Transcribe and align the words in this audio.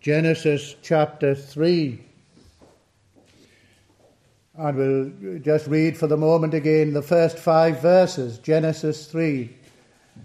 Genesis 0.00 0.76
chapter 0.80 1.34
3. 1.34 2.00
And 4.56 4.76
we'll 4.76 5.38
just 5.40 5.66
read 5.66 5.96
for 5.96 6.06
the 6.06 6.16
moment 6.16 6.54
again 6.54 6.92
the 6.92 7.02
first 7.02 7.36
five 7.36 7.82
verses, 7.82 8.38
Genesis 8.38 9.06
3. 9.06 9.50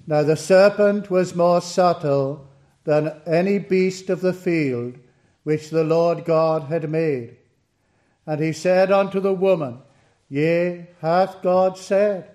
Now 0.05 0.21
the 0.21 0.35
serpent 0.35 1.09
was 1.09 1.35
more 1.35 1.59
subtle 1.59 2.47
than 2.83 3.19
any 3.25 3.57
beast 3.57 4.11
of 4.11 4.21
the 4.21 4.33
field 4.33 4.95
which 5.43 5.71
the 5.71 5.83
Lord 5.83 6.23
God 6.23 6.63
had 6.63 6.89
made. 6.89 7.37
And 8.27 8.41
he 8.41 8.53
said 8.53 8.91
unto 8.91 9.19
the 9.19 9.33
woman, 9.33 9.79
Yea, 10.29 10.87
hath 11.01 11.41
God 11.41 11.79
said, 11.79 12.29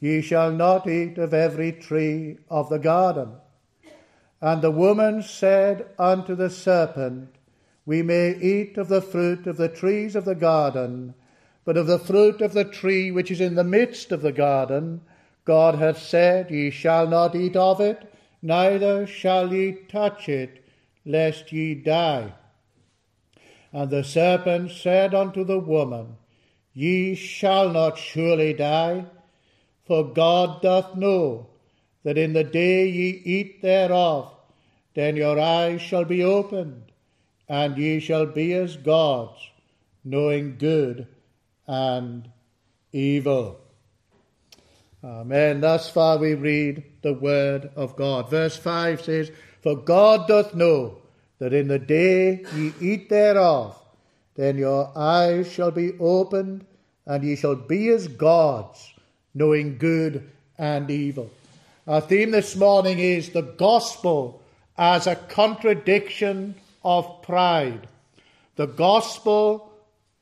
Ye 0.00 0.20
shall 0.20 0.50
not 0.50 0.88
eat 0.88 1.16
of 1.16 1.32
every 1.32 1.70
tree 1.70 2.38
of 2.50 2.68
the 2.68 2.78
garden. 2.78 3.34
And 4.42 4.60
the 4.60 4.72
woman 4.72 5.22
said 5.22 5.86
unto 6.00 6.34
the 6.34 6.50
serpent, 6.50 7.28
We 7.86 8.02
may 8.02 8.34
eat 8.34 8.76
of 8.76 8.88
the 8.88 9.00
fruit 9.00 9.46
of 9.46 9.56
the 9.56 9.68
trees 9.68 10.16
of 10.16 10.24
the 10.24 10.34
garden, 10.34 11.14
but 11.64 11.76
of 11.76 11.86
the 11.86 12.00
fruit 12.00 12.40
of 12.40 12.52
the 12.52 12.64
tree 12.64 13.12
which 13.12 13.30
is 13.30 13.40
in 13.40 13.54
the 13.54 13.62
midst 13.62 14.10
of 14.10 14.20
the 14.20 14.32
garden, 14.32 15.02
God 15.44 15.76
hath 15.76 15.98
said, 15.98 16.50
Ye 16.50 16.70
shall 16.70 17.06
not 17.06 17.36
eat 17.36 17.54
of 17.54 17.80
it, 17.80 18.12
neither 18.42 19.06
shall 19.06 19.54
ye 19.54 19.74
touch 19.88 20.28
it, 20.28 20.64
lest 21.06 21.52
ye 21.52 21.76
die. 21.76 22.32
And 23.72 23.90
the 23.90 24.02
serpent 24.02 24.72
said 24.72 25.14
unto 25.14 25.44
the 25.44 25.60
woman, 25.60 26.16
Ye 26.74 27.14
shall 27.14 27.68
not 27.68 27.96
surely 27.96 28.54
die, 28.54 29.06
for 29.86 30.12
God 30.12 30.62
doth 30.62 30.96
know 30.96 31.46
that 32.02 32.18
in 32.18 32.32
the 32.32 32.44
day 32.44 32.86
ye 32.88 33.22
eat 33.24 33.62
thereof, 33.62 34.31
then 34.94 35.16
your 35.16 35.38
eyes 35.38 35.80
shall 35.80 36.04
be 36.04 36.22
opened, 36.22 36.92
and 37.48 37.76
ye 37.76 38.00
shall 38.00 38.26
be 38.26 38.52
as 38.54 38.76
gods, 38.76 39.40
knowing 40.04 40.56
good 40.58 41.06
and 41.66 42.28
evil. 42.92 43.60
Amen. 45.04 45.60
Thus 45.60 45.90
far 45.90 46.18
we 46.18 46.34
read 46.34 46.84
the 47.02 47.14
word 47.14 47.70
of 47.74 47.96
God. 47.96 48.30
Verse 48.30 48.56
5 48.56 49.00
says, 49.00 49.32
For 49.60 49.76
God 49.76 50.28
doth 50.28 50.54
know 50.54 50.98
that 51.38 51.52
in 51.52 51.68
the 51.68 51.78
day 51.78 52.44
ye 52.54 52.72
eat 52.80 53.08
thereof, 53.08 53.76
then 54.34 54.56
your 54.56 54.92
eyes 54.96 55.50
shall 55.50 55.70
be 55.70 55.92
opened, 55.98 56.64
and 57.06 57.24
ye 57.24 57.34
shall 57.34 57.56
be 57.56 57.88
as 57.88 58.06
gods, 58.08 58.92
knowing 59.34 59.76
good 59.78 60.30
and 60.56 60.90
evil. 60.90 61.30
Our 61.86 62.00
theme 62.00 62.30
this 62.30 62.54
morning 62.54 63.00
is 63.00 63.30
the 63.30 63.42
gospel 63.42 64.41
as 64.76 65.06
a 65.06 65.16
contradiction 65.16 66.54
of 66.84 67.22
pride. 67.22 67.86
The 68.56 68.66
gospel 68.66 69.72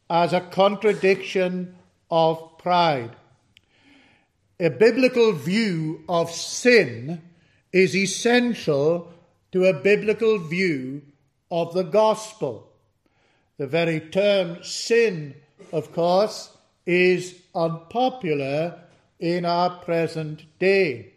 as 0.09 0.33
a 0.33 0.41
contradiction 0.41 1.77
of 2.11 2.59
pride. 2.59 3.15
A 4.59 4.69
biblical 4.69 5.33
view 5.33 6.05
of 6.09 6.31
sin 6.31 7.23
is 7.73 7.97
essential 7.97 9.13
to 9.53 9.65
a 9.65 9.81
biblical 9.81 10.39
view 10.39 11.03
of 11.51 11.73
the 11.73 11.85
gospel. 11.85 12.69
The 13.57 13.67
very 13.67 14.01
term 14.01 14.63
sin, 14.63 15.35
of 15.73 15.93
course, 15.93 16.51
is 16.87 17.41
unpopular 17.55 18.81
in 19.19 19.45
our 19.45 19.71
present 19.71 20.43
day. 20.59 21.13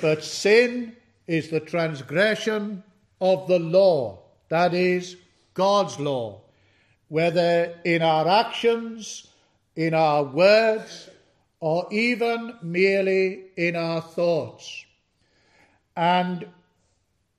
But 0.00 0.24
sin 0.24 0.96
is 1.26 1.50
the 1.50 1.60
transgression 1.60 2.82
of 3.20 3.46
the 3.48 3.58
law, 3.58 4.18
that 4.48 4.74
is, 4.74 5.16
God's 5.54 5.98
law, 5.98 6.40
whether 7.08 7.78
in 7.84 8.02
our 8.02 8.28
actions, 8.28 9.26
in 9.76 9.94
our 9.94 10.24
words, 10.24 11.08
or 11.60 11.86
even 11.90 12.54
merely 12.62 13.44
in 13.56 13.76
our 13.76 14.00
thoughts. 14.00 14.84
And 15.96 16.46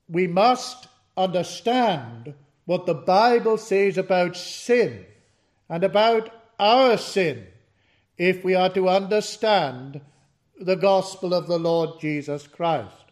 we 0.09 0.28
must 0.28 0.88
understand 1.18 2.34
what 2.66 2.85
the 2.85 2.95
Bible 2.95 3.57
says 3.57 3.97
about 3.97 4.35
sin 4.35 5.06
and 5.69 5.84
about 5.84 6.31
our 6.59 6.97
sin 6.97 7.45
if 8.18 8.44
we 8.44 8.56
are 8.56 8.74
to 8.74 8.90
understand 8.90 10.01
the 10.59 10.75
gospel 10.75 11.34
of 11.34 11.47
the 11.47 11.59
Lord 11.59 12.00
Jesus 12.00 12.47
Christ. 12.47 13.04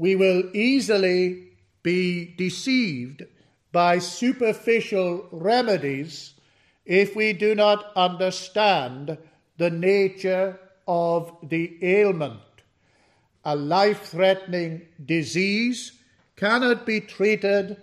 We 0.00 0.16
will 0.16 0.44
easily 0.54 1.50
be 1.82 2.34
deceived 2.38 3.26
by 3.70 3.98
superficial 3.98 5.28
remedies 5.30 6.32
if 6.86 7.14
we 7.14 7.34
do 7.34 7.54
not 7.54 7.92
understand 7.94 9.18
the 9.58 9.68
nature 9.68 10.58
of 10.88 11.36
the 11.42 11.76
ailment. 11.82 12.40
A 13.44 13.54
life 13.54 14.06
threatening 14.06 14.88
disease 15.04 15.92
cannot 16.34 16.86
be 16.86 17.02
treated 17.02 17.76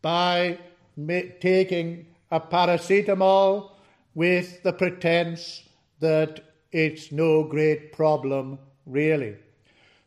by 0.00 0.58
taking 0.96 2.06
a 2.30 2.40
paracetamol 2.40 3.72
with 4.14 4.62
the 4.62 4.72
pretense 4.72 5.68
that 6.00 6.40
it's 6.72 7.12
no 7.12 7.42
great 7.44 7.92
problem, 7.92 8.58
really. 8.86 9.36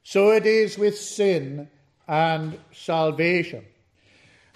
So 0.04 0.32
it 0.32 0.46
is 0.46 0.78
with 0.78 0.98
sin 0.98 1.70
and 2.08 2.58
salvation. 2.72 3.66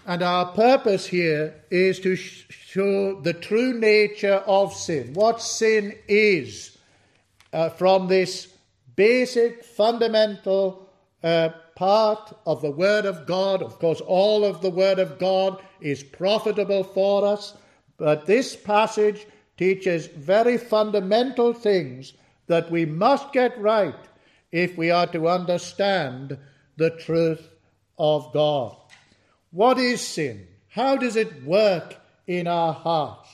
And 0.07 0.21
our 0.21 0.51
purpose 0.53 1.07
here 1.07 1.55
is 1.71 1.99
to 2.01 2.15
show 2.15 3.19
the 3.21 3.33
true 3.33 3.73
nature 3.73 4.43
of 4.45 4.73
sin, 4.73 5.13
what 5.13 5.41
sin 5.41 5.95
is, 6.07 6.77
uh, 7.53 7.69
from 7.69 8.07
this 8.07 8.49
basic, 8.95 9.63
fundamental 9.63 10.89
uh, 11.23 11.49
part 11.75 12.37
of 12.45 12.61
the 12.61 12.71
Word 12.71 13.05
of 13.05 13.25
God. 13.25 13.63
Of 13.63 13.79
course, 13.79 14.01
all 14.01 14.43
of 14.43 14.61
the 14.61 14.69
Word 14.69 14.99
of 14.99 15.17
God 15.17 15.61
is 15.81 16.03
profitable 16.03 16.83
for 16.83 17.25
us, 17.25 17.55
but 17.97 18.25
this 18.25 18.55
passage 18.55 19.25
teaches 19.57 20.07
very 20.07 20.57
fundamental 20.57 21.53
things 21.53 22.13
that 22.47 22.69
we 22.69 22.85
must 22.85 23.31
get 23.33 23.59
right 23.59 23.95
if 24.51 24.77
we 24.77 24.91
are 24.91 25.07
to 25.07 25.27
understand 25.27 26.37
the 26.77 26.89
truth 26.91 27.47
of 27.97 28.31
God. 28.33 28.75
What 29.51 29.77
is 29.77 30.01
sin? 30.01 30.47
How 30.69 30.97
does 30.97 31.15
it 31.15 31.43
work 31.43 31.95
in 32.27 32.47
our 32.47 32.73
hearts? 32.73 33.29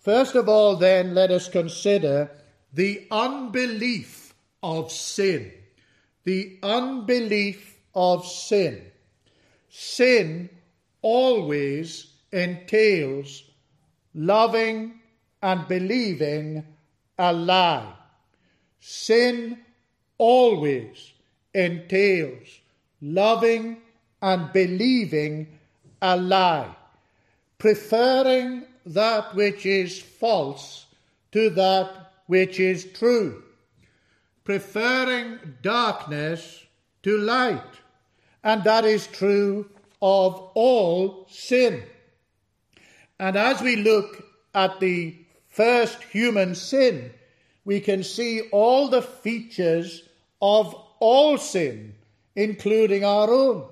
First 0.00 0.34
of 0.34 0.48
all, 0.48 0.76
then, 0.76 1.14
let 1.14 1.30
us 1.30 1.48
consider 1.48 2.30
the 2.72 3.06
unbelief 3.10 4.34
of 4.62 4.90
sin. 4.90 5.52
The 6.24 6.58
unbelief 6.62 7.76
of 7.94 8.26
sin. 8.26 8.82
Sin 9.68 10.48
always 11.02 12.12
entails 12.32 13.44
loving 14.14 15.00
and 15.42 15.68
believing 15.68 16.64
a 17.18 17.32
lie. 17.32 17.92
Sin 18.80 19.58
always 20.18 21.12
entails 21.54 22.60
loving 23.00 23.78
and 24.20 24.52
believing 24.52 25.58
a 26.02 26.16
lie, 26.16 26.74
preferring 27.58 28.64
that 28.86 29.34
which 29.34 29.64
is 29.64 30.00
false 30.00 30.86
to 31.32 31.50
that 31.50 32.12
which 32.26 32.60
is 32.60 32.84
true, 32.92 33.42
preferring 34.44 35.38
darkness 35.62 36.64
to 37.02 37.16
light. 37.18 37.62
And 38.44 38.64
that 38.64 38.84
is 38.84 39.06
true 39.06 39.68
of 40.00 40.50
all 40.54 41.26
sin. 41.28 41.82
And 43.18 43.36
as 43.36 43.60
we 43.60 43.76
look 43.76 44.24
at 44.54 44.78
the 44.80 45.16
first 45.48 46.02
human 46.04 46.54
sin, 46.54 47.12
we 47.64 47.80
can 47.80 48.02
see 48.02 48.42
all 48.52 48.88
the 48.88 49.02
features 49.02 50.07
of 50.40 50.74
all 51.00 51.38
sin, 51.38 51.94
including 52.34 53.04
our 53.04 53.30
own. 53.30 53.68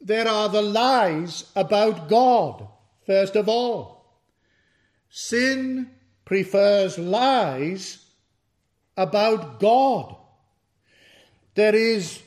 There 0.00 0.28
are 0.28 0.48
the 0.48 0.62
lies 0.62 1.50
about 1.56 2.08
God, 2.08 2.68
first 3.06 3.36
of 3.36 3.48
all. 3.48 4.04
Sin 5.08 5.90
prefers 6.24 6.98
lies 6.98 8.04
about 8.96 9.60
God. 9.60 10.16
There 11.54 11.74
is 11.74 12.22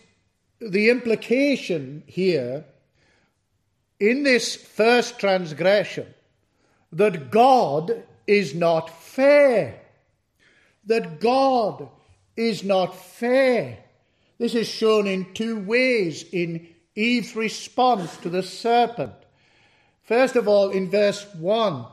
the 0.60 0.90
implication 0.90 2.04
here 2.08 2.66
in 4.00 4.24
this 4.24 4.56
first 4.56 5.20
transgression 5.20 6.14
that 6.92 7.30
God 7.30 8.04
is 8.26 8.56
not 8.56 8.90
fair. 8.90 9.82
That 10.86 11.20
God 11.20 11.90
is 12.38 12.64
not 12.64 12.96
fair. 12.96 13.80
This 14.38 14.56
is 14.56 14.68
shown 14.68 15.08
in 15.08 15.34
two 15.34 15.60
ways 15.60 16.24
in 16.32 16.68
Eve's 16.96 17.36
response 17.36 18.16
to 18.18 18.30
the 18.30 18.44
serpent. 18.44 19.14
First 20.04 20.36
of 20.36 20.48
all, 20.48 20.70
in 20.70 20.90
verse 20.90 21.26
1, 21.36 21.86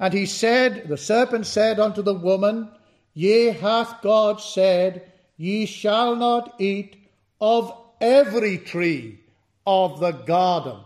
and 0.00 0.14
he 0.14 0.26
said, 0.26 0.88
The 0.88 0.96
serpent 0.96 1.46
said 1.46 1.78
unto 1.78 2.02
the 2.02 2.14
woman, 2.14 2.70
Yea, 3.14 3.50
hath 3.50 4.00
God 4.02 4.40
said, 4.40 5.12
Ye 5.36 5.66
shall 5.66 6.16
not 6.16 6.54
eat 6.58 6.96
of 7.40 7.72
every 8.00 8.58
tree 8.58 9.20
of 9.66 10.00
the 10.00 10.12
garden. 10.12 10.80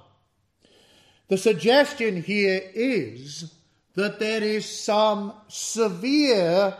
The 1.28 1.38
suggestion 1.38 2.22
here 2.22 2.60
is 2.74 3.52
that 3.94 4.18
there 4.18 4.42
is 4.42 4.66
some 4.66 5.32
severe 5.48 6.76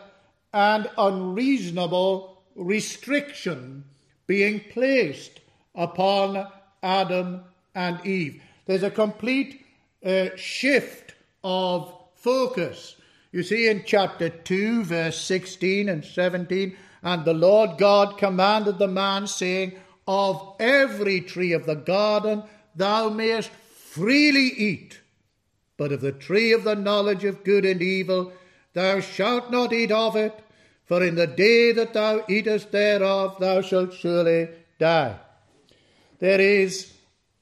and 0.52 0.88
unreasonable 0.99 2.43
restriction 2.54 3.84
being 4.26 4.60
placed 4.70 5.40
upon 5.75 6.46
Adam 6.82 7.43
and 7.75 8.04
Eve. 8.04 8.43
There's 8.66 8.82
a 8.82 8.90
complete 8.90 9.64
uh, 10.04 10.28
shift 10.37 11.14
of 11.43 11.93
focus. 12.14 12.96
You 13.32 13.43
see 13.43 13.69
in 13.69 13.84
chapter 13.87 14.28
2, 14.28 14.84
verse 14.84 15.19
16 15.20 15.88
and 15.88 16.04
17, 16.04 16.76
and 17.02 17.25
the 17.25 17.34
Lord 17.34 17.78
God 17.78 18.19
commanded 18.19 18.78
the 18.78 18.88
man, 18.88 19.26
saying, 19.26 19.72
Of 20.06 20.54
every 20.60 21.20
tree 21.20 21.52
of 21.52 21.66
the 21.66 21.75
garden 21.75 22.44
thou 22.76 23.08
mayest 23.08 23.50
freely 23.50 24.52
eat, 24.56 25.00
but 25.76 25.93
of 25.93 26.00
the 26.00 26.12
tree 26.12 26.52
of 26.52 26.64
the 26.64 26.76
knowledge 26.76 27.25
of 27.25 27.44
good 27.44 27.64
and 27.64 27.82
evil 27.82 28.32
thou 28.74 29.00
shalt 29.00 29.50
not 29.50 29.72
eat 29.72 29.92
of 29.92 30.16
it, 30.16 30.38
for 30.84 31.02
in 31.02 31.14
the 31.14 31.26
day 31.26 31.72
that 31.72 31.94
thou 31.94 32.24
eatest 32.28 32.72
thereof 32.72 33.36
thou 33.38 33.60
shalt 33.60 33.94
surely 33.94 34.48
die. 34.78 35.16
There 36.19 36.40
is 36.40 36.92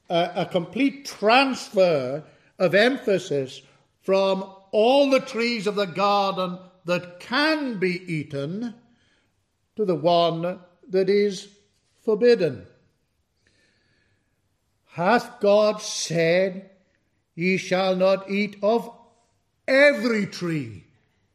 a, 0.09 0.31
a 0.35 0.45
complete 0.45 1.05
transfer 1.05 2.23
of 2.57 2.75
emphasis 2.75 3.61
from 4.01 4.43
all 4.71 5.09
the 5.09 5.19
trees 5.19 5.67
of 5.67 5.75
the 5.75 5.85
garden 5.85 6.57
that 6.85 7.19
can 7.19 7.77
be 7.77 8.01
eaten 8.11 8.73
to 9.75 9.85
the 9.85 9.95
one 9.95 10.59
that 10.89 11.09
is 11.09 11.49
forbidden. 12.03 12.65
Hath 14.93 15.39
God 15.39 15.81
said, 15.81 16.69
Ye 17.35 17.57
shall 17.57 17.95
not 17.95 18.29
eat 18.29 18.57
of 18.61 18.93
every 19.67 20.25
tree 20.25 20.85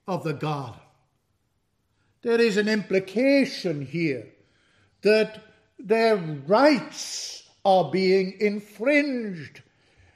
of 0.07 0.25
the 0.25 0.33
garden? 0.33 0.81
There 2.23 2.41
is 2.41 2.57
an 2.57 2.69
implication 2.69 3.85
here 3.85 4.27
that 5.03 5.43
their 5.79 6.17
rights 6.17 7.45
are 7.65 7.91
being 7.91 8.35
infringed 8.41 9.63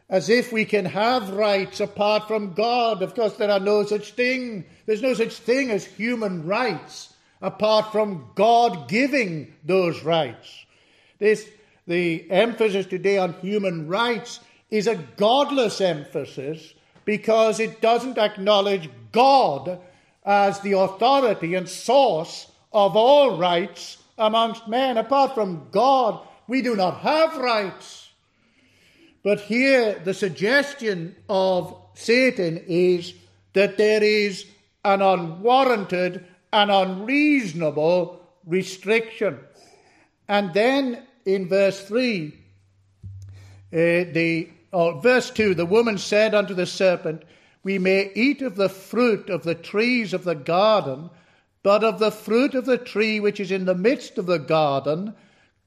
as 0.08 0.28
if 0.28 0.52
we 0.52 0.64
can 0.64 0.84
have 0.84 1.30
rights 1.30 1.78
apart 1.78 2.26
from 2.26 2.52
God. 2.54 3.02
Of 3.02 3.14
course, 3.14 3.34
there 3.34 3.50
are 3.50 3.60
no 3.60 3.84
such 3.84 4.12
thing. 4.14 4.64
There's 4.86 5.02
no 5.02 5.14
such 5.14 5.34
thing 5.34 5.70
as 5.70 5.84
human 5.84 6.46
rights 6.46 7.14
apart 7.40 7.92
from 7.92 8.30
God 8.34 8.88
giving 8.88 9.54
those 9.64 10.02
rights. 10.02 10.66
This, 11.18 11.48
the 11.86 12.28
emphasis 12.30 12.86
today 12.86 13.18
on 13.18 13.34
human 13.34 13.86
rights 13.86 14.40
is 14.70 14.86
a 14.86 14.96
godless 15.16 15.80
emphasis 15.80 16.74
because 17.10 17.58
it 17.58 17.80
doesn't 17.80 18.18
acknowledge 18.18 18.88
God 19.10 19.80
as 20.24 20.60
the 20.60 20.78
authority 20.78 21.56
and 21.56 21.68
source 21.68 22.46
of 22.72 22.94
all 22.94 23.36
rights 23.36 23.98
amongst 24.16 24.68
men. 24.68 24.96
Apart 24.96 25.34
from 25.34 25.66
God, 25.72 26.24
we 26.46 26.62
do 26.62 26.76
not 26.76 27.00
have 27.00 27.36
rights. 27.36 28.10
But 29.24 29.40
here, 29.40 30.00
the 30.04 30.14
suggestion 30.14 31.16
of 31.28 31.76
Satan 31.94 32.62
is 32.68 33.12
that 33.54 33.76
there 33.76 34.04
is 34.04 34.46
an 34.84 35.02
unwarranted 35.02 36.24
and 36.52 36.70
unreasonable 36.70 38.24
restriction. 38.46 39.40
And 40.28 40.54
then 40.54 41.02
in 41.24 41.48
verse 41.48 41.80
3, 41.88 42.28
uh, 42.28 42.36
the 43.72 44.50
or 44.72 45.00
verse 45.00 45.30
2 45.30 45.54
the 45.54 45.66
woman 45.66 45.98
said 45.98 46.34
unto 46.34 46.54
the 46.54 46.66
serpent, 46.66 47.24
We 47.62 47.78
may 47.78 48.10
eat 48.14 48.42
of 48.42 48.56
the 48.56 48.68
fruit 48.68 49.28
of 49.30 49.42
the 49.42 49.54
trees 49.54 50.12
of 50.12 50.24
the 50.24 50.34
garden, 50.34 51.10
but 51.62 51.84
of 51.84 51.98
the 51.98 52.10
fruit 52.10 52.54
of 52.54 52.66
the 52.66 52.78
tree 52.78 53.20
which 53.20 53.40
is 53.40 53.50
in 53.50 53.64
the 53.64 53.74
midst 53.74 54.18
of 54.18 54.26
the 54.26 54.38
garden, 54.38 55.14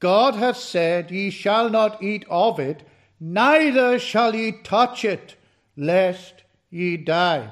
God 0.00 0.34
hath 0.34 0.56
said, 0.56 1.10
Ye 1.10 1.30
shall 1.30 1.70
not 1.70 2.02
eat 2.02 2.24
of 2.28 2.58
it 2.58 2.82
neither 3.20 3.98
shall 3.98 4.34
ye 4.34 4.52
touch 4.52 5.04
it, 5.04 5.34
lest 5.76 6.42
ye 6.70 6.96
die. 6.96 7.50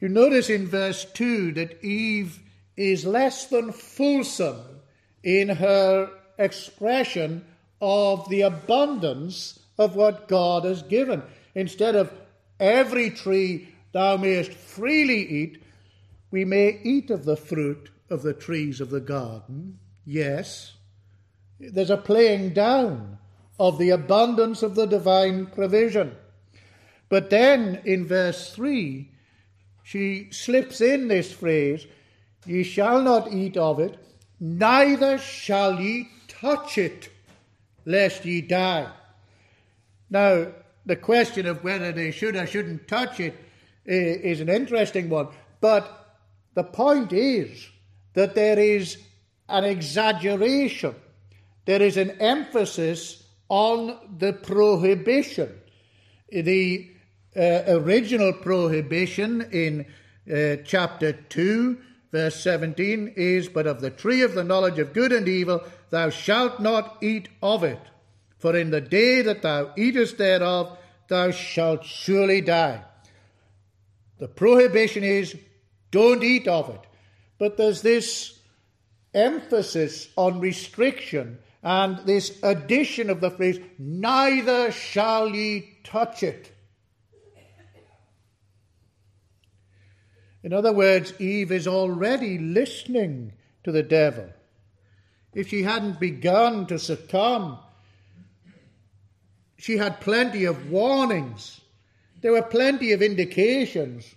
You 0.00 0.08
notice 0.08 0.48
in 0.48 0.66
verse 0.66 1.04
2 1.04 1.52
that 1.52 1.84
Eve 1.84 2.40
is 2.76 3.04
less 3.04 3.46
than 3.46 3.72
fulsome 3.72 4.80
in 5.22 5.48
her 5.48 6.10
expression 6.38 7.44
of 7.80 8.28
the 8.28 8.42
abundance 8.42 9.58
of 9.78 9.96
what 9.96 10.28
God 10.28 10.64
has 10.64 10.82
given. 10.82 11.22
Instead 11.54 11.96
of 11.96 12.12
every 12.58 13.10
tree 13.10 13.68
thou 13.92 14.16
mayest 14.16 14.52
freely 14.52 15.26
eat, 15.26 15.62
we 16.30 16.44
may 16.44 16.80
eat 16.82 17.10
of 17.10 17.24
the 17.24 17.36
fruit 17.36 17.90
of 18.08 18.22
the 18.22 18.34
trees 18.34 18.80
of 18.80 18.90
the 18.90 19.00
garden. 19.00 19.78
Yes, 20.04 20.74
there's 21.58 21.90
a 21.90 21.96
playing 21.96 22.50
down 22.50 23.18
of 23.58 23.78
the 23.78 23.90
abundance 23.90 24.62
of 24.62 24.74
the 24.74 24.86
divine 24.86 25.46
provision. 25.46 26.16
But 27.08 27.30
then 27.30 27.82
in 27.84 28.06
verse 28.06 28.52
3, 28.54 29.10
she 29.82 30.28
slips 30.30 30.80
in 30.80 31.08
this 31.08 31.32
phrase, 31.32 31.86
Ye 32.46 32.62
shall 32.62 33.02
not 33.02 33.32
eat 33.32 33.56
of 33.56 33.80
it, 33.80 33.98
neither 34.38 35.18
shall 35.18 35.80
ye 35.80 36.08
touch 36.28 36.78
it, 36.78 37.10
lest 37.84 38.24
ye 38.24 38.40
die. 38.40 38.90
Now, 40.08 40.48
the 40.86 40.96
question 40.96 41.46
of 41.46 41.62
whether 41.62 41.92
they 41.92 42.10
should 42.10 42.36
or 42.36 42.46
shouldn't 42.46 42.88
touch 42.88 43.20
it 43.20 43.36
is 43.84 44.40
an 44.40 44.48
interesting 44.48 45.08
one, 45.08 45.28
but 45.60 46.18
the 46.54 46.64
point 46.64 47.12
is 47.12 47.68
that 48.14 48.34
there 48.34 48.58
is 48.58 48.98
an 49.48 49.64
exaggeration, 49.64 50.94
there 51.64 51.82
is 51.82 51.96
an 51.96 52.10
emphasis 52.20 53.22
on 53.48 53.98
the 54.18 54.32
prohibition. 54.32 55.60
The 56.30 56.90
uh, 57.36 57.62
original 57.68 58.32
prohibition 58.32 59.42
in 59.52 59.86
uh, 60.32 60.62
chapter 60.64 61.12
2, 61.12 61.78
verse 62.12 62.42
17 62.42 63.14
is, 63.16 63.48
But 63.48 63.66
of 63.66 63.80
the 63.80 63.90
tree 63.90 64.22
of 64.22 64.34
the 64.34 64.44
knowledge 64.44 64.78
of 64.78 64.92
good 64.92 65.12
and 65.12 65.28
evil 65.28 65.62
thou 65.90 66.10
shalt 66.10 66.60
not 66.60 66.98
eat 67.02 67.28
of 67.42 67.64
it, 67.64 67.80
for 68.38 68.56
in 68.56 68.70
the 68.70 68.80
day 68.80 69.22
that 69.22 69.42
thou 69.42 69.72
eatest 69.76 70.18
thereof 70.18 70.78
thou 71.08 71.30
shalt 71.30 71.84
surely 71.84 72.40
die. 72.40 72.82
The 74.18 74.28
prohibition 74.28 75.02
is, 75.02 75.36
don't 75.90 76.22
eat 76.22 76.46
of 76.46 76.68
it. 76.70 76.80
But 77.38 77.56
there's 77.56 77.82
this 77.82 78.38
emphasis 79.14 80.08
on 80.16 80.40
restriction 80.40 81.38
and 81.62 81.98
this 82.06 82.38
addition 82.42 83.10
of 83.10 83.20
the 83.20 83.30
phrase, 83.30 83.58
neither 83.78 84.72
shall 84.72 85.28
ye 85.28 85.78
touch 85.84 86.22
it. 86.22 86.52
In 90.42 90.54
other 90.54 90.72
words, 90.72 91.12
Eve 91.20 91.52
is 91.52 91.66
already 91.66 92.38
listening 92.38 93.32
to 93.64 93.72
the 93.72 93.82
devil. 93.82 94.32
If 95.34 95.48
she 95.48 95.62
hadn't 95.62 96.00
begun 96.00 96.66
to 96.66 96.78
succumb, 96.78 97.58
she 99.56 99.76
had 99.76 100.00
plenty 100.00 100.44
of 100.44 100.70
warnings. 100.70 101.60
There 102.20 102.32
were 102.32 102.42
plenty 102.42 102.92
of 102.92 103.02
indications 103.02 104.14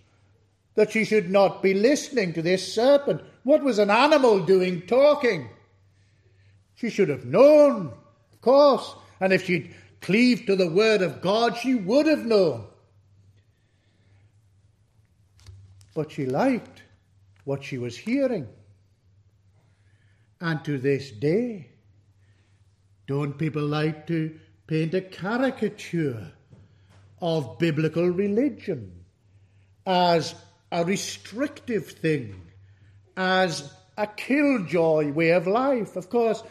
that 0.75 0.91
she 0.91 1.05
should 1.05 1.29
not 1.29 1.61
be 1.61 1.73
listening 1.73 2.33
to 2.33 2.41
this 2.41 2.73
serpent. 2.73 3.21
What 3.43 3.63
was 3.63 3.77
an 3.77 3.91
animal 3.91 4.39
doing 4.43 4.87
talking? 4.87 5.49
She 6.75 6.89
should 6.89 7.09
have 7.09 7.25
known, 7.25 7.93
of 8.31 8.41
course. 8.41 8.95
And 9.19 9.31
if 9.31 9.45
she'd 9.45 9.73
cleaved 10.01 10.47
to 10.47 10.55
the 10.55 10.69
word 10.69 11.01
of 11.01 11.21
God, 11.21 11.57
she 11.57 11.75
would 11.75 12.07
have 12.07 12.25
known. 12.25 12.65
But 15.93 16.11
she 16.11 16.25
liked 16.25 16.81
what 17.43 17.63
she 17.63 17.77
was 17.77 17.95
hearing. 17.95 18.47
And 20.43 20.63
to 20.65 20.77
this 20.77 21.09
day, 21.09 21.69
don't 23.07 23.39
people 23.39 23.65
like 23.65 24.05
to 24.07 24.37
paint 24.67 24.93
a 24.93 25.01
caricature 25.01 26.33
of 27.19 27.57
biblical 27.57 28.09
religion 28.09 29.05
as 29.87 30.35
a 30.71 30.85
restrictive 30.85 31.87
thing, 31.87 32.39
as 33.17 33.73
a 33.97 34.05
killjoy 34.05 35.11
way 35.11 35.31
of 35.31 35.47
life? 35.47 35.95
Of 35.95 36.09
course, 36.11 36.43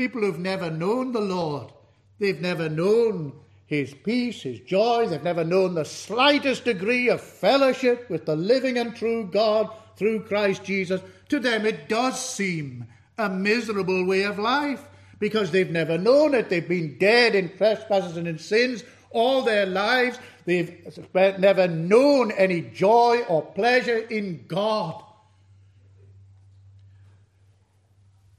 People 0.00 0.22
who've 0.22 0.38
never 0.38 0.70
known 0.70 1.12
the 1.12 1.20
Lord. 1.20 1.72
They've 2.18 2.40
never 2.40 2.70
known 2.70 3.34
his 3.66 3.92
peace, 3.92 4.40
his 4.40 4.60
joy. 4.60 5.06
They've 5.06 5.22
never 5.22 5.44
known 5.44 5.74
the 5.74 5.84
slightest 5.84 6.64
degree 6.64 7.10
of 7.10 7.20
fellowship 7.20 8.08
with 8.08 8.24
the 8.24 8.34
living 8.34 8.78
and 8.78 8.96
true 8.96 9.28
God 9.30 9.70
through 9.96 10.24
Christ 10.24 10.64
Jesus. 10.64 11.02
To 11.28 11.38
them, 11.38 11.66
it 11.66 11.86
does 11.90 12.18
seem 12.18 12.86
a 13.20 13.28
miserable 13.28 14.04
way 14.04 14.22
of 14.22 14.38
life 14.38 14.86
because 15.18 15.50
they've 15.50 15.70
never 15.70 15.98
known 15.98 16.34
it. 16.34 16.48
They've 16.48 16.66
been 16.66 16.98
dead 16.98 17.34
in 17.34 17.56
trespasses 17.56 18.16
and 18.16 18.26
in 18.26 18.38
sins 18.38 18.82
all 19.10 19.42
their 19.42 19.66
lives. 19.66 20.18
They've 20.44 20.86
never 21.14 21.68
known 21.68 22.32
any 22.32 22.62
joy 22.62 23.20
or 23.28 23.42
pleasure 23.42 23.98
in 23.98 24.46
God. 24.48 25.04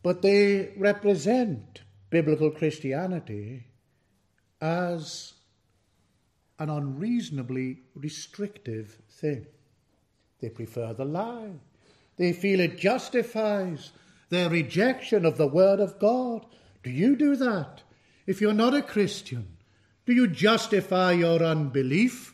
But 0.04 0.22
they 0.22 0.74
represent 0.78 1.82
biblical 2.10 2.50
Christianity 2.50 3.66
as 4.60 5.34
an 6.58 6.70
unreasonably 6.70 7.80
restrictive 7.96 8.98
thing. 9.10 9.46
They 10.42 10.50
prefer 10.50 10.94
the 10.94 11.06
lie. 11.06 11.54
They 12.18 12.34
feel 12.34 12.60
it 12.60 12.78
justifies 12.78 13.92
their 14.32 14.50
rejection 14.50 15.26
of 15.26 15.38
the 15.38 15.46
Word 15.46 15.80
of 15.80 16.00
God. 16.00 16.46
Do 16.82 16.90
you 16.90 17.16
do 17.16 17.36
that? 17.36 17.84
If 18.26 18.42
you're 18.42 18.54
not 18.54 18.74
a 18.74 18.82
Christian, 18.82 19.58
do 20.06 20.14
you 20.14 20.28
justify 20.28 21.12
your 21.12 21.44
unbelief 21.44 22.34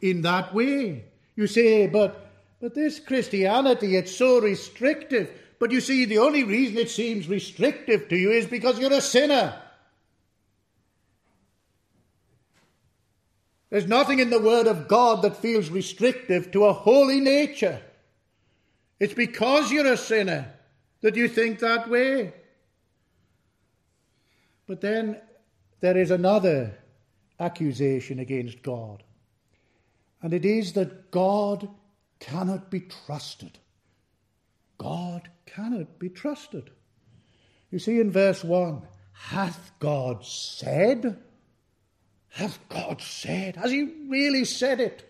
in 0.00 0.22
that 0.22 0.52
way? 0.52 1.06
You 1.36 1.46
say, 1.46 1.86
but, 1.86 2.30
but 2.60 2.74
this 2.74 2.98
Christianity, 2.98 3.96
it's 3.96 4.14
so 4.14 4.40
restrictive. 4.40 5.30
But 5.58 5.70
you 5.70 5.80
see, 5.80 6.04
the 6.04 6.18
only 6.18 6.44
reason 6.44 6.76
it 6.76 6.90
seems 6.90 7.28
restrictive 7.28 8.08
to 8.08 8.16
you 8.16 8.32
is 8.32 8.46
because 8.46 8.78
you're 8.78 8.92
a 8.92 9.00
sinner. 9.00 9.60
There's 13.70 13.86
nothing 13.86 14.18
in 14.18 14.30
the 14.30 14.40
Word 14.40 14.66
of 14.66 14.88
God 14.88 15.22
that 15.22 15.36
feels 15.36 15.70
restrictive 15.70 16.50
to 16.52 16.64
a 16.64 16.72
holy 16.72 17.20
nature. 17.20 17.80
It's 19.00 19.14
because 19.14 19.70
you're 19.70 19.92
a 19.92 19.96
sinner 19.96 20.52
that 21.02 21.16
you 21.16 21.28
think 21.28 21.60
that 21.60 21.88
way. 21.88 22.32
But 24.66 24.80
then 24.80 25.20
there 25.80 25.96
is 25.96 26.10
another 26.10 26.76
accusation 27.40 28.18
against 28.18 28.62
God, 28.62 29.02
and 30.20 30.34
it 30.34 30.44
is 30.44 30.72
that 30.72 31.10
God 31.10 31.68
cannot 32.18 32.70
be 32.70 32.80
trusted. 32.80 33.58
God 34.76 35.30
cannot 35.46 35.98
be 35.98 36.08
trusted. 36.08 36.70
You 37.70 37.78
see 37.78 38.00
in 38.00 38.10
verse 38.10 38.42
1 38.42 38.82
Hath 39.12 39.72
God 39.78 40.24
said? 40.24 41.18
Hath 42.30 42.58
God 42.68 43.00
said? 43.00 43.56
Has 43.56 43.70
He 43.70 44.06
really 44.08 44.44
said 44.44 44.80
it? 44.80 45.07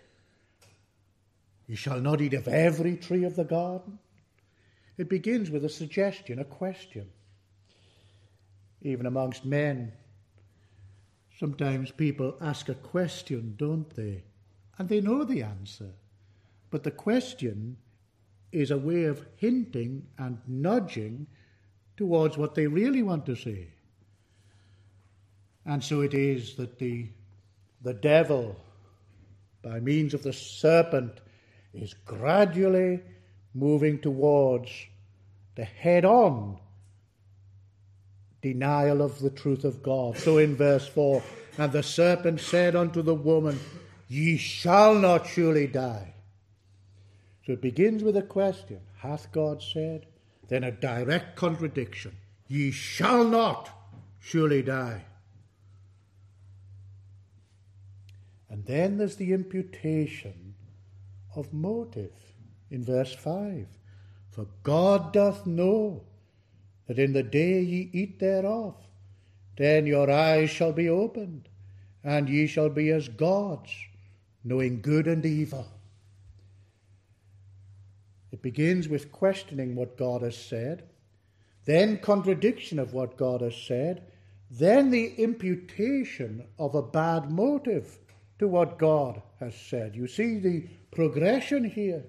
You 1.69 1.77
shall 1.77 2.01
not 2.01 2.21
eat 2.23 2.35
of 2.35 2.49
every 2.49 2.97
tree 2.97 3.25
of 3.25 3.37
the 3.37 3.45
garden. 3.45 3.99
It 4.97 5.09
begins 5.09 5.51
with 5.51 5.65
a 5.65 5.69
suggestion, 5.69 6.39
a 6.39 6.45
question. 6.45 7.09
Even 8.83 9.07
amongst 9.07 9.45
men, 9.45 9.93
sometimes 11.39 11.91
people 11.93 12.37
ask 12.41 12.69
a 12.69 12.75
question, 12.75 13.55
don't 13.59 13.89
they? 13.95 14.25
And 14.79 14.89
they 14.89 15.01
know 15.01 15.25
the 15.25 15.43
answer. 15.43 15.91
But 16.71 16.85
the 16.85 16.91
question 16.91 17.77
is 18.51 18.71
a 18.71 18.79
way 18.79 19.05
of 19.05 19.27
hinting 19.37 20.07
and 20.17 20.39
nudging 20.47 21.27
towards 21.99 22.39
what 22.39 22.55
they 22.55 22.67
really 22.67 23.03
want 23.03 23.27
to 23.27 23.37
say. 23.37 23.69
And 25.67 25.85
so 25.85 26.01
it 26.01 26.15
is 26.15 26.55
that 26.55 26.79
the, 26.79 27.09
the 27.83 27.93
devil, 27.93 28.57
by 29.61 29.81
means 29.81 30.15
of 30.15 30.23
the 30.23 30.33
serpent, 30.33 31.21
is 31.79 31.95
gradually 32.05 33.01
moving 33.55 33.99
towards 34.01 34.71
the 35.55 35.65
head 35.65 36.05
on 36.05 36.59
denial 38.43 39.03
of 39.03 39.19
the 39.21 39.31
truth 39.31 39.65
of 39.65 39.83
God. 39.83 40.17
So 40.17 40.39
in 40.39 40.57
verse 40.57 40.87
4, 40.87 41.23
and 41.59 41.73
the 41.73 41.83
serpent 41.83 42.41
said 42.41 42.77
unto 42.77 43.03
the 43.03 43.15
woman, 43.15 43.59
Ye 44.09 44.37
shall 44.37 44.95
not 44.95 45.27
surely 45.27 45.67
die. 45.67 46.15
So 47.45 47.53
it 47.53 47.61
begins 47.61 48.03
with 48.03 48.17
a 48.17 48.23
question 48.23 48.81
Hath 48.99 49.33
God 49.33 49.63
said? 49.63 50.07
Then 50.49 50.65
a 50.65 50.71
direct 50.71 51.37
contradiction 51.37 52.17
Ye 52.47 52.71
shall 52.71 53.25
not 53.25 53.71
surely 54.21 54.63
die. 54.63 55.05
And 58.49 58.65
then 58.65 58.97
there's 58.97 59.17
the 59.17 59.33
imputation 59.33 60.48
of 61.39 61.53
motive 61.53 62.13
in 62.71 62.85
verse 62.85 63.15
5. 63.15 63.67
For 64.31 64.47
God 64.63 65.13
doth 65.13 65.47
know 65.47 66.03
that 66.87 66.99
in 66.99 67.13
the 67.13 67.23
day 67.23 67.61
ye 67.61 67.91
eat 67.93 68.19
thereof, 68.19 68.75
then 69.57 69.87
your 69.87 70.11
eyes 70.11 70.51
shall 70.51 70.73
be 70.73 70.89
opened, 70.89 71.49
and 72.05 72.29
ye 72.29 72.47
shall 72.47 72.69
be 72.69 72.91
as 72.91 73.09
gods, 73.09 73.73
knowing 74.45 74.81
good 74.81 75.07
and 75.07 75.25
evil. 75.25 75.67
It 78.31 78.43
begins 78.43 78.89
with 78.89 79.11
questioning 79.11 79.75
what 79.75 79.97
God 79.97 80.23
has 80.23 80.37
said, 80.37 80.89
then 81.65 81.99
contradiction 81.99 82.79
of 82.79 82.93
what 82.93 83.17
God 83.17 83.41
has 83.41 83.57
said, 83.57 84.03
then 84.51 84.91
the 84.91 85.15
imputation 85.17 86.47
of 86.59 86.75
a 86.75 86.83
bad 86.83 87.31
motive 87.31 87.99
to 88.39 88.49
what 88.49 88.79
God 88.79 89.21
has 89.41 89.55
said. 89.55 89.97
You 89.97 90.07
see 90.07 90.39
the 90.39 90.67
progression 90.91 91.65
here. 91.65 92.05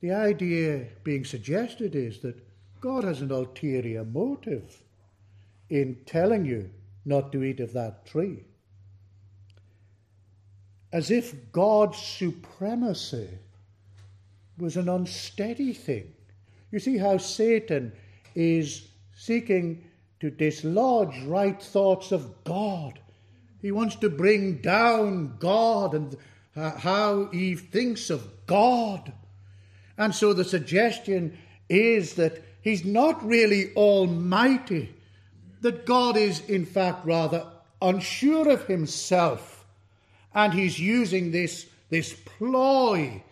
The 0.00 0.12
idea 0.12 0.86
being 1.04 1.24
suggested 1.24 1.94
is 1.94 2.20
that 2.20 2.40
God 2.80 3.04
has 3.04 3.20
an 3.20 3.30
ulterior 3.30 4.04
motive 4.04 4.82
in 5.70 5.96
telling 6.06 6.44
you 6.44 6.70
not 7.04 7.32
to 7.32 7.42
eat 7.44 7.60
of 7.60 7.72
that 7.72 8.06
tree 8.06 8.44
as 10.92 11.10
if 11.10 11.50
God's 11.52 11.98
supremacy 11.98 13.28
was 14.58 14.76
an 14.76 14.88
unsteady 14.88 15.72
thing. 15.72 16.12
You 16.70 16.78
see 16.78 16.98
how 16.98 17.16
Satan 17.16 17.92
is 18.34 18.88
seeking 19.16 19.84
to 20.22 20.30
dislodge 20.30 21.20
right 21.24 21.60
thoughts 21.60 22.12
of 22.12 22.44
God. 22.44 23.00
He 23.60 23.72
wants 23.72 23.96
to 23.96 24.08
bring 24.08 24.58
down 24.58 25.34
God 25.40 25.94
and 25.94 26.16
how 26.54 27.28
Eve 27.32 27.70
thinks 27.72 28.08
of 28.08 28.30
God. 28.46 29.12
And 29.98 30.14
so 30.14 30.32
the 30.32 30.44
suggestion 30.44 31.36
is 31.68 32.14
that 32.14 32.40
he's 32.60 32.84
not 32.84 33.26
really 33.26 33.74
almighty, 33.74 34.94
that 35.60 35.86
God 35.86 36.16
is, 36.16 36.38
in 36.48 36.66
fact, 36.66 37.04
rather 37.04 37.44
unsure 37.80 38.48
of 38.48 38.68
himself 38.68 39.64
and 40.32 40.54
he's 40.54 40.78
using 40.78 41.32
this, 41.32 41.66
this 41.90 42.14
ploy 42.38 43.24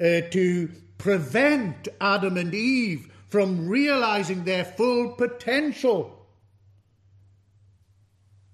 uh, 0.00 0.22
to 0.30 0.70
prevent 0.96 1.88
Adam 2.00 2.38
and 2.38 2.54
Eve 2.54 3.10
from 3.34 3.68
realizing 3.68 4.44
their 4.44 4.64
full 4.64 5.08
potential. 5.08 6.24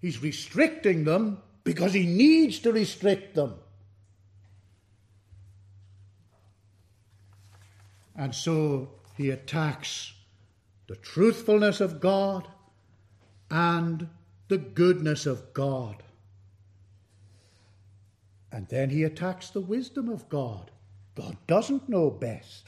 He's 0.00 0.22
restricting 0.22 1.04
them 1.04 1.42
because 1.64 1.92
he 1.92 2.06
needs 2.06 2.60
to 2.60 2.72
restrict 2.72 3.34
them. 3.34 3.56
And 8.16 8.34
so 8.34 8.88
he 9.18 9.28
attacks 9.28 10.14
the 10.86 10.96
truthfulness 10.96 11.82
of 11.82 12.00
God 12.00 12.48
and 13.50 14.08
the 14.48 14.56
goodness 14.56 15.26
of 15.26 15.52
God. 15.52 16.02
And 18.50 18.66
then 18.68 18.88
he 18.88 19.04
attacks 19.04 19.50
the 19.50 19.60
wisdom 19.60 20.08
of 20.08 20.30
God. 20.30 20.70
God 21.14 21.36
doesn't 21.46 21.86
know 21.86 22.08
best. 22.08 22.66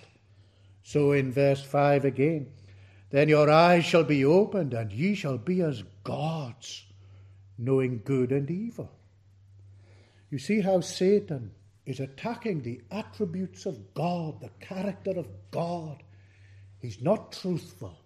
So 0.82 1.12
in 1.12 1.32
verse 1.32 1.62
5 1.62 2.04
again, 2.04 2.48
then 3.10 3.28
your 3.28 3.50
eyes 3.50 3.84
shall 3.84 4.04
be 4.04 4.24
opened, 4.24 4.72
and 4.72 4.90
ye 4.90 5.14
shall 5.14 5.38
be 5.38 5.60
as 5.60 5.82
gods, 6.02 6.84
knowing 7.58 8.00
good 8.04 8.32
and 8.32 8.50
evil. 8.50 8.90
You 10.30 10.38
see 10.38 10.60
how 10.60 10.80
Satan 10.80 11.52
is 11.84 12.00
attacking 12.00 12.62
the 12.62 12.80
attributes 12.90 13.66
of 13.66 13.92
God, 13.94 14.40
the 14.40 14.50
character 14.60 15.10
of 15.10 15.28
God. 15.50 16.02
He's 16.78 17.02
not 17.02 17.32
truthful. 17.32 17.98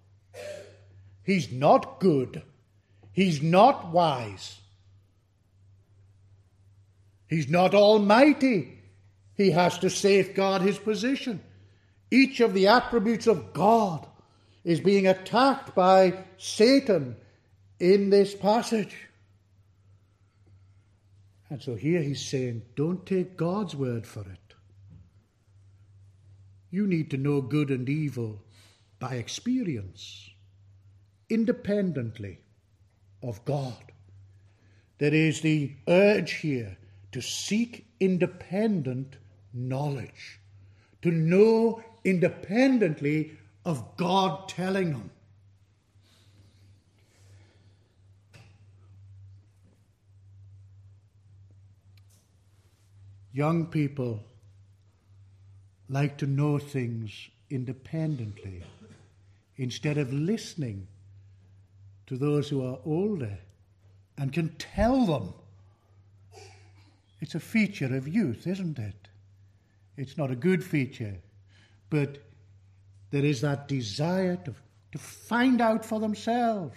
He's 1.23 1.53
not 1.53 2.01
good. 2.01 2.43
He's 3.13 3.43
not 3.43 3.93
wise. 3.93 4.61
He's 7.29 7.49
not 7.49 7.75
almighty. 7.75 8.79
He 9.35 9.51
has 9.51 9.79
to 9.79 9.91
safeguard 9.91 10.63
his 10.63 10.79
position. 10.79 11.41
Each 12.11 12.41
of 12.41 12.55
the 12.55 12.69
attributes 12.69 13.27
of 13.27 13.53
God 13.53 14.07
is 14.65 14.81
being 14.81 15.07
attacked 15.07 15.75
by 15.75 16.25
Satan 16.39 17.17
in 17.79 18.11
this 18.11 18.35
passage. 18.35 18.97
And 21.49 21.63
so 21.63 21.75
here 21.77 22.03
he's 22.03 22.25
saying, 22.25 22.63
don't 22.75 23.07
take 23.07 23.37
God's 23.37 23.77
word 23.77 24.07
for 24.07 24.21
it. 24.21 24.55
You 26.71 26.87
need 26.87 27.11
to 27.11 27.17
know 27.17 27.41
good 27.41 27.71
and 27.71 27.89
evil 27.89 28.43
by 28.99 29.15
experience, 29.15 30.31
independently 31.29 32.41
of 33.23 33.45
God. 33.45 33.93
There 34.99 35.15
is 35.15 35.41
the 35.41 35.73
urge 35.87 36.33
here 36.33 36.77
to 37.13 37.21
seek 37.21 37.87
independent 38.01 39.17
knowledge, 39.53 40.41
to 41.03 41.11
know 41.11 41.83
independently 42.07 43.33
of 43.65 43.97
God 43.97 44.49
telling 44.49 44.93
them. 44.93 45.11
Young 53.33 53.67
people 53.67 54.21
like 55.89 56.17
to 56.19 56.27
know 56.27 56.59
things 56.59 57.29
independently 57.51 58.63
instead 59.57 59.99
of 59.99 60.13
listening 60.13 60.87
to 62.07 62.17
those 62.17 62.49
who 62.49 62.65
are 62.65 62.79
older 62.85 63.39
and 64.17 64.33
can 64.33 64.49
tell 64.59 65.05
them. 65.05 65.35
It's 67.21 67.35
a 67.35 67.41
feature 67.41 67.95
of 67.97 68.07
youth, 68.07 68.47
isn't 68.47 68.79
it? 68.79 69.09
It's 69.97 70.17
not 70.17 70.31
a 70.31 70.37
good 70.37 70.63
feature, 70.63 71.17
but 71.91 72.19
there 73.11 73.25
is 73.25 73.41
that 73.43 73.69
desire 73.69 74.37
to, 74.37 74.55
to 74.93 74.99
find 74.99 75.61
out 75.61 75.85
for 75.85 76.01
themselves 76.01 76.77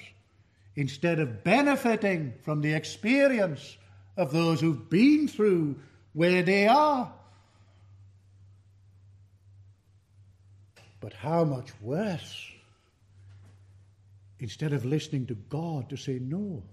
instead 0.76 1.20
of 1.20 1.44
benefiting 1.44 2.34
from 2.44 2.62
the 2.62 2.74
experience 2.74 3.78
of 4.18 4.32
those 4.32 4.62
who've 4.62 4.90
been 4.90 5.28
through 5.28 5.76
where 6.14 6.44
they 6.44 6.68
are. 6.68 7.12
But 11.00 11.14
how 11.14 11.44
much 11.44 11.70
worse 11.82 12.50
instead 14.40 14.74
of 14.74 14.86
listening 14.86 15.26
to 15.28 15.36
God 15.36 15.90
to 15.90 15.98
say, 15.98 16.20
no, 16.20 16.64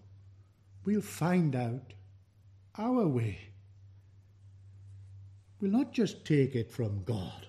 we'll 0.84 1.00
find 1.00 1.54
out 1.54 1.92
our 2.78 3.06
way. 3.06 3.38
We'll 5.60 5.72
not 5.72 5.92
just 5.92 6.24
take 6.24 6.54
it 6.54 6.70
from 6.70 7.02
God. 7.04 7.46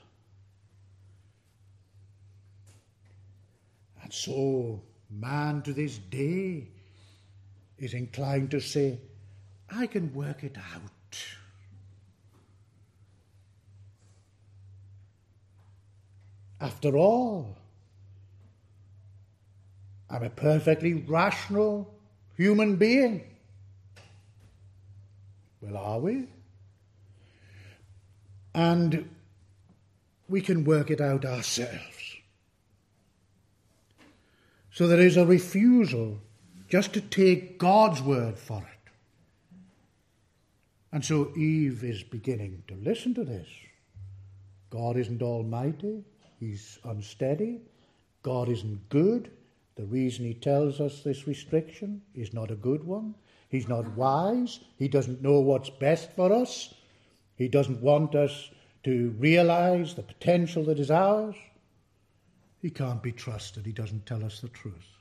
And 4.07 4.13
so, 4.13 4.81
man 5.09 5.63
to 5.63 5.73
this 5.73 5.97
day 5.97 6.69
is 7.77 7.93
inclined 7.93 8.51
to 8.51 8.61
say, 8.61 8.99
I 9.69 9.85
can 9.85 10.13
work 10.13 10.45
it 10.45 10.55
out. 10.55 11.25
After 16.61 16.95
all, 16.95 17.57
I'm 20.09 20.23
a 20.23 20.29
perfectly 20.29 20.93
rational 20.93 21.93
human 22.37 22.77
being. 22.77 23.25
Well, 25.59 25.75
are 25.75 25.99
we? 25.99 26.29
And 28.55 29.09
we 30.29 30.39
can 30.39 30.63
work 30.63 30.91
it 30.91 31.01
out 31.01 31.25
ourselves. 31.25 31.96
So 34.77 34.85
there 34.85 34.99
is 34.99 35.17
a 35.17 35.25
refusal 35.25 36.19
just 36.69 36.93
to 36.93 37.01
take 37.01 37.57
God's 37.57 37.99
word 37.99 38.37
for 38.37 38.59
it. 38.59 38.91
And 40.91 41.03
so 41.03 41.31
Eve 41.35 41.83
is 41.83 42.03
beginning 42.03 42.61
to 42.67 42.75
listen 42.75 43.15
to 43.15 43.23
this. 43.23 43.47
God 44.69 44.95
isn't 44.95 45.23
almighty, 45.23 46.03
He's 46.39 46.77
unsteady, 46.83 47.61
God 48.21 48.49
isn't 48.49 48.87
good, 48.89 49.31
the 49.77 49.85
reason 49.85 50.25
he 50.25 50.35
tells 50.35 50.79
us 50.79 51.01
this 51.01 51.25
restriction 51.25 52.03
is 52.13 52.31
not 52.31 52.51
a 52.51 52.55
good 52.55 52.83
one. 52.83 53.15
He's 53.49 53.67
not 53.67 53.97
wise. 53.97 54.59
He 54.77 54.87
doesn't 54.87 55.23
know 55.23 55.39
what's 55.39 55.71
best 55.71 56.11
for 56.11 56.31
us. 56.31 56.75
He 57.35 57.47
doesn't 57.47 57.81
want 57.81 58.13
us 58.13 58.51
to 58.83 59.15
realize 59.17 59.95
the 59.95 60.03
potential 60.03 60.63
that 60.65 60.79
is 60.79 60.91
ours. 60.91 61.35
He 62.61 62.69
can't 62.69 63.03
be 63.03 63.11
trusted. 63.11 63.65
He 63.65 63.71
doesn't 63.71 64.05
tell 64.05 64.23
us 64.23 64.39
the 64.39 64.49
truth. 64.49 64.97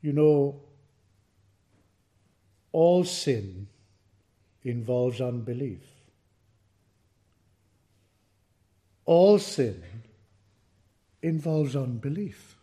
You 0.00 0.12
know, 0.12 0.60
all 2.72 3.04
sin 3.04 3.66
involves 4.62 5.20
unbelief. 5.20 5.82
All 9.04 9.38
sin 9.38 9.82
involves 11.22 11.76
unbelief. 11.76 12.56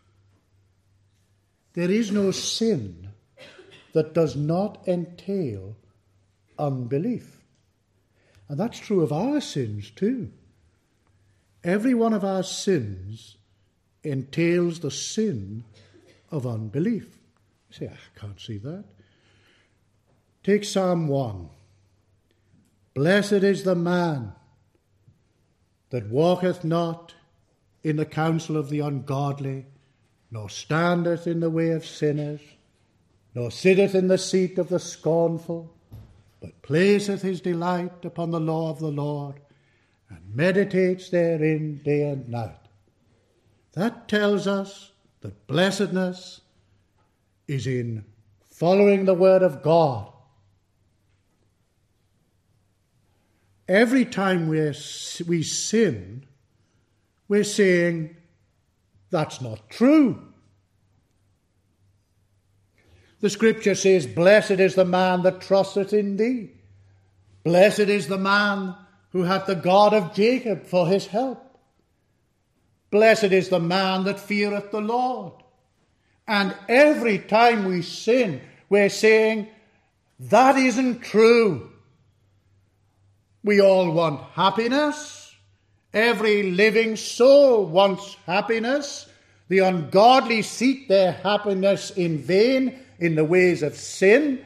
There 1.73 1.89
is 1.89 2.11
no 2.11 2.31
sin 2.31 3.09
that 3.93 4.13
does 4.13 4.35
not 4.35 4.87
entail 4.87 5.75
unbelief. 6.57 7.41
And 8.49 8.59
that's 8.59 8.79
true 8.79 9.01
of 9.01 9.11
our 9.11 9.41
sins 9.41 9.89
too. 9.89 10.31
Every 11.63 11.93
one 11.93 12.13
of 12.13 12.23
our 12.23 12.43
sins 12.43 13.37
entails 14.03 14.79
the 14.79 14.91
sin 14.91 15.63
of 16.29 16.45
unbelief. 16.45 17.17
You 17.69 17.87
say, 17.87 17.89
ah, 17.91 17.95
I 17.95 18.19
can't 18.19 18.39
see 18.39 18.57
that. 18.57 18.83
Take 20.43 20.65
Psalm 20.65 21.07
1. 21.07 21.49
Blessed 22.93 23.31
is 23.31 23.63
the 23.63 23.75
man 23.75 24.33
that 25.89 26.09
walketh 26.09 26.63
not 26.63 27.13
in 27.83 27.95
the 27.95 28.05
counsel 28.05 28.57
of 28.57 28.69
the 28.69 28.79
ungodly, 28.79 29.65
nor 30.31 30.49
standeth 30.49 31.27
in 31.27 31.39
the 31.39 31.49
way 31.49 31.69
of 31.69 31.85
sinners, 31.85 32.41
nor 33.35 33.51
sitteth 33.51 33.95
in 33.95 34.07
the 34.07 34.17
seat 34.17 34.57
of 34.57 34.69
the 34.69 34.79
scornful, 34.79 35.73
but 36.41 36.61
placeth 36.61 37.21
his 37.21 37.41
delight 37.41 38.03
upon 38.03 38.31
the 38.31 38.39
law 38.39 38.69
of 38.69 38.79
the 38.79 38.91
Lord, 38.91 39.39
and 40.15 40.35
meditates 40.35 41.09
therein 41.09 41.81
day 41.83 42.03
and 42.03 42.29
night. 42.29 42.55
That 43.73 44.07
tells 44.07 44.47
us 44.47 44.91
that 45.21 45.47
blessedness 45.47 46.41
is 47.47 47.67
in 47.67 48.05
following 48.51 49.05
the 49.05 49.13
word 49.13 49.41
of 49.41 49.63
God. 49.63 50.11
Every 53.67 54.05
time 54.05 54.47
we 54.47 54.73
we 55.25 55.43
sin, 55.43 56.25
we're 57.27 57.43
saying 57.43 58.15
that's 59.09 59.41
not 59.41 59.69
true. 59.69 60.21
The 63.21 63.29
scripture 63.29 63.75
says, 63.75 64.05
Blessed 64.05 64.59
is 64.59 64.75
the 64.75 64.83
man 64.83 65.23
that 65.23 65.39
trusteth 65.39 65.93
in 65.93 66.17
thee. 66.17 66.51
Blessed 67.43 67.79
is 67.79 68.07
the 68.07 68.17
man 68.17 68.75
who 69.13 69.23
hath 69.23 69.45
the 69.45 69.55
God 69.55 69.93
of 69.93 70.13
Jacob 70.13 70.65
for 70.65 70.87
his 70.87 71.07
help. 71.07 71.39
Blessed 72.91 73.31
is 73.31 73.49
the 73.49 73.59
man 73.59 74.03
that 74.03 74.19
feareth 74.19 74.71
the 74.71 74.81
Lord. 74.81 75.33
And 76.27 76.55
every 76.67 77.19
time 77.19 77.65
we 77.65 77.81
sin, 77.83 78.41
we're 78.69 78.89
saying, 78.89 79.47
that 80.19 80.57
isn't 80.57 81.01
true. 81.01 81.71
We 83.43 83.61
all 83.61 83.91
want 83.91 84.21
happiness. 84.33 85.35
Every 85.93 86.51
living 86.51 86.95
soul 86.95 87.65
wants 87.65 88.15
happiness. 88.25 89.07
The 89.47 89.59
ungodly 89.59 90.41
seek 90.41 90.87
their 90.87 91.11
happiness 91.11 91.91
in 91.91 92.17
vain 92.17 92.79
in 92.99 93.15
the 93.15 93.25
ways 93.25 93.61
of 93.61 93.75
sin. 93.75 94.43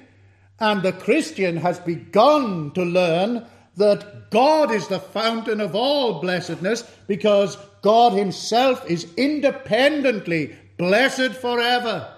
And 0.60 0.82
the 0.82 0.94
Christian 0.94 1.58
has 1.58 1.80
begun 1.80 2.72
to 2.72 2.84
learn 2.84 3.46
that 3.78 4.32
God 4.32 4.72
is 4.72 4.88
the 4.88 5.00
fountain 5.00 5.62
of 5.62 5.76
all 5.76 6.20
blessedness 6.20 6.84
because 7.08 7.58
God 7.82 8.14
Himself 8.14 8.90
is 8.90 9.08
independently 9.16 10.56
blessed 10.78 11.34
forever. 11.34 12.14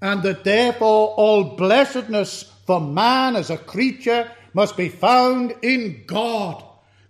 And 0.00 0.22
that 0.22 0.44
therefore 0.44 1.14
all 1.16 1.56
blessedness 1.56 2.50
for 2.66 2.80
man 2.80 3.36
as 3.36 3.50
a 3.50 3.58
creature 3.58 4.30
must 4.54 4.76
be 4.76 4.88
found 4.88 5.54
in 5.62 6.04
God. 6.06 6.64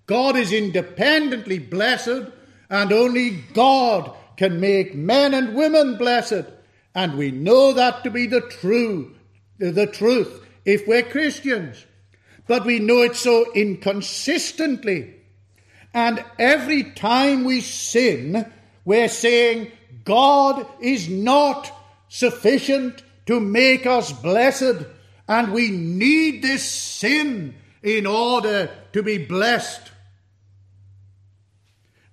God 0.07 0.37
is 0.37 0.53
independently 0.53 1.59
blessed, 1.59 2.27
and 2.69 2.93
only 2.93 3.31
God 3.55 4.15
can 4.37 4.61
make 4.61 4.95
men 4.95 5.33
and 5.33 5.55
women 5.55 5.97
blessed. 5.97 6.45
And 6.95 7.17
we 7.17 7.31
know 7.31 7.73
that 7.73 8.03
to 8.05 8.11
be 8.11 8.27
the 8.27 8.41
true, 8.41 9.15
the 9.59 9.87
truth 9.87 10.45
if 10.65 10.87
we're 10.87 11.03
Christians. 11.03 11.87
But 12.53 12.67
we 12.67 12.81
know 12.81 13.01
it 13.01 13.17
so 13.17 13.51
inconsistently. 13.55 15.15
And 15.95 16.23
every 16.39 16.83
time 16.83 17.45
we 17.45 17.63
sin, 17.63 18.45
we're 18.85 19.09
saying 19.09 19.73
God 20.05 20.67
is 20.79 21.09
not 21.09 21.73
sufficient 22.11 23.03
to 23.25 23.41
make 23.41 23.87
us 23.87 24.13
blessed, 24.13 24.85
and 25.27 25.51
we 25.51 25.71
need 25.71 26.43
this 26.43 26.71
sin 26.71 27.55
in 27.83 28.07
order 28.07 28.69
to 28.93 29.03
be 29.03 29.17
blessed. 29.17 29.91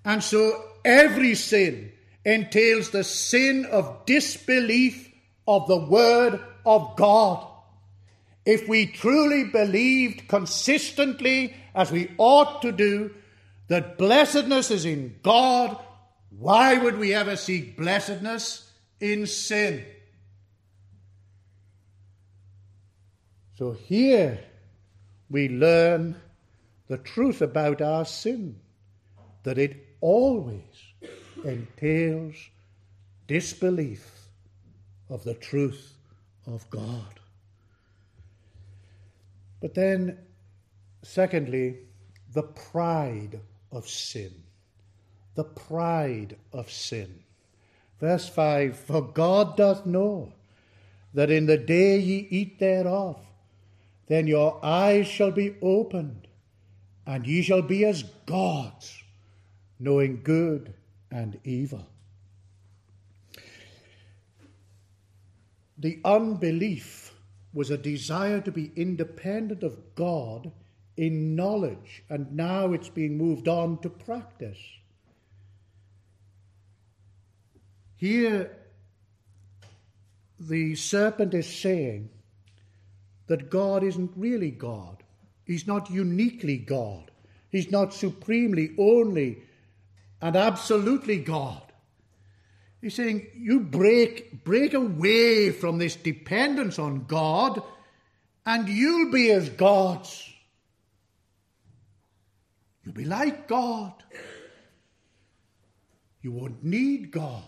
And 0.05 0.23
so 0.23 0.53
every 0.85 1.35
sin 1.35 1.91
entails 2.23 2.91
the 2.91 3.03
sin 3.03 3.65
of 3.65 4.05
disbelief 4.05 5.11
of 5.45 5.67
the 5.67 5.75
Word 5.75 6.39
of 6.65 6.95
God. 6.95 7.45
If 8.45 8.67
we 8.67 8.87
truly 8.87 9.43
believed 9.43 10.27
consistently, 10.27 11.53
as 11.75 11.91
we 11.91 12.11
ought 12.17 12.61
to 12.63 12.71
do, 12.71 13.11
that 13.67 13.97
blessedness 13.97 14.71
is 14.71 14.85
in 14.85 15.19
God, 15.21 15.77
why 16.31 16.77
would 16.77 16.97
we 16.97 17.13
ever 17.13 17.35
seek 17.35 17.77
blessedness 17.77 18.71
in 18.99 19.27
sin? 19.27 19.85
So 23.57 23.73
here 23.73 24.39
we 25.29 25.49
learn 25.49 26.15
the 26.87 26.97
truth 26.97 27.41
about 27.41 27.81
our 27.81 28.05
sin, 28.05 28.59
that 29.43 29.57
it 29.57 29.85
always 30.01 30.63
entails 31.43 32.35
disbelief 33.27 34.09
of 35.09 35.23
the 35.23 35.35
truth 35.35 35.93
of 36.47 36.67
God. 36.69 37.18
But 39.61 39.73
then, 39.73 40.17
secondly, 41.03 41.77
the 42.33 42.43
pride 42.43 43.39
of 43.71 43.87
sin. 43.87 44.31
The 45.35 45.43
pride 45.43 46.37
of 46.53 46.71
sin. 46.71 47.23
Verse 47.99 48.29
5 48.29 48.77
For 48.77 49.01
God 49.01 49.57
doth 49.57 49.85
know 49.85 50.33
that 51.13 51.29
in 51.29 51.45
the 51.45 51.57
day 51.57 51.97
ye 51.97 52.27
eat 52.29 52.59
thereof, 52.59 53.19
then 54.07 54.27
your 54.27 54.59
eyes 54.63 55.07
shall 55.07 55.31
be 55.31 55.55
opened, 55.61 56.27
and 57.05 57.27
ye 57.27 57.41
shall 57.41 57.61
be 57.61 57.85
as 57.85 58.03
gods, 58.25 59.03
knowing 59.79 60.21
good 60.23 60.73
and 61.11 61.39
evil. 61.43 61.87
The 65.77 65.99
unbelief 66.03 67.08
was 67.53 67.69
a 67.69 67.77
desire 67.77 68.41
to 68.41 68.51
be 68.51 68.71
independent 68.75 69.63
of 69.63 69.95
God 69.95 70.51
in 70.97 71.35
knowledge, 71.35 72.03
and 72.09 72.35
now 72.35 72.73
it's 72.73 72.89
being 72.89 73.17
moved 73.17 73.47
on 73.47 73.79
to 73.79 73.89
practice. 73.89 74.57
Here, 77.95 78.55
the 80.39 80.75
serpent 80.75 81.33
is 81.33 81.47
saying 81.47 82.09
that 83.27 83.49
God 83.49 83.83
isn't 83.83 84.11
really 84.15 84.51
God. 84.51 85.03
He's 85.43 85.67
not 85.67 85.89
uniquely 85.89 86.57
God. 86.57 87.11
He's 87.49 87.71
not 87.71 87.93
supremely, 87.93 88.71
only, 88.77 89.43
and 90.21 90.35
absolutely 90.35 91.19
God. 91.19 91.68
He's 92.81 92.95
saying, 92.95 93.27
you 93.35 93.59
break, 93.59 94.43
break 94.43 94.73
away 94.73 95.51
from 95.51 95.77
this 95.77 95.95
dependence 95.95 96.79
on 96.79 97.05
God, 97.05 97.61
and 98.45 98.69
you'll 98.69 99.11
be 99.11 99.31
as 99.31 99.49
gods. 99.49 100.25
You'll 102.83 102.95
be 102.95 103.05
like 103.05 103.47
God. 103.47 103.93
You 106.21 106.31
won't 106.31 106.63
need 106.63 107.11
God. 107.11 107.43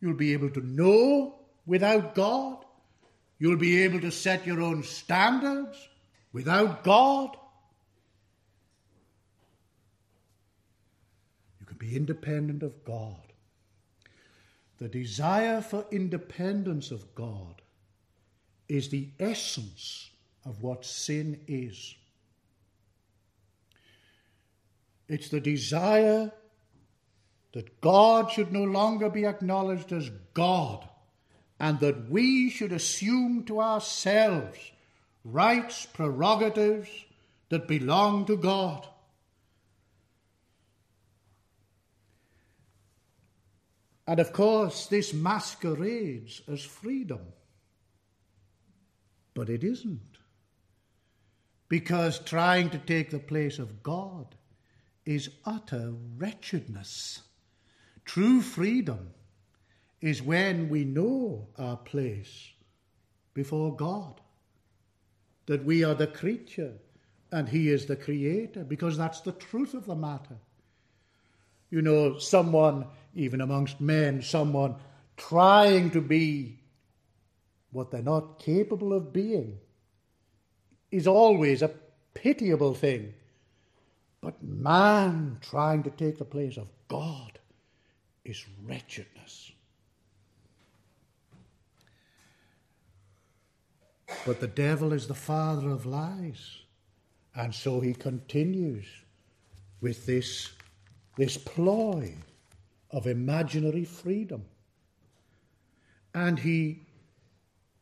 You'll 0.00 0.14
be 0.14 0.32
able 0.32 0.50
to 0.50 0.60
know 0.60 1.34
without 1.66 2.14
God. 2.14 2.64
You'll 3.38 3.56
be 3.56 3.82
able 3.82 4.00
to 4.00 4.10
set 4.10 4.46
your 4.46 4.60
own 4.60 4.84
standards 4.84 5.88
without 6.32 6.84
God. 6.84 7.36
You 11.60 11.66
can 11.66 11.76
be 11.76 11.96
independent 11.96 12.62
of 12.62 12.84
God. 12.84 13.33
The 14.78 14.88
desire 14.88 15.60
for 15.60 15.86
independence 15.90 16.90
of 16.90 17.14
God 17.14 17.62
is 18.68 18.88
the 18.88 19.08
essence 19.20 20.10
of 20.44 20.62
what 20.62 20.84
sin 20.84 21.40
is. 21.46 21.94
It's 25.08 25.28
the 25.28 25.40
desire 25.40 26.32
that 27.52 27.80
God 27.80 28.32
should 28.32 28.52
no 28.52 28.64
longer 28.64 29.08
be 29.08 29.26
acknowledged 29.26 29.92
as 29.92 30.10
God 30.32 30.88
and 31.60 31.78
that 31.80 32.10
we 32.10 32.50
should 32.50 32.72
assume 32.72 33.44
to 33.44 33.60
ourselves 33.60 34.58
rights, 35.24 35.86
prerogatives 35.86 36.90
that 37.48 37.68
belong 37.68 38.26
to 38.26 38.36
God. 38.36 38.86
And 44.06 44.20
of 44.20 44.32
course, 44.32 44.86
this 44.86 45.14
masquerades 45.14 46.42
as 46.46 46.62
freedom. 46.62 47.20
But 49.32 49.48
it 49.48 49.64
isn't. 49.64 50.00
Because 51.68 52.18
trying 52.18 52.70
to 52.70 52.78
take 52.78 53.10
the 53.10 53.18
place 53.18 53.58
of 53.58 53.82
God 53.82 54.34
is 55.06 55.30
utter 55.44 55.92
wretchedness. 56.16 57.22
True 58.04 58.42
freedom 58.42 59.10
is 60.00 60.22
when 60.22 60.68
we 60.68 60.84
know 60.84 61.48
our 61.58 61.78
place 61.78 62.50
before 63.32 63.74
God, 63.74 64.20
that 65.46 65.64
we 65.64 65.82
are 65.82 65.94
the 65.94 66.06
creature 66.06 66.74
and 67.32 67.48
He 67.48 67.70
is 67.70 67.86
the 67.86 67.96
creator, 67.96 68.62
because 68.62 68.96
that's 68.96 69.20
the 69.22 69.32
truth 69.32 69.74
of 69.74 69.86
the 69.86 69.96
matter. 69.96 70.36
You 71.74 71.82
know, 71.82 72.18
someone, 72.18 72.86
even 73.16 73.40
amongst 73.40 73.80
men, 73.80 74.22
someone 74.22 74.76
trying 75.16 75.90
to 75.90 76.00
be 76.00 76.60
what 77.72 77.90
they're 77.90 78.00
not 78.00 78.38
capable 78.38 78.92
of 78.92 79.12
being 79.12 79.58
is 80.92 81.08
always 81.08 81.62
a 81.62 81.72
pitiable 82.14 82.74
thing. 82.74 83.12
But 84.20 84.40
man 84.40 85.38
trying 85.40 85.82
to 85.82 85.90
take 85.90 86.16
the 86.16 86.24
place 86.24 86.58
of 86.58 86.68
God 86.86 87.40
is 88.24 88.44
wretchedness. 88.64 89.50
But 94.24 94.38
the 94.38 94.46
devil 94.46 94.92
is 94.92 95.08
the 95.08 95.14
father 95.14 95.70
of 95.70 95.86
lies. 95.86 96.58
And 97.34 97.52
so 97.52 97.80
he 97.80 97.94
continues 97.94 98.86
with 99.80 100.06
this, 100.06 100.52
this 101.16 101.36
ploy 101.36 102.14
of 102.90 103.06
imaginary 103.06 103.84
freedom. 103.84 104.44
And 106.14 106.38
he 106.38 106.82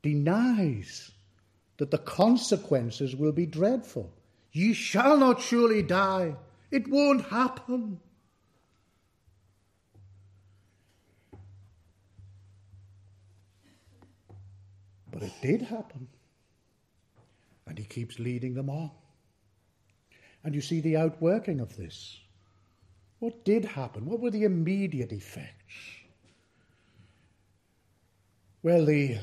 denies 0.02 1.10
that 1.76 1.90
the 1.90 1.98
consequences 1.98 3.14
will 3.14 3.32
be 3.32 3.46
dreadful. 3.46 4.10
Ye 4.52 4.72
shall 4.72 5.16
not 5.16 5.40
surely 5.40 5.82
die. 5.82 6.34
It 6.70 6.88
won't 6.88 7.24
happen. 7.26 8.00
But 15.10 15.22
it 15.22 15.32
did 15.42 15.62
happen. 15.62 16.08
And 17.66 17.78
he 17.78 17.84
keeps 17.84 18.18
leading 18.18 18.54
them 18.54 18.70
on. 18.70 18.90
And 20.44 20.54
you 20.54 20.60
see 20.60 20.80
the 20.80 20.96
outworking 20.96 21.60
of 21.60 21.76
this. 21.76 22.21
What 23.22 23.44
did 23.44 23.64
happen? 23.64 24.06
What 24.06 24.18
were 24.18 24.32
the 24.32 24.42
immediate 24.42 25.12
effects? 25.12 25.76
Well, 28.64 28.84
the 28.84 29.18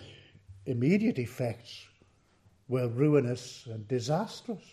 immediate 0.65 1.19
effects 1.19 1.85
were 2.69 2.87
ruinous 2.87 3.67
and 3.69 3.85
disastrous. 3.89 4.63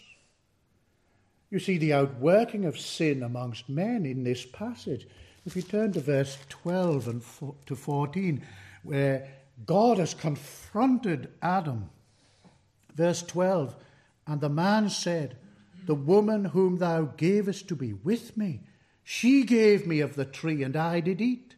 You 1.50 1.58
see 1.58 1.76
the 1.76 1.92
outworking 1.92 2.66
of 2.66 2.78
sin 2.78 3.24
amongst 3.24 3.68
men 3.68 4.06
in 4.06 4.22
this 4.22 4.46
passage. 4.46 5.08
If 5.44 5.56
you 5.56 5.62
turn 5.62 5.90
to 5.94 6.00
verse 6.00 6.38
12 6.48 7.08
and 7.08 7.22
to 7.66 7.74
14, 7.74 8.40
where 8.84 9.28
God 9.66 9.98
has 9.98 10.14
confronted 10.14 11.32
Adam. 11.42 11.90
Verse 12.94 13.22
12 13.22 13.74
And 14.28 14.40
the 14.40 14.48
man 14.48 14.88
said, 14.88 15.36
The 15.86 15.96
woman 15.96 16.44
whom 16.44 16.78
thou 16.78 17.06
gavest 17.16 17.66
to 17.66 17.74
be 17.74 17.92
with 17.92 18.36
me, 18.36 18.60
she 19.08 19.44
gave 19.44 19.86
me 19.86 20.00
of 20.00 20.16
the 20.16 20.24
tree, 20.24 20.64
and 20.64 20.74
I 20.74 20.98
did 20.98 21.20
eat. 21.20 21.54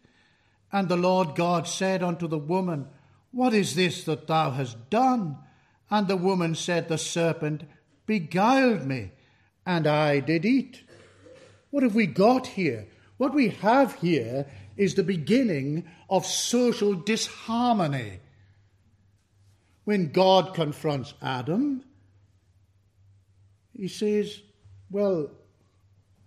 And 0.70 0.86
the 0.86 0.98
Lord 0.98 1.34
God 1.34 1.66
said 1.66 2.02
unto 2.02 2.28
the 2.28 2.36
woman, 2.36 2.88
What 3.30 3.54
is 3.54 3.74
this 3.74 4.04
that 4.04 4.26
thou 4.26 4.50
hast 4.50 4.90
done? 4.90 5.38
And 5.90 6.08
the 6.08 6.16
woman 6.18 6.54
said, 6.54 6.88
The 6.88 6.98
serpent 6.98 7.62
beguiled 8.04 8.84
me, 8.84 9.12
and 9.64 9.86
I 9.86 10.20
did 10.20 10.44
eat. 10.44 10.82
What 11.70 11.82
have 11.84 11.94
we 11.94 12.04
got 12.04 12.48
here? 12.48 12.86
What 13.16 13.32
we 13.32 13.48
have 13.48 13.94
here 13.94 14.44
is 14.76 14.94
the 14.94 15.02
beginning 15.02 15.88
of 16.10 16.26
social 16.26 16.92
disharmony. 16.92 18.20
When 19.84 20.12
God 20.12 20.52
confronts 20.52 21.14
Adam, 21.22 21.82
he 23.74 23.88
says, 23.88 24.42
Well, 24.90 25.30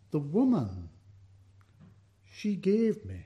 the 0.10 0.18
woman, 0.18 0.90
she 2.42 2.56
gave 2.56 3.06
me. 3.06 3.24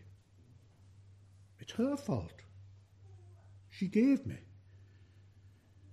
It's 1.59 1.71
her 1.73 1.95
fault. 1.95 2.41
She 3.69 3.87
gave 3.87 4.25
me. 4.25 4.35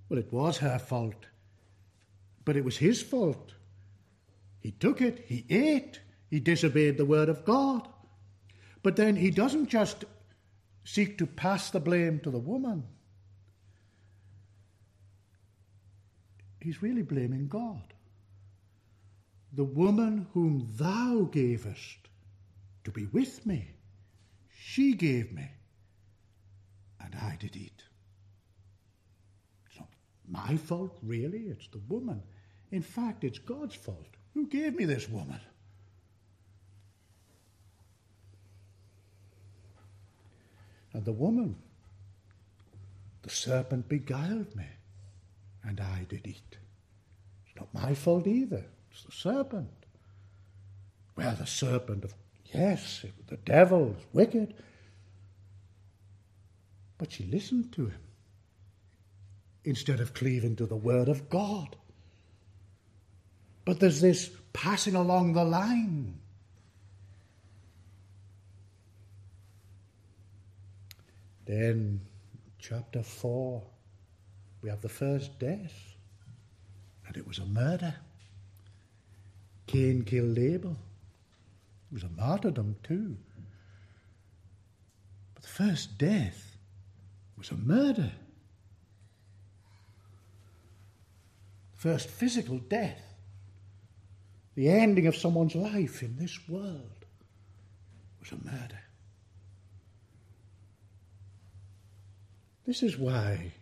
Well, 0.09 0.19
it 0.19 0.33
was 0.33 0.59
her 0.59 0.81
fault, 0.81 1.27
but 2.45 2.57
it 2.57 2.65
was 2.65 2.79
his 2.79 3.01
fault. 3.01 3.55
He 4.59 4.73
took 4.73 5.01
it, 5.01 5.25
he 5.29 5.47
ate, 5.49 6.01
he 6.31 6.41
disobeyed 6.41 6.97
the 6.97 7.05
word 7.05 7.29
of 7.29 7.45
God. 7.45 7.87
But 8.83 8.97
then 8.97 9.15
he 9.15 9.31
doesn't 9.31 9.69
just 9.69 10.05
seek 10.85 11.17
to 11.19 11.27
pass 11.27 11.71
the 11.71 11.79
blame 11.79 12.19
to 12.21 12.31
the 12.33 12.41
woman, 12.41 12.83
he's 16.61 16.83
really 16.83 17.03
blaming 17.03 17.47
God. 17.47 17.95
The 19.53 19.65
woman 19.65 20.27
whom 20.33 20.67
thou 20.77 21.29
gavest 21.31 22.09
to 22.85 22.91
be 22.91 23.07
with 23.07 23.45
me, 23.47 23.71
she 24.59 24.95
gave 24.95 25.33
me, 25.33 25.49
and 27.01 27.15
I 27.15 27.37
did 27.39 27.57
eat. 27.57 27.83
It's 29.67 29.79
not 29.79 29.89
my 30.29 30.57
fault, 30.57 30.99
really, 31.03 31.47
it's 31.49 31.69
the 31.69 31.81
woman. 31.89 32.23
In 32.71 32.83
fact, 32.83 33.25
it's 33.25 33.39
God's 33.39 33.75
fault. 33.75 34.17
Who 34.35 34.47
gave 34.47 34.75
me 34.75 34.85
this 34.85 35.09
woman? 35.09 35.41
And 40.95 41.05
the 41.05 41.13
woman, 41.13 41.57
the 43.23 43.31
serpent 43.31 43.89
beguiled 43.89 44.55
me, 44.55 44.67
and 45.65 45.81
I 45.81 46.07
did 46.09 46.27
eat. 46.27 46.59
It's 47.47 47.57
not 47.57 47.73
my 47.73 47.95
fault 47.95 48.27
either. 48.27 48.65
It's 48.91 49.05
the 49.05 49.13
serpent. 49.13 49.71
Well, 51.17 51.35
the 51.35 51.47
serpent, 51.47 52.05
of 52.05 52.15
yes, 52.53 53.01
it 53.05 53.13
was 53.17 53.27
the 53.27 53.37
devil 53.37 53.97
is 53.99 54.05
wicked. 54.13 54.55
But 56.99 57.13
she 57.13 57.25
listened 57.25 57.73
to 57.73 57.87
him 57.87 58.01
instead 59.65 60.01
of 60.01 60.15
cleaving 60.15 60.57
to 60.57 60.67
the 60.67 60.77
word 60.77 61.09
of 61.09 61.29
God. 61.29 61.77
But 63.65 63.81
there's 63.81 64.01
this 64.01 64.31
passing 64.53 64.95
along 64.95 65.33
the 65.33 65.45
line. 65.45 66.19
Then, 71.45 72.01
chapter 72.59 73.03
4, 73.03 73.63
we 74.63 74.71
have 74.71 74.81
the 74.81 74.89
first 74.89 75.39
death, 75.39 75.97
and 77.07 77.17
it 77.17 77.27
was 77.27 77.39
a 77.39 77.47
murder. 77.47 77.95
Cain 79.67 80.05
killed 80.05 80.39
Abel. 80.39 80.77
It 81.93 81.95
was 81.95 82.05
a 82.05 82.09
martyrdom, 82.09 82.77
too. 82.83 83.19
But 85.35 85.43
the 85.43 85.49
first 85.49 85.99
death 85.99 86.57
was 87.37 87.51
a 87.51 87.57
murder. 87.57 88.11
The 91.73 91.79
First 91.79 92.09
physical 92.09 92.59
death 92.59 93.13
the 94.55 94.69
ending 94.69 95.07
of 95.07 95.17
someone's 95.17 95.55
life 95.55 96.03
in 96.03 96.17
this 96.17 96.39
world 96.49 97.07
was 98.21 98.33
a 98.33 98.45
murder. 98.45 98.81
This 102.67 102.83
is 102.83 102.99
why, 102.99 103.53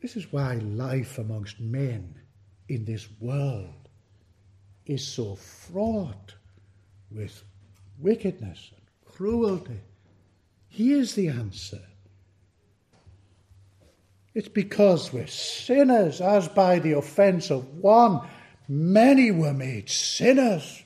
this 0.00 0.16
is 0.16 0.32
why 0.32 0.54
life 0.54 1.18
amongst 1.18 1.60
men 1.60 2.20
in 2.68 2.84
this 2.84 3.08
world 3.20 3.81
is 4.86 5.06
so 5.06 5.36
fraught 5.36 6.34
with 7.10 7.42
wickedness 7.98 8.70
and 8.74 9.14
cruelty. 9.14 9.80
Here's 10.68 11.14
the 11.14 11.28
answer. 11.28 11.82
It's 14.34 14.48
because 14.48 15.12
we're 15.12 15.26
sinners, 15.26 16.20
as 16.20 16.48
by 16.48 16.78
the 16.78 16.92
offence 16.92 17.50
of 17.50 17.76
one, 17.76 18.22
Many 18.68 19.30
were 19.30 19.52
made 19.52 19.90
sinners. 19.90 20.82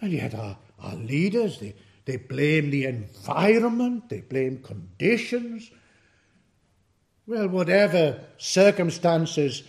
And 0.00 0.12
yet 0.12 0.34
our, 0.34 0.58
our 0.78 0.94
leaders, 0.96 1.58
they, 1.58 1.74
they 2.04 2.16
blame 2.16 2.70
the 2.70 2.84
environment, 2.84 4.10
they 4.10 4.20
blame 4.20 4.62
conditions. 4.62 5.70
Well, 7.26 7.48
whatever 7.48 8.20
circumstances, 8.36 9.62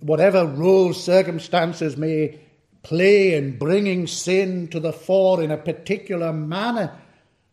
whatever 0.00 0.46
role 0.46 0.92
circumstances 0.92 1.96
may 1.96 2.40
play 2.82 3.34
in 3.34 3.58
bringing 3.58 4.06
sin 4.06 4.68
to 4.68 4.80
the 4.80 4.92
fore 4.92 5.42
in 5.42 5.50
a 5.50 5.56
particular 5.56 6.32
manner, 6.32 6.92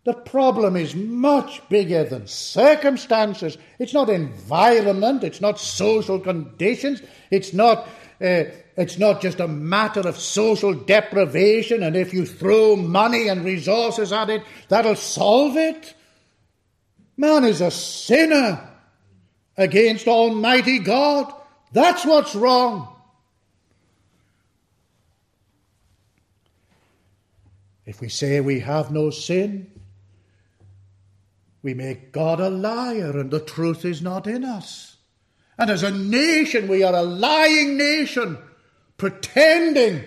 the 0.06 0.14
problem 0.14 0.76
is 0.76 0.96
much 0.96 1.68
bigger 1.70 2.04
than 2.04 2.28
circumstances. 2.28 3.58
It's 3.80 3.94
not 3.94 4.10
environment, 4.10 5.24
it's 5.24 5.40
not 5.40 5.60
social 5.60 6.20
conditions, 6.20 7.02
it's 7.32 7.54
not, 7.54 7.88
uh, 8.22 8.44
it's 8.76 9.00
not 9.00 9.22
just 9.22 9.40
a 9.40 9.48
matter 9.48 10.02
of 10.02 10.20
social 10.20 10.74
deprivation, 10.74 11.84
and 11.84 11.96
if 11.96 12.14
you 12.14 12.26
throw 12.26 12.76
money 12.76 13.30
and 13.30 13.46
resources 13.46 14.12
at 14.12 14.30
it, 14.30 14.44
that'll 14.68 14.96
solve 14.96 15.56
it. 15.56 15.94
Man 17.16 17.46
is 17.46 17.62
a 17.62 17.72
sinner 17.72 18.70
against 19.56 20.08
Almighty 20.08 20.80
God. 20.80 21.34
That's 21.74 22.06
what's 22.06 22.36
wrong. 22.36 22.88
If 27.86 28.00
we 28.00 28.08
say 28.08 28.40
we 28.40 28.62
have 28.62 28.92
no 28.92 29.10
sin, 29.10 29.70
we 31.62 31.74
make 31.74 32.12
God 32.12 32.40
a 32.40 32.50
liar 32.50 33.20
and 33.20 33.32
the 33.32 33.40
truth 33.40 33.84
is 33.84 34.02
not 34.02 34.28
in 34.28 34.46
us. 34.46 34.98
And 35.58 35.70
as 35.70 35.84
a 35.84 35.92
nation, 35.92 36.68
we 36.68 36.84
are 36.84 36.96
a 36.96 37.02
lying 37.02 37.78
nation, 37.78 38.38
pretending, 38.98 40.04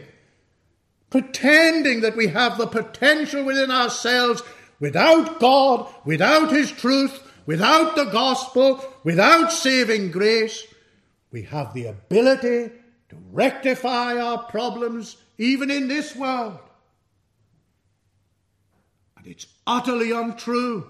pretending 1.10 2.00
that 2.00 2.16
we 2.16 2.28
have 2.28 2.58
the 2.58 2.66
potential 2.66 3.44
within 3.44 3.70
ourselves 3.70 4.42
without 4.80 5.40
God, 5.40 5.92
without 6.04 6.50
His 6.52 6.70
truth, 6.70 7.22
without 7.46 7.96
the 7.96 8.04
gospel, 8.04 8.84
without 9.04 9.52
saving 9.52 10.10
grace. 10.10 10.66
We 11.36 11.42
have 11.42 11.74
the 11.74 11.84
ability 11.84 12.72
to 13.10 13.16
rectify 13.30 14.16
our 14.16 14.44
problems 14.44 15.18
even 15.36 15.70
in 15.70 15.86
this 15.86 16.16
world. 16.16 16.58
And 19.18 19.26
it's 19.26 19.46
utterly 19.66 20.12
untrue. 20.12 20.88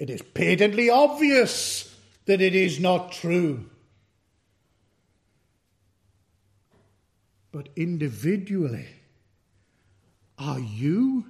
It 0.00 0.10
is 0.10 0.20
patently 0.20 0.90
obvious 0.90 1.96
that 2.26 2.40
it 2.40 2.56
is 2.56 2.80
not 2.80 3.12
true. 3.12 3.70
But 7.52 7.68
individually, 7.76 8.88
are 10.36 10.58
you 10.58 11.26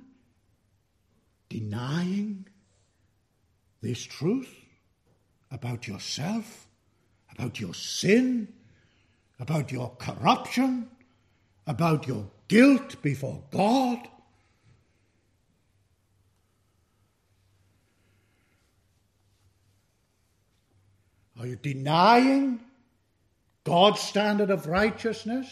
denying 1.55 2.45
this 3.81 4.03
truth 4.03 4.53
about 5.53 5.87
yourself, 5.87 6.67
about 7.33 7.61
your 7.61 7.73
sin, 7.73 8.49
about 9.39 9.71
your 9.71 9.95
corruption, 10.01 10.89
about 11.65 12.09
your 12.09 12.29
guilt 12.49 13.01
before 13.03 13.41
God? 13.53 14.01
Are 21.39 21.47
you 21.47 21.55
denying 21.55 22.59
God's 23.63 24.01
standard 24.01 24.51
of 24.51 24.67
righteousness? 24.67 25.47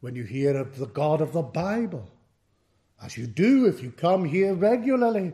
When 0.00 0.14
you 0.14 0.24
hear 0.24 0.54
of 0.54 0.76
the 0.76 0.86
God 0.86 1.22
of 1.22 1.32
the 1.32 1.40
Bible, 1.40 2.10
as 3.02 3.16
you 3.16 3.26
do 3.26 3.66
if 3.66 3.82
you 3.82 3.90
come 3.90 4.24
here 4.24 4.54
regularly, 4.54 5.32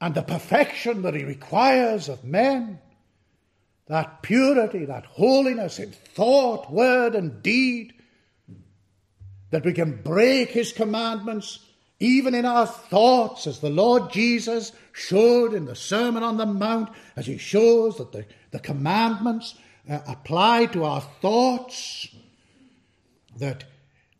and 0.00 0.14
the 0.14 0.22
perfection 0.22 1.02
that 1.02 1.14
He 1.14 1.24
requires 1.24 2.08
of 2.08 2.24
men, 2.24 2.78
that 3.86 4.22
purity, 4.22 4.84
that 4.86 5.06
holiness 5.06 5.78
in 5.78 5.92
thought, 5.92 6.72
word, 6.72 7.14
and 7.14 7.42
deed, 7.42 7.94
that 9.50 9.64
we 9.64 9.72
can 9.72 10.00
break 10.02 10.50
his 10.50 10.72
commandments 10.72 11.60
even 12.00 12.34
in 12.34 12.44
our 12.44 12.66
thoughts, 12.66 13.46
as 13.46 13.60
the 13.60 13.70
Lord 13.70 14.10
Jesus 14.10 14.72
showed 14.92 15.54
in 15.54 15.66
the 15.66 15.76
Sermon 15.76 16.24
on 16.24 16.36
the 16.36 16.46
Mount, 16.46 16.90
as 17.14 17.26
he 17.26 17.38
shows 17.38 17.98
that 17.98 18.10
the, 18.10 18.24
the 18.50 18.58
commandments 18.58 19.54
uh, 19.88 20.00
apply 20.08 20.66
to 20.66 20.84
our 20.84 21.00
thoughts, 21.00 22.08
that 23.36 23.64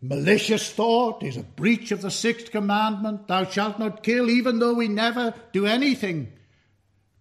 malicious 0.03 0.71
thought 0.71 1.23
is 1.23 1.37
a 1.37 1.43
breach 1.43 1.93
of 1.93 2.03
the 2.03 2.11
sixth 2.11 2.51
commandment, 2.51 3.29
thou 3.29 3.45
shalt 3.45 3.79
not 3.79 4.03
kill, 4.03 4.29
even 4.29 4.59
though 4.59 4.75
we 4.75 4.89
never 4.89 5.33
do 5.53 5.65
anything 5.65 6.33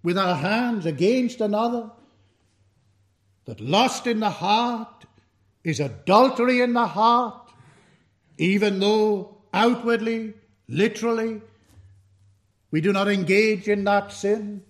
with 0.03 0.17
our 0.17 0.35
hands 0.35 0.87
against 0.87 1.39
another, 1.39 1.91
that 3.45 3.61
lust 3.61 4.07
in 4.07 4.19
the 4.19 4.31
heart 4.31 5.05
is 5.63 5.79
adultery 5.79 6.59
in 6.59 6.73
the 6.73 6.87
heart, 6.87 7.51
even 8.37 8.79
though 8.79 9.37
outwardly 9.53 10.33
literally. 10.67 11.41
We 12.71 12.81
do 12.81 12.91
not 12.91 13.09
engage 13.09 13.67
in 13.67 13.83
that 13.83 14.11
sin. 14.11 14.63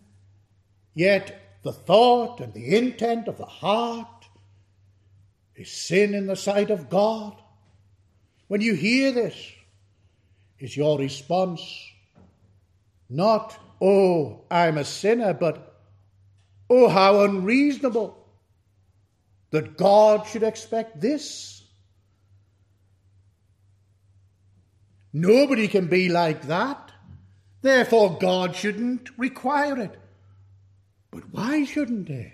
Yet 0.94 1.60
the 1.64 1.72
thought 1.72 2.42
and 2.42 2.54
the 2.54 2.76
intent 2.76 3.28
of 3.28 3.38
the 3.38 3.46
heart 3.46 4.28
is 5.56 5.72
sin 5.72 6.14
in 6.14 6.28
the 6.28 6.36
sight 6.36 6.72
of 6.72 6.90
God. 6.90 7.41
When 8.52 8.60
you 8.60 8.74
hear 8.74 9.14
this, 9.14 9.34
is 10.60 10.76
your 10.76 11.00
response 11.00 11.62
not, 13.10 13.58
oh, 13.80 14.42
I'm 14.52 14.78
a 14.78 14.84
sinner, 14.84 15.34
but, 15.34 15.80
oh, 16.70 16.90
how 16.90 17.22
unreasonable 17.22 18.28
that 19.52 19.78
God 19.78 20.28
should 20.28 20.44
expect 20.44 21.00
this 21.00 21.64
Nobody 25.14 25.70
can 25.70 25.88
be 25.88 26.10
like 26.10 26.48
that. 26.48 26.92
Therefore, 27.62 28.18
God 28.20 28.54
shouldn't 28.54 29.18
require 29.18 29.80
it. 29.80 29.98
But 31.10 31.24
why 31.32 31.64
shouldn't 31.64 32.10
He? 32.10 32.34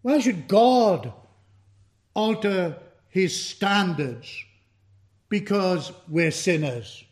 Why 0.00 0.20
should 0.20 0.48
God 0.48 1.12
alter 2.14 2.78
His 3.08 3.38
standards 3.38 4.44
because 5.28 5.92
we're 6.08 6.30
sinners? 6.30 7.04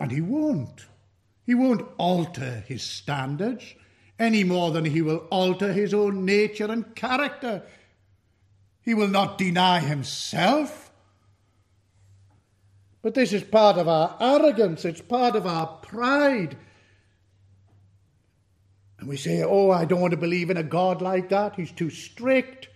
And 0.00 0.10
He 0.10 0.20
won't. 0.20 0.86
He 1.44 1.54
won't 1.54 1.86
alter 1.98 2.64
His 2.66 2.82
standards 2.82 3.74
any 4.18 4.44
more 4.44 4.70
than 4.70 4.84
He 4.84 5.02
will 5.02 5.26
alter 5.30 5.72
His 5.72 5.94
own 5.94 6.24
nature 6.24 6.70
and 6.70 6.94
character. 6.94 7.62
He 8.82 8.94
will 8.94 9.08
not 9.08 9.38
deny 9.38 9.80
Himself. 9.80 10.88
But 13.02 13.14
this 13.14 13.32
is 13.32 13.42
part 13.42 13.78
of 13.78 13.88
our 13.88 14.16
arrogance, 14.20 14.84
it's 14.84 15.00
part 15.00 15.36
of 15.36 15.46
our 15.46 15.66
pride. 15.66 16.56
And 18.98 19.08
we 19.08 19.16
say, 19.16 19.42
oh, 19.42 19.70
I 19.70 19.84
don't 19.84 20.00
want 20.00 20.10
to 20.10 20.16
believe 20.16 20.50
in 20.50 20.56
a 20.56 20.62
God 20.62 21.00
like 21.00 21.28
that, 21.28 21.54
he's 21.54 21.70
too 21.70 21.90
strict. 21.90 22.68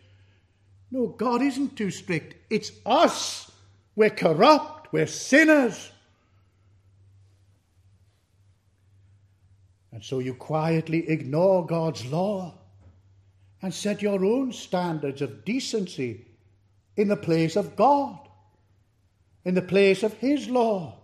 No, 0.91 1.09
God 1.09 1.43
isn't 1.43 1.77
too 1.77 1.91
strict. 1.91 2.35
It's 2.51 2.71
us. 2.85 3.51
We're 3.95 4.11
corrupt, 4.11 4.93
we're 4.93 5.07
sinners. 5.07 5.91
And 9.93 10.03
so 10.03 10.19
you 10.19 10.35
quietly 10.35 11.09
ignore 11.09 11.67
God's 11.67 12.07
law 12.07 12.55
and 13.61 13.73
set 13.73 14.03
your 14.03 14.25
own 14.25 14.53
standards 14.53 15.21
of 15.23 15.45
decency 15.45 16.27
in 16.97 17.09
the 17.09 17.17
place 17.17 17.57
of 17.57 17.77
God 17.77 18.19
in 19.45 19.55
the 19.55 19.63
place 19.63 20.03
of 20.03 20.15
His 20.15 20.49
law. 20.49 20.97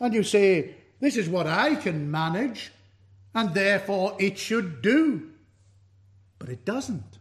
And 0.00 0.14
you 0.14 0.22
say, 0.22 0.74
This 1.00 1.16
is 1.16 1.28
what 1.28 1.46
I 1.46 1.74
can 1.74 2.10
manage, 2.10 2.72
and 3.34 3.54
therefore 3.54 4.16
it 4.18 4.38
should 4.38 4.82
do. 4.82 5.30
But 6.38 6.48
it 6.48 6.64
doesn't. 6.64 7.15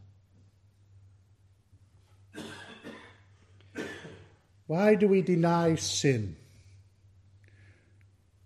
Why 4.67 4.95
do 4.95 5.07
we 5.07 5.21
deny 5.21 5.75
sin? 5.75 6.35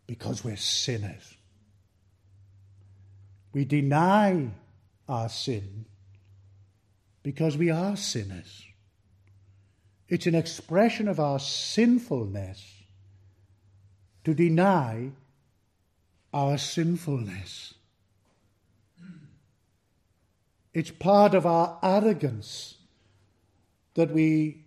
Because 0.06 0.44
we're 0.44 0.58
sinners. 0.58 1.36
We 3.54 3.66
deny 3.66 4.50
our 5.08 5.30
sin 5.30 5.86
because 7.24 7.58
we 7.58 7.70
are 7.70 7.96
sinners. 7.96 8.66
It's 10.08 10.26
an 10.26 10.36
expression 10.36 11.08
of 11.08 11.20
our 11.20 11.40
sinfulness 11.40 12.84
to 14.24 14.34
deny 14.34 15.12
our 16.34 16.58
sinfulness. 16.58 17.74
It's 20.74 20.92
part 20.92 21.34
of 21.34 21.46
our 21.46 21.78
arrogance 21.82 22.78
that 23.96 24.12
we 24.12 24.66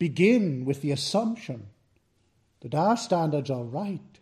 begin 0.00 0.64
with 0.64 0.80
the 0.80 0.90
assumption 0.90 1.66
that 2.62 2.74
our 2.74 2.96
standards 2.96 3.50
are 3.50 3.62
right 3.62 4.18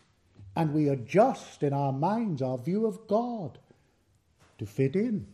and 0.57 0.75
we 0.75 0.89
adjust 0.89 1.63
in 1.63 1.73
our 1.73 1.93
minds 1.93 2.43
our 2.43 2.59
view 2.59 2.85
of 2.85 3.07
God 3.07 3.59
to 4.59 4.67
fit 4.67 4.97
in. 4.97 5.25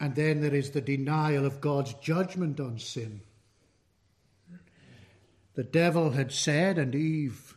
And 0.00 0.14
then 0.14 0.40
there 0.40 0.54
is 0.54 0.70
the 0.70 0.80
denial 0.80 1.44
of 1.44 1.60
God's 1.60 1.92
judgment 1.94 2.58
on 2.58 2.78
sin. 2.78 3.20
The 5.56 5.64
devil 5.64 6.12
had 6.12 6.32
said, 6.32 6.78
and 6.78 6.94
Eve 6.94 7.54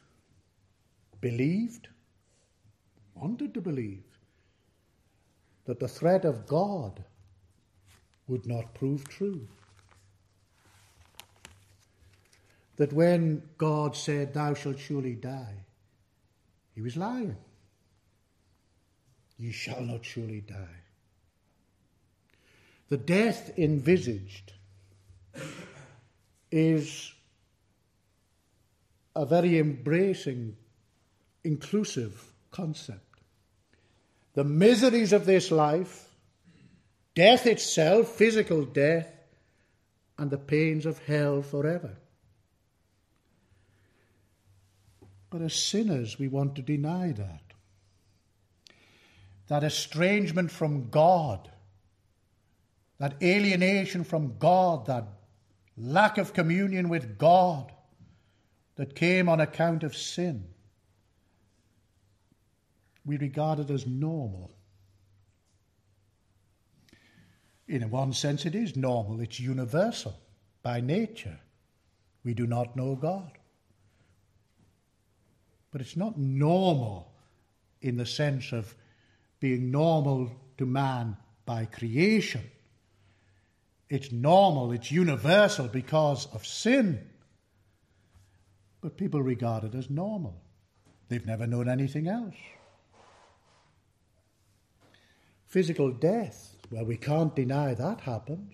believed, 1.21 1.87
wanted 3.15 3.53
to 3.53 3.61
believe, 3.61 4.03
that 5.63 5.79
the 5.79 5.87
threat 5.87 6.25
of 6.25 6.45
God 6.45 7.05
would 8.27 8.45
not 8.45 8.73
prove 8.73 9.07
true. 9.07 9.47
That 12.77 12.93
when 12.93 13.43
God 13.57 13.95
said, 13.95 14.33
Thou 14.33 14.53
shalt 14.53 14.79
surely 14.79 15.15
die, 15.15 15.65
he 16.73 16.81
was 16.81 16.97
lying. 16.97 17.38
Ye 19.38 19.51
shall 19.51 19.81
not 19.81 20.05
surely 20.05 20.41
die. 20.41 20.81
The 22.89 22.97
death 22.97 23.57
envisaged 23.57 24.53
is 26.51 27.12
a 29.15 29.25
very 29.25 29.59
embracing, 29.59 30.55
inclusive 31.43 32.31
concept. 32.51 32.99
The 34.33 34.43
miseries 34.43 35.13
of 35.13 35.25
this 35.25 35.51
life, 35.51 36.12
death 37.15 37.45
itself, 37.45 38.10
physical 38.10 38.65
death, 38.65 39.08
and 40.17 40.30
the 40.30 40.38
pains 40.38 40.86
of 40.86 40.99
hell 40.99 41.41
forever. 41.41 41.97
But 45.30 45.41
as 45.41 45.54
sinners, 45.54 46.19
we 46.19 46.28
want 46.28 46.56
to 46.56 46.62
deny 46.62 47.12
that. 47.12 47.41
That 49.47 49.63
estrangement 49.63 50.52
from 50.52 50.89
God 50.89 51.49
that 53.04 53.21
alienation 53.21 54.06
from 54.06 54.38
God, 54.39 54.86
that 54.86 55.06
lack 55.78 56.17
of 56.17 56.34
communion 56.34 56.88
with 56.88 57.17
God 57.17 57.69
that 58.76 58.95
came 58.95 59.28
on 59.28 59.41
account 59.41 59.84
of 59.84 59.93
sin, 59.93 60.45
we 63.05 63.18
regard 63.18 63.59
it 63.59 63.70
as 63.70 63.86
normal. 63.86 64.51
In 67.68 67.89
one 67.89 68.14
sense, 68.14 68.45
it 68.45 68.55
is 68.55 68.76
normal, 68.76 69.22
it's 69.22 69.39
universal. 69.39 70.20
By 70.61 70.82
nature, 70.82 71.39
we 72.24 72.34
do 72.34 72.45
not 72.47 72.76
know 72.76 72.95
God. 72.95 73.32
But 75.72 75.82
it's 75.82 75.97
not 75.97 76.18
normal 76.18 77.11
in 77.82 77.97
the 77.97 78.05
sense 78.05 78.51
of 78.51 78.76
being 79.39 79.72
normal 79.72 80.32
to 80.57 80.66
man 80.66 81.18
by 81.45 81.66
creation. 81.66 82.49
It's 83.89 84.11
normal, 84.11 84.72
it's 84.72 84.91
universal 84.91 85.68
because 85.68 86.28
of 86.34 86.45
sin. 86.45 87.09
But 88.82 88.97
people 88.97 89.22
regard 89.22 89.64
it 89.64 89.76
as 89.76 89.89
normal. 89.89 90.41
They've 91.09 91.26
never 91.26 91.47
known 91.47 91.70
anything 91.70 92.07
else. 92.07 92.36
Physical 95.45 95.91
death, 95.91 96.53
well, 96.74 96.86
we 96.86 96.97
can't 96.97 97.36
deny 97.36 97.76
that 97.76 98.01
happens. 98.01 98.51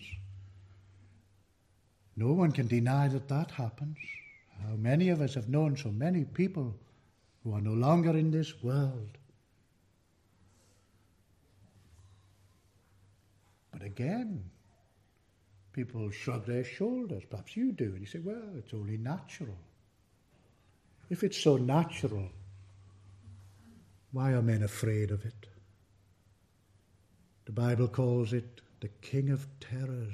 No 2.17 2.34
one 2.34 2.51
can 2.51 2.67
deny 2.67 3.07
that 3.07 3.30
that 3.30 3.51
happens. 3.51 3.97
How 4.61 4.76
many 4.76 5.07
of 5.07 5.22
us 5.22 5.36
have 5.36 5.47
known 5.47 5.78
so 5.78 5.89
many 5.89 6.26
people 6.26 6.76
who 7.41 7.53
are 7.55 7.61
no 7.61 7.72
longer 7.72 8.09
in 8.09 8.30
this 8.30 8.61
world? 8.61 9.17
But 13.72 13.84
again, 13.84 14.43
people 15.72 16.11
shrug 16.11 16.45
their 16.45 16.65
shoulders. 16.65 17.24
Perhaps 17.30 17.55
you 17.55 17.72
do. 17.72 17.86
And 17.86 18.01
you 18.01 18.05
say, 18.05 18.20
well, 18.20 18.49
it's 18.57 18.74
only 18.74 18.97
natural. 18.97 19.57
If 21.09 21.24
it's 21.24 21.38
so 21.38 21.55
natural, 21.55 22.28
why 24.11 24.34
are 24.34 24.41
men 24.41 24.63
afraid 24.63 25.11
of 25.11 25.24
it? 25.24 25.49
The 27.50 27.54
Bible 27.62 27.88
calls 27.88 28.32
it 28.32 28.62
the 28.80 28.89
king 29.02 29.32
of 29.32 29.47
terrors. 29.60 30.14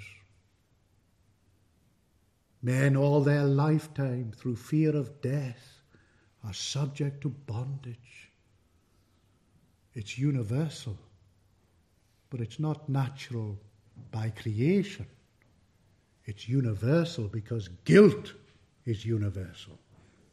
Men 2.61 2.95
all 2.95 3.19
their 3.19 3.43
lifetime, 3.43 4.31
through 4.33 4.55
fear 4.55 4.95
of 4.95 5.19
death, 5.19 5.81
are 6.45 6.53
subject 6.53 7.19
to 7.23 7.29
bondage. 7.29 8.31
It's 9.93 10.17
universal, 10.17 10.97
but 12.29 12.39
it's 12.39 12.57
not 12.57 12.87
natural 12.87 13.59
by 14.11 14.29
creation. 14.29 15.07
It's 16.23 16.47
universal 16.47 17.27
because 17.27 17.67
guilt 17.83 18.31
is 18.85 19.03
universal, 19.03 19.77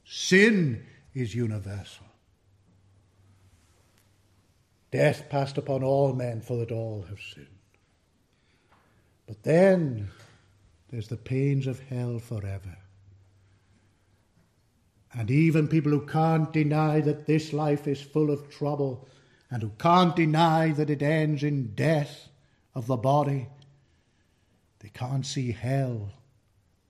sin 0.05 0.87
is 1.15 1.35
universal. 1.35 2.07
Death 4.93 5.31
passed 5.31 5.59
upon 5.59 5.83
all 5.83 6.13
men, 6.13 6.43
for 6.43 6.59
that 6.59 6.71
all 6.71 7.07
have 7.09 7.19
sinned. 7.19 7.49
But 9.27 9.43
then 9.43 10.11
there's 10.91 11.09
the 11.09 11.17
pains 11.17 11.67
of 11.67 11.81
hell 11.81 12.19
forever. 12.19 12.77
And 15.15 15.31
even 15.31 15.67
people 15.67 15.93
who 15.93 16.07
can't 16.07 16.53
deny 16.53 17.01
that 17.01 17.27
this 17.27 17.53
life 17.53 17.89
is 17.89 18.03
full 18.03 18.31
of 18.31 18.51
trouble 18.51 19.09
and 19.51 19.63
who 19.63 19.73
can't 19.79 20.15
deny 20.15 20.73
that 20.73 20.91
it 20.91 21.03
ends 21.03 21.43
in 21.43 21.75
death 21.75 22.29
of 22.75 22.87
the 22.87 22.97
body, 22.97 23.49
they 24.81 24.91
can't 24.91 25.25
see 25.25 25.53
hell, 25.53 26.11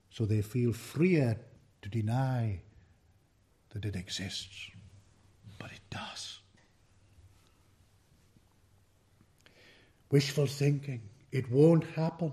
so 0.09 0.25
they 0.25 0.41
feel 0.41 0.73
freer 0.73 1.37
to 1.81 1.89
deny 1.89 2.59
that 3.71 3.85
it 3.85 3.95
exists. 3.95 4.71
But 5.59 5.71
it 5.71 5.81
does. 5.89 6.39
Wishful 10.13 10.45
thinking, 10.45 11.01
it 11.31 11.49
won't 11.49 11.83
happen. 11.95 12.31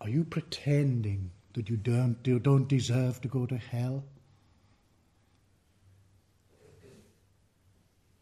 Are 0.00 0.08
you 0.08 0.24
pretending 0.24 1.30
that 1.52 1.70
you 1.70 1.76
don't, 1.76 2.16
you 2.24 2.40
don't 2.40 2.66
deserve 2.66 3.20
to 3.20 3.28
go 3.28 3.46
to 3.46 3.56
hell? 3.56 4.02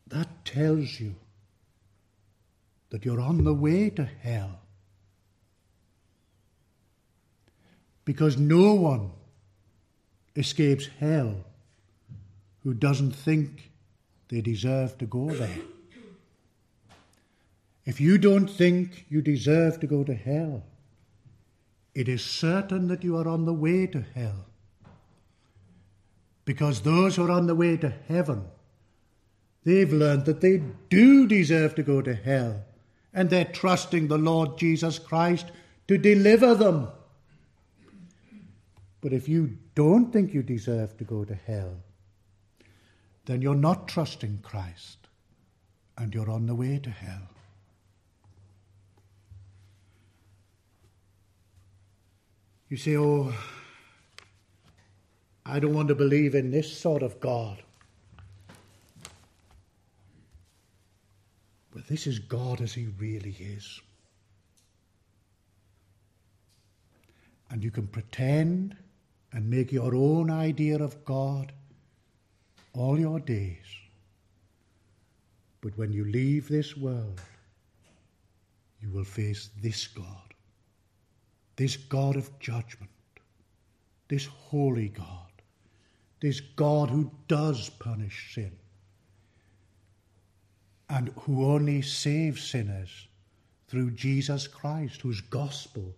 That 0.08 0.44
tells 0.44 1.00
you 1.00 1.14
that 2.90 3.06
you're 3.06 3.22
on 3.22 3.42
the 3.42 3.54
way 3.54 3.88
to 3.88 4.04
hell. 4.04 4.60
Because 8.04 8.36
no 8.36 8.74
one 8.74 9.12
escapes 10.36 10.90
hell 10.98 11.36
who 12.64 12.74
doesn't 12.74 13.12
think 13.12 13.70
they 14.28 14.42
deserve 14.42 14.98
to 14.98 15.06
go 15.06 15.30
there. 15.30 15.56
If 17.90 18.00
you 18.00 18.18
don't 18.18 18.46
think 18.46 19.04
you 19.08 19.20
deserve 19.20 19.80
to 19.80 19.88
go 19.88 20.04
to 20.04 20.14
hell, 20.14 20.62
it 21.92 22.08
is 22.08 22.24
certain 22.24 22.86
that 22.86 23.02
you 23.02 23.16
are 23.16 23.26
on 23.26 23.46
the 23.46 23.52
way 23.52 23.88
to 23.88 24.04
hell. 24.14 24.46
Because 26.44 26.82
those 26.82 27.16
who 27.16 27.26
are 27.26 27.32
on 27.32 27.48
the 27.48 27.56
way 27.56 27.76
to 27.78 27.92
heaven, 28.06 28.44
they've 29.64 29.92
learned 29.92 30.26
that 30.26 30.40
they 30.40 30.62
do 30.88 31.26
deserve 31.26 31.74
to 31.74 31.82
go 31.82 32.00
to 32.00 32.14
hell, 32.14 32.62
and 33.12 33.28
they're 33.28 33.44
trusting 33.44 34.06
the 34.06 34.18
Lord 34.18 34.56
Jesus 34.56 35.00
Christ 35.00 35.50
to 35.88 35.98
deliver 35.98 36.54
them. 36.54 36.86
But 39.00 39.12
if 39.12 39.28
you 39.28 39.58
don't 39.74 40.12
think 40.12 40.32
you 40.32 40.44
deserve 40.44 40.96
to 40.98 41.02
go 41.02 41.24
to 41.24 41.34
hell, 41.34 41.82
then 43.24 43.42
you're 43.42 43.56
not 43.56 43.88
trusting 43.88 44.38
Christ, 44.44 45.08
and 45.98 46.14
you're 46.14 46.30
on 46.30 46.46
the 46.46 46.54
way 46.54 46.78
to 46.78 46.90
hell. 46.90 47.30
You 52.70 52.76
say, 52.76 52.96
oh, 52.96 53.34
I 55.44 55.58
don't 55.58 55.74
want 55.74 55.88
to 55.88 55.96
believe 55.96 56.36
in 56.36 56.52
this 56.52 56.72
sort 56.72 57.02
of 57.02 57.18
God. 57.18 57.60
But 61.74 61.88
this 61.88 62.06
is 62.06 62.20
God 62.20 62.60
as 62.60 62.72
He 62.72 62.86
really 62.96 63.36
is. 63.40 63.80
And 67.50 67.64
you 67.64 67.72
can 67.72 67.88
pretend 67.88 68.76
and 69.32 69.50
make 69.50 69.72
your 69.72 69.92
own 69.92 70.30
idea 70.30 70.80
of 70.80 71.04
God 71.04 71.52
all 72.72 73.00
your 73.00 73.18
days. 73.18 73.66
But 75.60 75.76
when 75.76 75.92
you 75.92 76.04
leave 76.04 76.46
this 76.46 76.76
world, 76.76 77.20
you 78.80 78.90
will 78.90 79.04
face 79.04 79.50
this 79.60 79.88
God 79.88 80.29
this 81.60 81.76
God 81.76 82.16
of 82.16 82.38
judgment, 82.38 82.90
this 84.08 84.24
holy 84.24 84.88
God, 84.88 85.30
this 86.20 86.40
God 86.40 86.88
who 86.88 87.10
does 87.28 87.68
punish 87.68 88.34
sin 88.34 88.52
and 90.88 91.10
who 91.20 91.44
only 91.44 91.82
saves 91.82 92.42
sinners 92.42 93.08
through 93.68 93.90
Jesus 93.90 94.46
Christ, 94.46 95.02
whose 95.02 95.20
gospel 95.20 95.94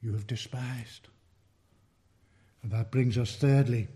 you 0.00 0.14
have 0.14 0.26
despised. 0.26 1.08
And 2.62 2.72
that 2.72 2.90
brings 2.90 3.18
us, 3.18 3.36
thirdly, 3.36 3.88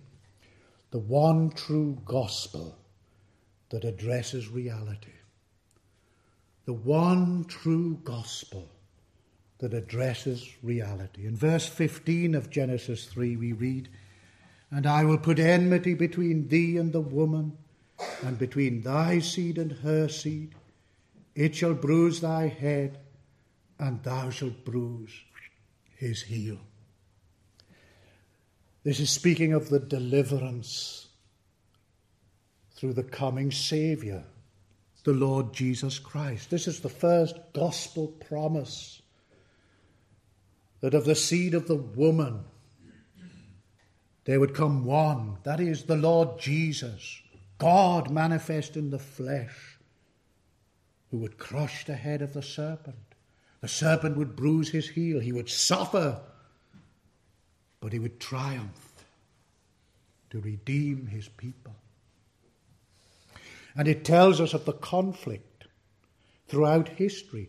the 0.91 0.99
one 0.99 1.49
true 1.49 1.97
gospel 2.05 2.77
that 3.71 3.85
addresses 3.85 4.51
reality. 4.51 5.17
The 6.67 6.75
one 6.75 7.47
true 7.47 7.99
gospel 8.05 8.69
that 9.59 9.75
addresses 9.75 10.49
reality. 10.63 11.27
In 11.27 11.37
verse 11.37 11.67
15 11.67 12.35
of 12.35 12.51
Genesis 12.51 13.07
3, 13.07 13.37
we 13.37 13.53
read, 13.53 13.89
And 14.71 14.87
I 14.87 15.05
will 15.05 15.19
put 15.19 15.39
enmity 15.39 15.95
between 15.95 16.49
thee 16.49 16.77
and 16.77 16.93
the 16.93 17.01
woman, 17.01 17.59
and 18.23 18.39
between 18.39 18.83
thy 18.83 19.19
seed 19.19 19.59
and 19.59 19.73
her 19.73 20.09
seed. 20.09 20.55
It 21.35 21.57
shall 21.57 21.75
bruise 21.75 22.21
thy 22.21 22.47
head, 22.47 22.99
and 23.79 24.03
thou 24.03 24.31
shalt 24.31 24.65
bruise 24.65 25.13
his 25.97 26.23
heel. 26.23 26.59
This 28.85 29.01
is 29.01 29.11
speaking 29.11 29.53
of 29.53 29.69
the 29.69 29.81
deliverance 29.81 31.09
through 32.77 32.93
the 32.93 33.03
coming 33.03 33.51
Saviour, 33.51 34.23
the 35.03 35.13
Lord 35.13 35.53
Jesus 35.53 35.99
Christ. 35.99 36.51
This 36.51 36.69
is 36.69 36.81
the 36.81 36.89
first 36.89 37.37
gospel 37.53 38.09
promise 38.29 39.03
that 40.81 40.95
of 40.95 41.05
the 41.05 41.15
seed 41.15 41.55
of 41.55 41.67
the 41.67 41.77
woman 41.77 42.45
there 44.29 44.41
would 44.41 44.53
come 44.53 44.85
one, 44.85 45.39
that 45.45 45.59
is, 45.59 45.85
the 45.85 45.97
Lord 45.97 46.39
Jesus, 46.39 47.23
God 47.57 48.11
manifest 48.11 48.77
in 48.77 48.91
the 48.91 48.99
flesh, 48.99 49.79
who 51.11 51.17
would 51.17 51.39
crush 51.39 51.87
the 51.87 51.95
head 51.95 52.21
of 52.21 52.35
the 52.35 52.43
serpent. 52.43 53.15
The 53.63 53.69
serpent 53.69 54.19
would 54.19 54.37
bruise 54.37 54.69
his 54.69 54.91
heel, 54.91 55.19
he 55.19 55.33
would 55.33 55.49
suffer, 55.49 56.21
but 57.81 57.95
he 57.95 57.99
would 57.99 58.21
triumph 58.21 59.07
to 60.29 60.41
redeem 60.41 61.07
his 61.07 61.29
people. 61.29 61.75
And 63.75 63.89
it 63.89 64.05
tells 64.05 64.43
us 64.43 64.53
of 64.53 64.67
the 64.67 64.75
conflict 64.75 65.65
throughout 66.49 66.91
history 66.91 67.49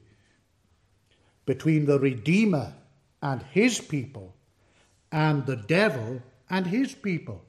between 1.45 1.87
the 1.87 1.99
Redeemer 1.99 2.75
and 3.21 3.43
his 3.51 3.79
people, 3.79 4.35
and 5.11 5.45
the 5.45 5.55
devil 5.55 6.21
and 6.49 6.67
his 6.67 6.93
people. 6.93 7.43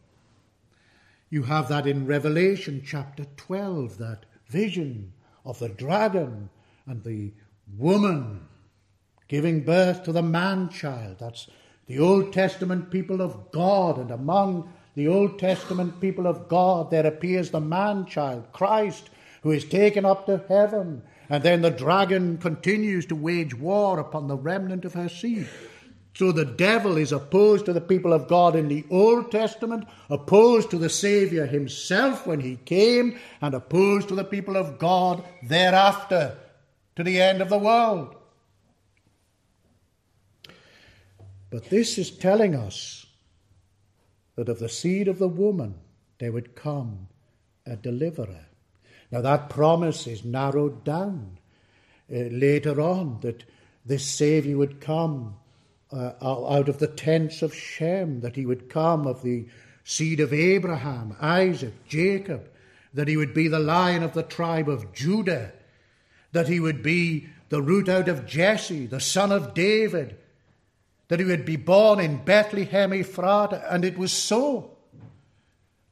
You 1.29 1.45
have 1.45 1.69
that 1.69 1.87
in 1.87 2.07
Revelation 2.07 2.83
chapter 2.85 3.25
12, 3.37 3.99
that 3.99 4.27
vision 4.47 5.13
of 5.45 5.59
the 5.59 5.69
dragon 5.69 6.51
and 6.87 7.05
the 7.05 7.33
woman 7.79 8.47
giving 9.29 9.61
birth 9.61 10.03
to 10.05 10.13
the 10.13 10.23
man 10.23 10.69
child. 10.69 11.19
That's 11.21 11.49
the 11.87 12.01
Old 12.01 12.33
Testament 12.33 12.91
people 12.91 13.23
of 13.23 13.53
God, 13.53 13.99
and 13.99 14.11
among 14.11 14.73
the 14.97 15.07
Old 15.07 15.39
Testament 15.39 16.01
people 16.01 16.27
of 16.27 16.49
God, 16.49 16.91
there 16.91 17.07
appears 17.07 17.51
the 17.51 17.61
man 17.61 18.07
child, 18.07 18.53
Christ, 18.53 19.11
who 19.43 19.53
is 19.53 19.65
taken 19.65 20.05
up 20.05 20.27
to 20.27 20.45
heaven 20.49 21.03
and 21.31 21.45
then 21.45 21.63
the 21.63 21.71
dragon 21.71 22.37
continues 22.39 23.07
to 23.07 23.15
wage 23.15 23.55
war 23.55 24.01
upon 24.01 24.27
the 24.27 24.37
remnant 24.37 24.85
of 24.85 24.95
her 24.95 25.09
seed. 25.09 25.49
So 26.13 26.33
the 26.33 26.45
devil 26.45 26.97
is 26.97 27.13
opposed 27.13 27.67
to 27.67 27.73
the 27.73 27.81
people 27.81 28.13
of 28.13 28.27
God 28.27 28.57
in 28.57 28.67
the 28.67 28.85
Old 28.91 29.31
Testament, 29.31 29.87
opposed 30.11 30.71
to 30.71 30.77
the 30.77 30.89
Saviour 30.89 31.47
himself 31.47 32.27
when 32.27 32.41
he 32.41 32.57
came, 32.57 33.17
and 33.41 33.55
opposed 33.55 34.09
to 34.09 34.17
the 34.17 34.25
people 34.25 34.57
of 34.57 34.79
God 34.79 35.25
thereafter, 35.45 36.37
to 36.97 37.05
the 37.05 37.21
end 37.21 37.41
of 37.41 37.49
the 37.49 37.59
world. 37.59 38.17
But 41.49 41.71
this 41.71 41.97
is 41.97 42.11
telling 42.11 42.57
us 42.57 43.07
that 44.35 44.49
of 44.49 44.59
the 44.59 44.69
seed 44.69 45.07
of 45.07 45.21
the 45.21 45.29
woman 45.29 45.77
there 46.19 46.33
would 46.33 46.57
come 46.57 47.07
a 47.65 47.77
deliverer. 47.77 48.47
Now, 49.11 49.21
that 49.23 49.51
promise 49.51 50.07
is 50.07 50.25
narrowed 50.25 50.85
down 50.85 51.39
uh, 52.13 52.17
later 52.31 52.81
on 52.81 53.19
that 53.23 53.45
this 53.85 54.07
Saviour 54.07 54.59
would 54.59 54.81
come 54.81 55.35
uh, 55.93 56.13
out 56.23 56.69
of 56.69 56.79
the 56.79 56.87
tents 56.87 57.43
of 57.43 57.55
Shem, 57.55 58.21
that 58.21 58.37
he 58.37 58.47
would 58.47 58.69
come 58.69 59.07
of 59.07 59.23
the 59.23 59.47
seed 59.83 60.21
of 60.21 60.33
Abraham, 60.33 61.17
Isaac, 61.21 61.75
Jacob, 61.89 62.49
that 62.95 63.09
he 63.09 63.17
would 63.17 63.35
be 63.35 63.49
the 63.49 63.59
lion 63.59 64.03
of 64.03 64.13
the 64.13 64.23
tribe 64.23 64.69
of 64.69 64.93
Judah, 64.93 65.53
that 66.33 66.49
he 66.49 66.61
would 66.61 66.83
be 66.83 67.29
the 67.49 67.61
root 67.61 67.89
out 67.89 68.09
of 68.09 68.27
Jesse, 68.27 68.87
the 68.87 69.01
son 69.01 69.33
of 69.33 69.55
David, 69.55 70.17
that 71.09 71.19
he 71.19 71.27
would 71.27 71.45
be 71.45 71.57
born 71.57 71.99
in 71.99 72.25
Bethlehem 72.25 72.93
Ephratah, 72.93 73.65
and 73.69 73.85
it 73.85 73.99
was 73.99 74.13
so. 74.13 74.77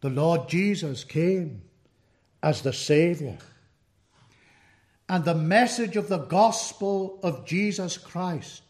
The 0.01 0.11
Lord 0.11 0.49
Jesus 0.49 1.03
came 1.03 1.63
as 2.43 2.63
the 2.63 2.73
Saviour. 2.73 3.37
And 5.09 5.25
the 5.25 5.35
message 5.35 5.97
of 5.97 6.09
the 6.09 6.19
gospel 6.19 7.19
of 7.23 7.47
Jesus 7.47 7.97
Christ 7.97 8.63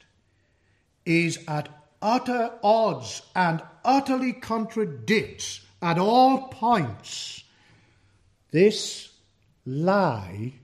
is 1.05 1.39
at 1.49 1.69
utter 2.01 2.53
odds 2.63 3.23
and 3.35 3.63
utterly 3.85 4.33
contradicts 4.33 5.63
at 5.83 5.99
all 5.99 6.49
points 6.49 7.45
this 8.51 9.13
lie 9.67 10.55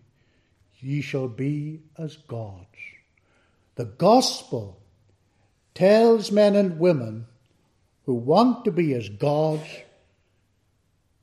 ye 0.80 1.00
shall 1.00 1.28
be 1.28 1.80
as 1.98 2.16
gods. 2.16 2.66
The 3.74 3.84
gospel 3.84 4.80
tells 5.74 6.30
men 6.30 6.56
and 6.56 6.78
women 6.78 7.26
who 8.06 8.14
want 8.14 8.64
to 8.64 8.70
be 8.70 8.94
as 8.94 9.08
gods 9.08 9.66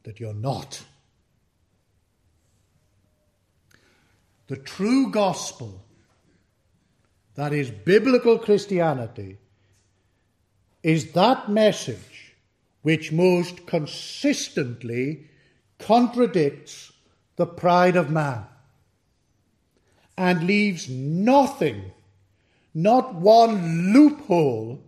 that 0.03 0.19
you're 0.19 0.33
not. 0.33 0.83
The 4.51 4.57
true 4.57 5.09
gospel, 5.09 5.81
that 7.35 7.53
is 7.53 7.71
biblical 7.71 8.37
Christianity, 8.37 9.37
is 10.83 11.13
that 11.13 11.49
message 11.49 12.35
which 12.81 13.13
most 13.13 13.65
consistently 13.65 15.29
contradicts 15.79 16.91
the 17.37 17.45
pride 17.45 17.95
of 17.95 18.09
man 18.09 18.43
and 20.17 20.43
leaves 20.43 20.89
nothing 20.89 21.93
not 22.73 23.15
one 23.15 23.93
loophole, 23.93 24.83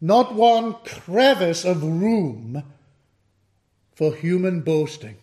not 0.00 0.34
one 0.34 0.74
crevice 0.84 1.64
of 1.64 1.80
room 1.84 2.64
for 3.94 4.16
human 4.16 4.62
boasting. 4.62 5.14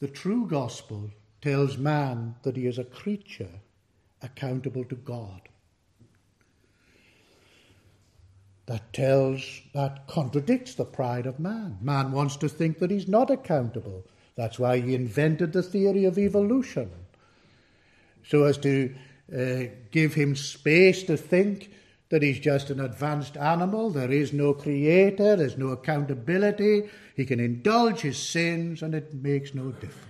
The 0.00 0.08
true 0.08 0.46
gospel 0.46 1.10
tells 1.40 1.78
man 1.78 2.34
that 2.42 2.56
he 2.56 2.66
is 2.66 2.78
a 2.78 2.84
creature 2.84 3.60
accountable 4.22 4.84
to 4.84 4.94
God. 4.94 5.40
That 8.66 8.92
tells, 8.92 9.62
that 9.74 10.06
contradicts 10.08 10.74
the 10.74 10.84
pride 10.84 11.26
of 11.26 11.38
man. 11.38 11.78
Man 11.80 12.10
wants 12.10 12.36
to 12.38 12.48
think 12.48 12.78
that 12.78 12.90
he's 12.90 13.06
not 13.06 13.30
accountable. 13.30 14.04
That's 14.34 14.58
why 14.58 14.80
he 14.80 14.94
invented 14.94 15.52
the 15.52 15.62
theory 15.62 16.04
of 16.04 16.18
evolution 16.18 16.90
so 18.28 18.44
as 18.44 18.58
to 18.58 18.94
uh, 19.32 19.70
give 19.90 20.14
him 20.14 20.36
space 20.36 21.02
to 21.04 21.16
think 21.16 21.70
that 22.08 22.22
he's 22.22 22.38
just 22.38 22.70
an 22.70 22.80
advanced 22.80 23.36
animal. 23.36 23.90
There 23.90 24.10
is 24.10 24.32
no 24.32 24.52
creator, 24.52 25.36
there's 25.36 25.58
no 25.58 25.68
accountability. 25.68 26.88
He 27.16 27.24
can 27.24 27.40
indulge 27.40 28.02
his 28.02 28.18
sins 28.18 28.82
and 28.82 28.94
it 28.94 29.14
makes 29.14 29.54
no 29.54 29.70
difference. 29.72 30.04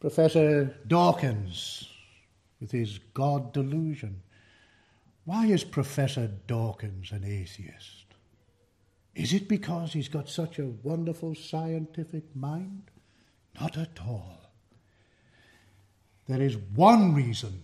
Professor 0.00 0.76
Dawkins, 0.88 1.88
with 2.60 2.72
his 2.72 2.98
God 3.14 3.52
delusion. 3.52 4.22
Why 5.24 5.46
is 5.46 5.62
Professor 5.62 6.28
Dawkins 6.48 7.12
an 7.12 7.22
atheist? 7.22 8.06
Is 9.14 9.32
it 9.32 9.46
because 9.46 9.92
he's 9.92 10.08
got 10.08 10.28
such 10.28 10.58
a 10.58 10.72
wonderful 10.82 11.36
scientific 11.36 12.24
mind? 12.34 12.90
Not 13.60 13.78
at 13.78 14.00
all. 14.04 14.50
There 16.26 16.42
is 16.42 16.56
one 16.56 17.14
reason 17.14 17.62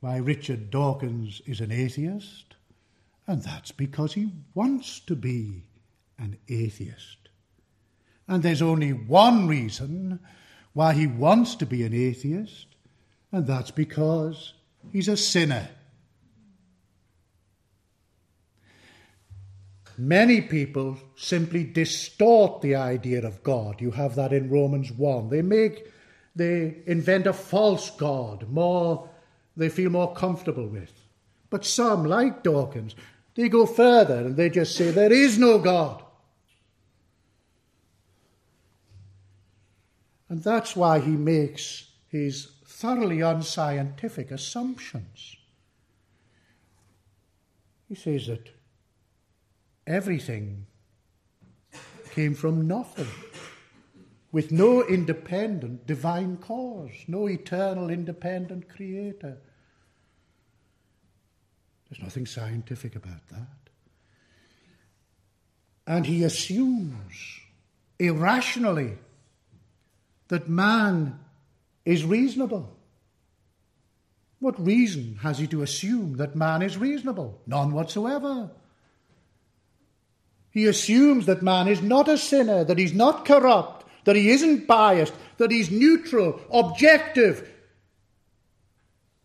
why 0.00 0.16
Richard 0.16 0.70
Dawkins 0.70 1.42
is 1.44 1.60
an 1.60 1.70
atheist, 1.70 2.54
and 3.32 3.42
that's 3.42 3.72
because 3.72 4.12
he 4.12 4.28
wants 4.52 5.00
to 5.00 5.16
be 5.16 5.64
an 6.18 6.36
atheist. 6.50 7.30
And 8.28 8.42
there's 8.42 8.60
only 8.60 8.92
one 8.92 9.48
reason 9.48 10.20
why 10.74 10.92
he 10.92 11.06
wants 11.06 11.54
to 11.54 11.64
be 11.64 11.82
an 11.82 11.94
atheist, 11.94 12.66
and 13.32 13.46
that's 13.46 13.70
because 13.70 14.52
he's 14.92 15.08
a 15.08 15.16
sinner. 15.16 15.66
Many 19.96 20.42
people 20.42 20.98
simply 21.16 21.64
distort 21.64 22.60
the 22.60 22.74
idea 22.74 23.26
of 23.26 23.42
God. 23.42 23.80
You 23.80 23.92
have 23.92 24.14
that 24.16 24.34
in 24.34 24.50
Romans 24.50 24.92
1. 24.92 25.30
They 25.30 25.40
make 25.40 25.90
they 26.36 26.82
invent 26.84 27.26
a 27.26 27.32
false 27.32 27.88
God, 27.88 28.50
more 28.50 29.08
they 29.56 29.70
feel 29.70 29.88
more 29.88 30.12
comfortable 30.12 30.66
with. 30.66 30.92
But 31.52 31.66
some, 31.66 32.06
like 32.06 32.42
Dawkins, 32.42 32.94
they 33.34 33.48
go 33.48 33.66
further 33.66 34.26
and 34.26 34.36
they 34.36 34.50
just 34.50 34.76
say 34.76 34.90
there 34.90 35.12
is 35.12 35.38
no 35.38 35.58
God. 35.58 36.02
And 40.28 40.42
that's 40.42 40.74
why 40.74 40.98
he 40.98 41.10
makes 41.10 41.90
his 42.08 42.52
thoroughly 42.66 43.20
unscientific 43.20 44.30
assumptions. 44.30 45.36
He 47.88 47.94
says 47.94 48.26
that 48.28 48.48
everything 49.86 50.66
came 52.10 52.34
from 52.34 52.66
nothing 52.66 53.08
with 54.32 54.50
no 54.50 54.82
independent 54.86 55.86
divine 55.86 56.38
cause, 56.38 56.90
no 57.06 57.28
eternal 57.28 57.90
independent 57.90 58.68
creator. 58.68 59.38
There's 61.92 62.04
nothing 62.04 62.24
scientific 62.24 62.96
about 62.96 63.28
that. 63.28 63.70
And 65.86 66.06
he 66.06 66.24
assumes 66.24 67.40
irrationally 67.98 68.94
that 70.28 70.48
man 70.48 71.20
is 71.84 72.02
reasonable. 72.02 72.74
What 74.38 74.58
reason 74.64 75.18
has 75.20 75.38
he 75.38 75.46
to 75.48 75.60
assume 75.60 76.16
that 76.16 76.34
man 76.34 76.62
is 76.62 76.78
reasonable? 76.78 77.38
None 77.46 77.72
whatsoever. 77.72 78.50
He 80.50 80.64
assumes 80.64 81.26
that 81.26 81.42
man 81.42 81.68
is 81.68 81.82
not 81.82 82.08
a 82.08 82.16
sinner, 82.16 82.64
that 82.64 82.78
he's 82.78 82.94
not 82.94 83.26
corrupt, 83.26 83.86
that 84.06 84.16
he 84.16 84.30
isn't 84.30 84.66
biased, 84.66 85.12
that 85.36 85.50
he's 85.50 85.70
neutral, 85.70 86.40
objective, 86.50 87.50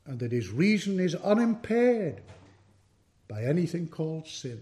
and 0.06 0.20
that 0.20 0.34
his 0.34 0.50
reason 0.50 1.00
is 1.00 1.16
unimpaired 1.16 2.24
by 3.28 3.44
anything 3.44 3.88
called 3.88 4.28
sin. 4.28 4.62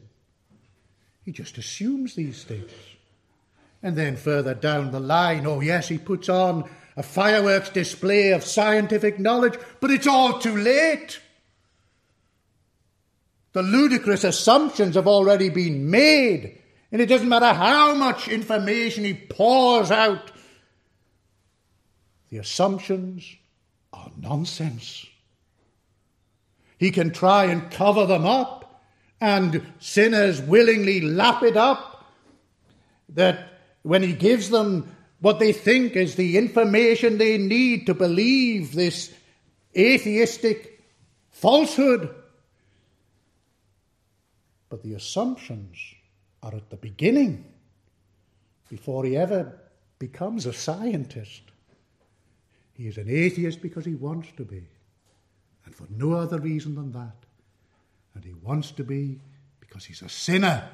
He 1.24 1.32
just 1.32 1.58
assumes 1.58 2.16
these 2.16 2.44
things. 2.44 2.72
And 3.82 3.96
then 3.96 4.16
further 4.16 4.54
down 4.54 4.92
the 4.92 5.00
line, 5.00 5.46
oh 5.46 5.60
yes, 5.62 5.88
he 5.88 5.98
puts 5.98 6.30
on 6.30 6.70
a 6.98 7.04
fireworks 7.04 7.70
display 7.70 8.32
of 8.32 8.44
scientific 8.44 9.20
knowledge, 9.20 9.60
but 9.80 9.92
it's 9.92 10.08
all 10.08 10.40
too 10.40 10.58
late. 10.58 11.20
The 13.54 13.64
ludicrous 13.64 14.24
assumptions 14.24 14.96
have 14.96 15.08
already 15.08 15.50
been 15.50 15.90
made 15.90 16.60
and 16.96 17.02
it 17.02 17.08
doesn't 17.08 17.28
matter 17.28 17.54
how 17.54 17.94
much 17.94 18.30
information 18.30 19.04
he 19.04 19.14
pours 19.14 19.92
out, 19.92 20.32
the 22.30 22.38
assumptions 22.38 23.36
are 23.92 24.12
nonsense. 24.18 25.06
He 26.78 26.92
can 26.92 27.12
try 27.12 27.46
and 27.46 27.72
cover 27.72 28.06
them 28.06 28.26
up, 28.26 28.84
and 29.22 29.66
sinners 29.80 30.42
willingly 30.42 31.02
lap 31.02 31.44
it 31.44 31.56
up. 31.56 32.06
That 33.10 33.54
when 33.84 34.04
he 34.04 34.14
gives 34.14 34.50
them 34.50 34.96
what 35.20 35.40
they 35.40 35.54
think 35.54 35.96
is 35.96 36.16
the 36.16 36.38
information 36.38 37.18
they 37.18 37.38
need 37.38 37.86
to 37.86 37.94
believe 37.94 38.74
this 38.74 39.14
atheistic 39.76 40.84
falsehood. 41.32 42.14
But 44.70 44.84
the 44.84 44.94
assumptions 44.94 45.78
are 46.44 46.54
at 46.54 46.70
the 46.70 46.76
beginning, 46.76 47.46
before 48.70 49.06
he 49.06 49.16
ever 49.16 49.58
becomes 50.00 50.46
a 50.46 50.54
scientist. 50.54 51.42
He 52.74 52.88
is 52.88 52.98
an 52.98 53.10
atheist 53.10 53.62
because 53.62 53.86
he 53.86 53.96
wants 53.96 54.28
to 54.38 54.44
be, 54.44 54.68
and 55.66 55.76
for 55.76 55.88
no 55.90 56.14
other 56.14 56.40
reason 56.40 56.76
than 56.76 56.92
that. 56.92 57.16
And 58.14 58.24
he 58.24 58.34
wants 58.34 58.72
to 58.72 58.84
be 58.84 59.20
because 59.60 59.86
he's 59.86 60.02
a 60.02 60.10
sinner. 60.10 60.70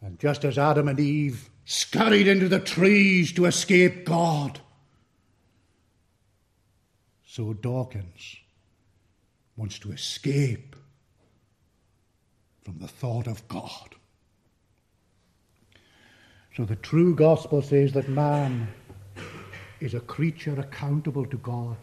And 0.00 0.18
just 0.18 0.44
as 0.44 0.58
Adam 0.58 0.88
and 0.88 1.00
Eve 1.00 1.48
scurried 1.64 2.28
into 2.28 2.48
the 2.48 2.60
trees 2.60 3.32
to 3.32 3.46
escape 3.46 4.04
God, 4.04 4.60
so 7.26 7.52
Dawkins 7.52 8.36
wants 9.56 9.78
to 9.80 9.92
escape 9.92 10.76
from 12.62 12.78
the 12.78 12.88
thought 12.88 13.26
of 13.26 13.46
God. 13.48 13.94
So 16.56 16.64
the 16.64 16.76
true 16.76 17.14
gospel 17.14 17.62
says 17.62 17.92
that 17.92 18.08
man 18.08 18.68
is 19.80 19.94
a 19.94 20.00
creature 20.00 20.58
accountable 20.58 21.26
to 21.26 21.36
God. 21.38 21.76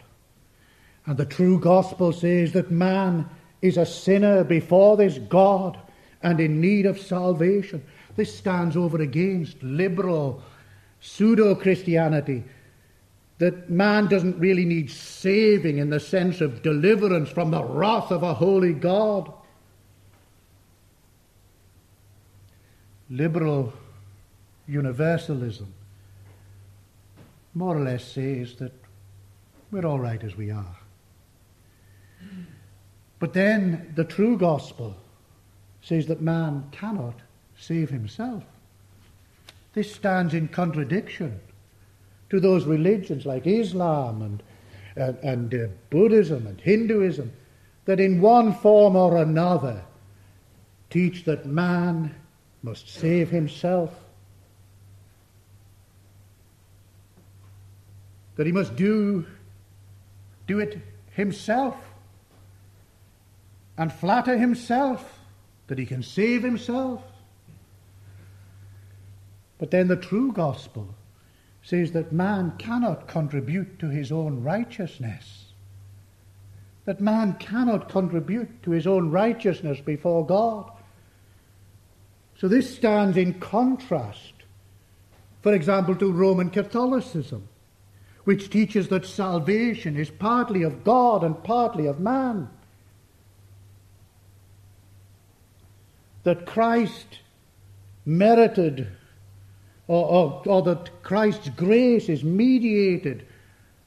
And 1.06 1.18
the 1.18 1.26
true 1.26 1.60
gospel 1.60 2.14
says 2.14 2.52
that 2.54 2.72
man 2.72 3.30
is 3.62 3.78
a 3.78 3.86
sinner 3.86 4.44
before 4.44 4.98
this 4.98 5.18
God 5.18 5.78
and 6.22 6.40
in 6.40 6.62
need 6.62 6.86
of 6.86 7.00
salvation. 7.00 7.84
This 8.16 8.36
stands 8.36 8.78
over 8.78 9.02
against 9.02 9.62
liberal 9.64 10.44
pseudo 11.00 11.56
Christianity 11.56 12.44
that 13.40 13.72
man 13.72 14.08
doesn't 14.08 14.38
really 14.38 14.66
need 14.66 14.92
saving 14.92 15.80
in 15.80 15.90
the 15.90 16.00
sense 16.00 16.42
of 16.42 16.62
deliverance 16.62 17.30
from 17.30 17.50
the 17.50 17.64
wrath 17.64 18.12
of 18.12 18.22
a 18.22 18.36
holy 18.36 18.74
God. 18.74 19.34
Liberal 23.10 23.74
universalism 24.68 25.74
more 27.54 27.76
or 27.76 27.82
less 27.82 28.06
says 28.06 28.56
that 28.56 28.72
we're 29.72 29.86
all 29.86 30.00
right 30.00 30.24
as 30.24 30.36
we 30.36 30.52
are. 30.52 30.81
But 33.20 33.34
then 33.34 33.92
the 33.96 34.04
true 34.04 34.38
gospel 34.38 34.96
says 35.82 36.08
that 36.08 36.22
man 36.22 36.68
cannot 36.72 37.20
save 37.58 37.90
himself. 37.90 38.44
This 39.74 39.94
stands 39.94 40.34
in 40.34 40.48
contradiction 40.48 41.40
to 42.30 42.40
those 42.40 42.66
religions 42.66 43.26
like 43.26 43.46
Islam 43.46 44.22
and, 44.22 44.44
and, 44.96 45.18
and 45.24 45.54
uh, 45.54 45.68
Buddhism 45.90 46.48
and 46.48 46.60
Hinduism 46.60 47.32
that 47.86 48.00
in 48.00 48.22
one 48.22 48.54
form 48.54 48.96
or 48.96 49.18
another 49.18 49.84
teach 50.90 51.24
that 51.26 51.46
man 51.46 52.16
must 52.64 52.90
save 52.90 53.30
himself. 53.30 53.92
that 58.42 58.48
he 58.48 58.52
must 58.52 58.76
do, 58.76 59.24
do 60.48 60.60
it 60.60 60.80
himself 61.12 61.76
and 63.82 63.92
flatter 63.92 64.38
himself 64.38 65.18
that 65.66 65.80
he 65.80 65.88
can 65.88 66.04
save 66.04 66.44
himself. 66.44 67.02
But 69.58 69.72
then 69.72 69.88
the 69.88 69.96
true 69.96 70.32
gospel 70.32 70.94
says 71.64 71.92
that 71.94 72.12
man 72.12 72.54
cannot 72.60 73.08
contribute 73.08 73.80
to 73.80 73.90
his 73.90 74.12
own 74.12 74.44
righteousness. 74.44 75.46
That 76.86 77.02
man 77.02 77.34
cannot 77.40 77.90
contribute 77.90 78.62
to 78.62 78.70
his 78.70 78.86
own 78.86 79.10
righteousness 79.10 79.82
before 79.82 80.28
God. 80.28 80.72
So 82.38 82.48
this 82.48 82.76
stands 82.76 83.18
in 83.18 83.40
contrast, 83.40 84.34
for 85.42 85.54
example, 85.54 85.96
to 85.96 86.12
Roman 86.12 86.52
Catholicism 86.52 87.48
which 88.26 88.52
teaches 88.52 88.90
that 88.90 89.08
salvation 89.08 89.98
is 89.98 90.12
partly 90.12 90.62
of 90.62 90.84
God 90.84 91.24
and 91.24 91.44
partly 91.44 91.88
of 91.88 92.00
man. 92.00 92.48
That 96.24 96.46
Christ 96.46 97.20
merited, 98.06 98.88
or, 99.88 100.06
or, 100.06 100.44
or, 100.46 100.62
that 100.64 101.04
Christ's 101.04 101.50
grace 101.50 102.10
is 102.10 102.24
mediated 102.24 103.26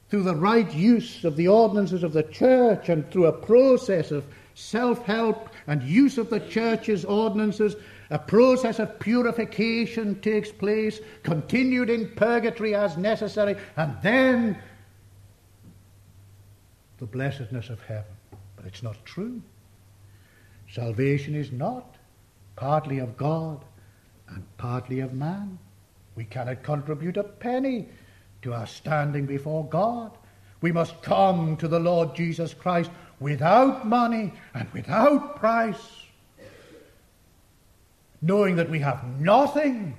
through 0.09 0.23
the 0.23 0.35
right 0.35 0.71
use 0.73 1.23
of 1.23 1.35
the 1.35 1.47
ordinances 1.47 2.03
of 2.03 2.13
the 2.13 2.23
church 2.23 2.89
and 2.89 3.09
through 3.11 3.25
a 3.25 3.33
process 3.33 4.11
of 4.11 4.25
self 4.53 5.03
help 5.05 5.49
and 5.67 5.81
use 5.83 6.17
of 6.17 6.29
the 6.29 6.39
church's 6.39 7.05
ordinances 7.05 7.75
a 8.09 8.19
process 8.19 8.79
of 8.79 8.99
purification 8.99 10.19
takes 10.21 10.51
place, 10.51 10.99
continued 11.23 11.89
in 11.89 12.11
purgatory 12.15 12.75
as 12.75 12.97
necessary, 12.97 13.55
and 13.77 13.95
then 14.03 14.57
the 16.97 17.05
blessedness 17.05 17.69
of 17.69 17.81
heaven. 17.81 18.11
But 18.55 18.65
it's 18.65 18.83
not 18.83 19.03
true. 19.05 19.41
Salvation 20.71 21.35
is 21.35 21.51
not 21.51 21.94
partly 22.55 22.99
of 22.99 23.17
God 23.17 23.63
and 24.29 24.43
partly 24.57 24.99
of 24.99 25.13
man. 25.13 25.59
We 26.15 26.25
cannot 26.25 26.63
contribute 26.63 27.17
a 27.17 27.23
penny 27.23 27.87
to 28.41 28.53
our 28.53 28.67
standing 28.67 29.25
before 29.25 29.65
God. 29.65 30.11
We 30.61 30.71
must 30.71 31.01
come 31.01 31.57
to 31.57 31.67
the 31.67 31.79
Lord 31.79 32.15
Jesus 32.15 32.53
Christ 32.53 32.89
without 33.19 33.87
money 33.87 34.33
and 34.53 34.71
without 34.71 35.35
price 35.35 36.05
knowing 38.25 38.55
that 38.55 38.69
we 38.69 38.79
have 38.79 39.03
nothing 39.19 39.95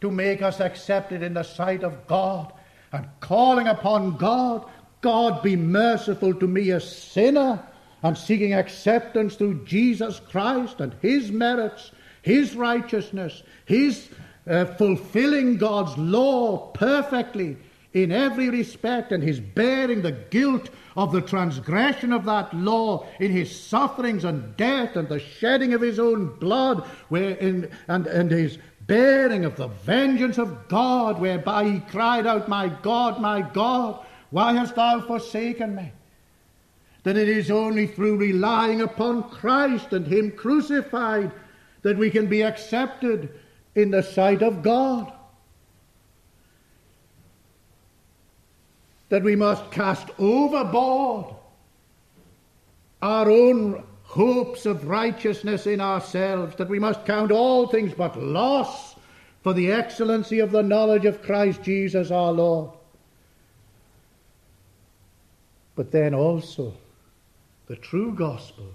to 0.00 0.10
make 0.10 0.40
us 0.40 0.60
accepted 0.60 1.22
in 1.22 1.34
the 1.34 1.42
sight 1.42 1.82
of 1.82 2.06
God, 2.06 2.52
and 2.92 3.08
calling 3.20 3.66
upon 3.66 4.16
God, 4.16 4.64
God 5.00 5.42
be 5.42 5.56
merciful 5.56 6.32
to 6.34 6.46
me, 6.46 6.70
a 6.70 6.80
sinner, 6.80 7.60
and 8.06 8.16
seeking 8.16 8.54
acceptance 8.54 9.34
through 9.34 9.64
Jesus 9.64 10.20
Christ 10.20 10.80
and 10.80 10.94
His 11.02 11.32
merits, 11.32 11.90
His 12.22 12.54
righteousness, 12.54 13.42
His 13.64 14.08
uh, 14.48 14.64
fulfilling 14.64 15.56
God's 15.56 15.98
law 15.98 16.70
perfectly 16.70 17.56
in 17.92 18.12
every 18.12 18.48
respect, 18.48 19.10
and 19.10 19.24
His 19.24 19.40
bearing 19.40 20.02
the 20.02 20.12
guilt 20.12 20.70
of 20.96 21.10
the 21.10 21.20
transgression 21.20 22.12
of 22.12 22.24
that 22.26 22.54
law 22.54 23.06
in 23.18 23.32
his 23.32 23.58
sufferings 23.58 24.24
and 24.24 24.56
death 24.56 24.96
and 24.96 25.08
the 25.08 25.18
shedding 25.18 25.74
of 25.74 25.80
his 25.82 25.98
own 25.98 26.26
blood 26.38 26.86
wherein, 27.08 27.68
and, 27.88 28.06
and 28.06 28.30
his 28.30 28.56
bearing 28.86 29.44
of 29.44 29.56
the 29.56 29.66
vengeance 29.66 30.38
of 30.38 30.68
God, 30.68 31.20
whereby 31.20 31.64
he 31.64 31.80
cried 31.80 32.26
out, 32.26 32.48
My 32.48 32.68
God, 32.68 33.20
my 33.20 33.42
God, 33.42 34.06
why 34.30 34.54
hast 34.54 34.76
thou 34.76 35.00
forsaken 35.00 35.74
me? 35.74 35.92
That 37.06 37.16
it 37.16 37.28
is 37.28 37.52
only 37.52 37.86
through 37.86 38.16
relying 38.16 38.80
upon 38.80 39.30
Christ 39.30 39.92
and 39.92 40.04
him 40.04 40.32
crucified 40.32 41.30
that 41.82 41.96
we 41.96 42.10
can 42.10 42.26
be 42.26 42.42
accepted 42.42 43.30
in 43.76 43.92
the 43.92 44.02
sight 44.02 44.42
of 44.42 44.62
God. 44.62 45.12
that 49.08 49.22
we 49.22 49.36
must 49.36 49.70
cast 49.70 50.08
overboard 50.18 51.34
our 53.02 53.30
own 53.30 53.84
hopes 54.02 54.66
of 54.66 54.88
righteousness 54.88 55.66
in 55.66 55.80
ourselves, 55.80 56.56
that 56.56 56.68
we 56.68 56.78
must 56.78 57.04
count 57.04 57.30
all 57.30 57.68
things 57.68 57.92
but 57.94 58.20
loss 58.20 58.96
for 59.42 59.52
the 59.52 59.70
excellency 59.70 60.40
of 60.40 60.50
the 60.50 60.62
knowledge 60.62 61.04
of 61.04 61.22
Christ 61.22 61.62
Jesus 61.62 62.10
our 62.10 62.32
Lord. 62.32 62.70
But 65.76 65.92
then 65.92 66.14
also, 66.14 66.72
the 67.66 67.76
true 67.76 68.14
gospel 68.14 68.72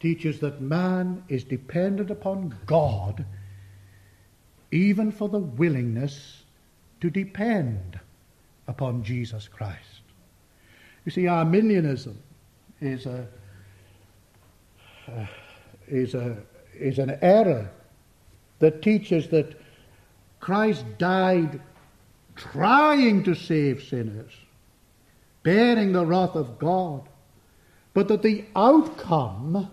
teaches 0.00 0.40
that 0.40 0.60
man 0.60 1.22
is 1.28 1.44
dependent 1.44 2.10
upon 2.10 2.54
God 2.66 3.24
even 4.72 5.12
for 5.12 5.28
the 5.28 5.38
willingness 5.38 6.42
to 7.00 7.10
depend 7.10 8.00
upon 8.66 9.04
Jesus 9.04 9.46
Christ. 9.46 10.02
You 11.04 11.12
see, 11.12 11.28
Arminianism 11.28 12.18
is 12.80 13.06
a 13.06 13.28
uh, 15.08 15.26
is 15.88 16.14
a 16.14 16.36
is 16.74 16.98
an 16.98 17.18
error 17.20 17.70
that 18.60 18.82
teaches 18.82 19.28
that 19.28 19.60
Christ 20.40 20.84
died 20.98 21.60
trying 22.36 23.24
to 23.24 23.34
save 23.34 23.82
sinners, 23.82 24.32
bearing 25.42 25.92
the 25.92 26.06
wrath 26.06 26.34
of 26.34 26.58
God, 26.58 27.08
but 27.94 28.08
that 28.08 28.22
the 28.22 28.44
outcome 28.56 29.70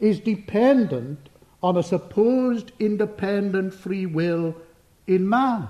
is 0.00 0.20
dependent 0.20 1.28
on 1.62 1.76
a 1.76 1.82
supposed 1.82 2.72
independent 2.78 3.72
free 3.72 4.06
will 4.06 4.54
in 5.06 5.28
man. 5.28 5.68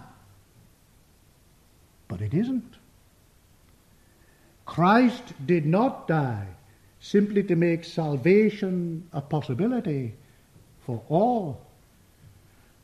But 2.08 2.20
it 2.20 2.32
isn't. 2.34 2.76
Christ 4.64 5.34
did 5.44 5.66
not 5.66 6.08
die 6.08 6.46
simply 7.00 7.42
to 7.42 7.56
make 7.56 7.84
salvation 7.84 9.08
a 9.12 9.20
possibility 9.20 10.14
for 10.86 11.02
all. 11.08 11.66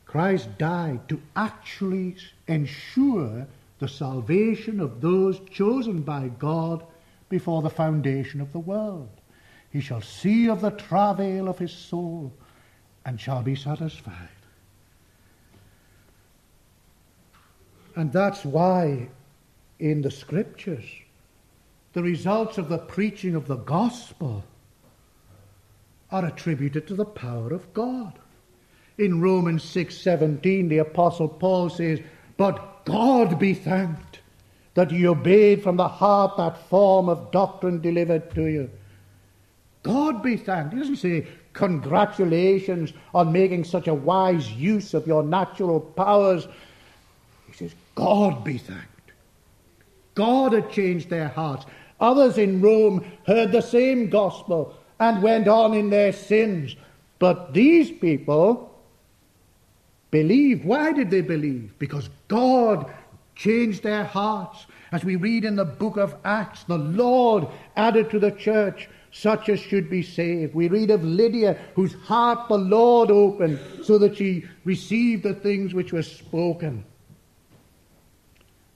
Christ 0.05 0.57
died 0.57 1.07
to 1.09 1.21
actually 1.35 2.15
ensure 2.47 3.47
the 3.79 3.87
salvation 3.87 4.79
of 4.79 5.01
those 5.01 5.39
chosen 5.49 6.01
by 6.01 6.27
God 6.39 6.83
before 7.29 7.61
the 7.61 7.69
foundation 7.69 8.41
of 8.41 8.51
the 8.51 8.59
world. 8.59 9.09
He 9.71 9.81
shall 9.81 10.01
see 10.01 10.49
of 10.49 10.61
the 10.61 10.71
travail 10.71 11.47
of 11.47 11.59
his 11.59 11.71
soul 11.71 12.33
and 13.05 13.19
shall 13.19 13.41
be 13.41 13.55
satisfied. 13.55 14.29
And 17.95 18.11
that's 18.11 18.43
why 18.43 19.09
in 19.79 20.01
the 20.01 20.11
scriptures, 20.11 20.85
the 21.93 22.03
results 22.03 22.57
of 22.57 22.69
the 22.69 22.77
preaching 22.77 23.35
of 23.35 23.47
the 23.47 23.57
gospel 23.57 24.43
are 26.11 26.25
attributed 26.25 26.87
to 26.87 26.95
the 26.95 27.05
power 27.05 27.51
of 27.51 27.73
God. 27.73 28.19
In 28.97 29.21
Romans 29.21 29.63
6:17 29.63 30.67
the 30.67 30.79
apostle 30.79 31.29
Paul 31.29 31.69
says, 31.69 31.99
"But 32.37 32.85
God 32.85 33.39
be 33.39 33.53
thanked 33.53 34.08
that 34.75 34.91
ye 34.91 35.07
obeyed 35.07 35.63
from 35.63 35.77
the 35.77 35.87
heart 35.87 36.37
that 36.37 36.67
form 36.69 37.09
of 37.09 37.31
doctrine 37.31 37.81
delivered 37.81 38.33
to 38.35 38.45
you." 38.45 38.69
God 39.83 40.21
be 40.21 40.37
thanked. 40.37 40.73
He 40.73 40.79
doesn't 40.79 40.97
say 40.97 41.27
congratulations 41.53 42.93
on 43.13 43.31
making 43.31 43.63
such 43.63 43.87
a 43.87 43.93
wise 43.93 44.51
use 44.51 44.93
of 44.93 45.07
your 45.07 45.23
natural 45.23 45.79
powers. 45.79 46.47
He 47.47 47.53
says, 47.53 47.73
God 47.95 48.43
be 48.43 48.57
thanked. 48.57 48.85
God 50.15 50.53
had 50.53 50.69
changed 50.71 51.09
their 51.09 51.29
hearts. 51.29 51.65
Others 51.99 52.37
in 52.37 52.61
Rome 52.61 53.05
heard 53.25 53.51
the 53.51 53.61
same 53.61 54.09
gospel 54.09 54.75
and 54.99 55.23
went 55.23 55.47
on 55.47 55.73
in 55.73 55.89
their 55.89 56.13
sins. 56.13 56.75
But 57.19 57.53
these 57.53 57.89
people 57.91 58.73
believed. 60.11 60.65
Why 60.65 60.91
did 60.91 61.09
they 61.09 61.21
believe? 61.21 61.73
Because 61.79 62.09
God 62.27 62.91
changed 63.39 63.83
their 63.83 64.03
hearts. 64.03 64.67
As 64.91 65.05
we 65.05 65.15
read 65.15 65.45
in 65.45 65.55
the 65.55 65.65
book 65.65 65.97
of 65.97 66.15
Acts, 66.25 66.63
the 66.63 66.77
Lord 66.77 67.47
added 67.75 68.09
to 68.11 68.19
the 68.19 68.31
church 68.31 68.89
such 69.11 69.49
as 69.49 69.59
should 69.59 69.89
be 69.89 70.03
saved. 70.03 70.53
We 70.53 70.67
read 70.67 70.91
of 70.91 71.03
Lydia, 71.03 71.57
whose 71.73 71.93
heart 71.93 72.47
the 72.47 72.57
Lord 72.57 73.09
opened 73.09 73.59
so 73.83 73.97
that 73.99 74.17
she 74.17 74.45
received 74.65 75.23
the 75.23 75.33
things 75.33 75.73
which 75.73 75.93
were 75.93 76.03
spoken. 76.03 76.83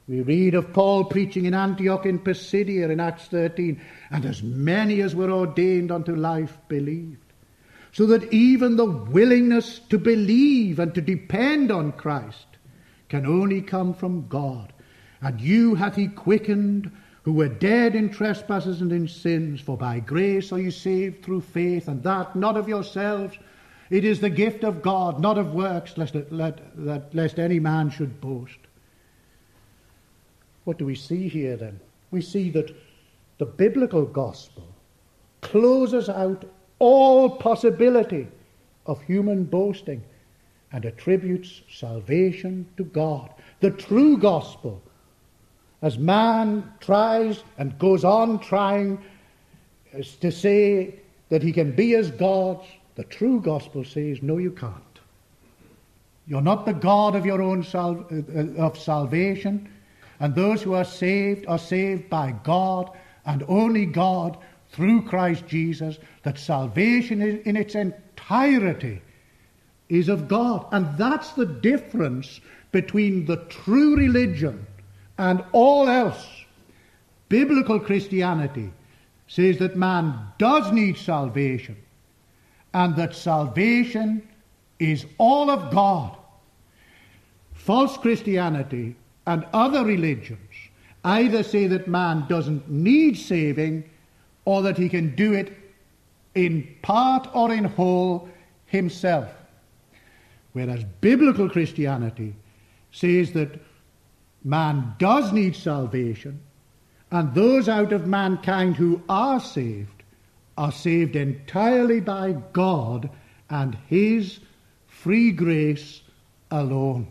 We 0.08 0.22
read 0.22 0.56
of 0.56 0.74
Paul 0.74 1.06
preaching 1.06 1.46
in 1.46 1.54
Antioch 1.54 2.06
in 2.06 2.20
Pisidia 2.20 2.90
in 2.90 3.00
Acts 3.00 3.28
13, 3.28 3.80
and 4.12 4.26
as 4.26 4.42
many 4.44 5.02
as 5.02 5.16
were 5.16 5.32
ordained 5.32 5.92
unto 5.92 6.16
life 6.16 6.58
believed. 6.68 7.20
So 7.92 8.08
that 8.08 8.34
even 8.34 8.76
the 8.76 8.86
willingness 8.86 9.80
to 9.90 10.00
believe 10.00 10.80
and 10.80 10.96
to 10.96 11.02
depend 11.02 11.72
on 11.72 11.92
Christ 11.92 12.53
can 13.14 13.28
only 13.28 13.62
come 13.62 13.94
from 13.94 14.28
God. 14.28 14.74
And 15.22 15.40
you 15.40 15.76
hath 15.76 15.96
he 15.96 16.08
quickened 16.08 16.90
who 17.22 17.34
were 17.34 17.48
dead 17.48 17.94
in 17.94 18.10
trespasses 18.10 18.82
and 18.82 18.92
in 18.92 19.08
sins, 19.08 19.62
for 19.62 19.78
by 19.78 20.00
grace 20.00 20.52
are 20.52 20.60
you 20.60 20.72
saved 20.72 21.24
through 21.24 21.42
faith, 21.42 21.88
and 21.88 22.02
that 22.02 22.36
not 22.36 22.58
of 22.58 22.68
yourselves. 22.68 23.38
It 23.92 24.04
is 24.04 24.20
the 24.20 24.32
gift 24.32 24.64
of 24.64 24.82
God, 24.82 25.20
not 25.20 25.38
of 25.38 25.54
works, 25.54 25.96
lest, 25.96 26.16
let, 26.16 26.76
let, 26.76 27.14
lest 27.14 27.38
any 27.38 27.60
man 27.60 27.92
should 27.92 28.20
boast. 28.20 28.58
What 30.64 30.80
do 30.80 30.86
we 30.88 30.96
see 30.96 31.28
here 31.28 31.56
then? 31.56 31.80
We 32.10 32.22
see 32.22 32.50
that 32.50 32.76
the 33.38 33.46
biblical 33.46 34.06
gospel 34.08 34.68
closes 35.42 36.10
out 36.10 36.46
all 36.80 37.30
possibility 37.30 38.28
of 38.88 39.04
human 39.04 39.44
boasting 39.44 40.04
and 40.74 40.86
attributes 40.86 41.62
salvation 41.72 42.68
to 42.76 42.84
God. 42.84 43.30
The 43.62 43.72
true 43.72 44.18
gospel 44.18 44.82
as 45.84 45.98
man 45.98 46.74
tries 46.80 47.44
and 47.58 47.78
goes 47.78 48.06
on 48.06 48.40
trying 48.40 49.04
to 50.22 50.32
say 50.32 50.96
that 51.28 51.44
he 51.44 51.52
can 51.52 51.76
be 51.76 51.94
as 51.96 52.10
gods, 52.10 52.66
the 52.96 53.04
true 53.04 53.42
gospel 53.42 53.84
says, 53.84 54.22
no, 54.22 54.38
you 54.38 54.52
can't. 54.52 54.74
You're 56.26 56.42
not 56.42 56.66
the 56.66 56.74
God 56.74 57.18
of 57.18 57.26
your 57.26 57.42
own 57.42 57.64
sal- 57.64 58.08
uh, 58.10 58.62
of 58.62 58.80
salvation, 58.80 59.70
and 60.22 60.34
those 60.34 60.62
who 60.62 60.74
are 60.74 60.86
saved 60.86 61.46
are 61.48 61.60
saved 61.60 62.10
by 62.10 62.34
God 62.44 62.90
and 63.26 63.44
only 63.50 63.86
God 63.86 64.38
through 64.70 65.02
Christ 65.02 65.46
Jesus. 65.48 65.98
That 66.24 66.40
salvation 66.40 67.22
is 67.22 67.46
in 67.46 67.58
its 67.58 67.76
entirety 67.76 69.02
is 69.94 70.10
of 70.10 70.28
God, 70.28 70.66
and 70.72 70.98
that's 70.98 71.34
the 71.34 71.46
difference 71.46 72.42
between 72.72 73.26
the 73.26 73.38
true 73.46 73.96
religion 73.96 74.66
and 75.20 75.44
all 75.52 75.88
else. 75.88 76.28
Biblical 77.30 77.80
Christianity 77.80 78.72
says 79.28 79.60
that 79.60 79.76
man 79.76 80.20
does 80.40 80.72
need 80.72 80.98
salvation 80.98 81.78
and 82.74 82.96
that 82.96 83.16
salvation 83.16 84.28
is 84.80 85.06
all 85.20 85.52
of 85.52 85.72
God. 85.72 86.18
False 87.54 87.96
Christianity 87.98 88.96
and 89.28 89.46
other 89.54 89.86
religions 89.86 90.40
either 91.06 91.44
say 91.44 91.68
that 91.68 91.88
man 91.88 92.26
doesn't 92.28 92.68
need 92.68 93.16
saving 93.16 93.88
or 94.46 94.64
that 94.64 94.78
he 94.78 94.90
can 94.90 95.16
do 95.16 95.34
it 95.34 95.54
in 96.34 96.68
part 96.82 97.30
or 97.34 97.54
in 97.54 97.64
whole 97.64 98.28
himself. 98.66 99.30
Whereas 100.54 100.84
biblical 101.02 101.50
Christianity 101.50 102.36
says 102.92 103.34
that 103.34 103.60
man 104.44 104.96
does 105.00 105.34
need 105.34 105.56
salvation, 105.56 106.40
and 107.12 107.34
those 107.34 107.68
out 107.68 107.92
of 107.92 108.08
mankind 108.08 108.76
who 108.76 109.02
are 109.10 109.40
saved 109.40 110.04
are 110.58 110.72
saved 110.72 111.16
entirely 111.16 112.00
by 112.00 112.34
God 112.54 113.10
and 113.50 113.76
His 113.88 114.40
free 114.88 115.32
grace 115.32 116.02
alone. 116.52 117.08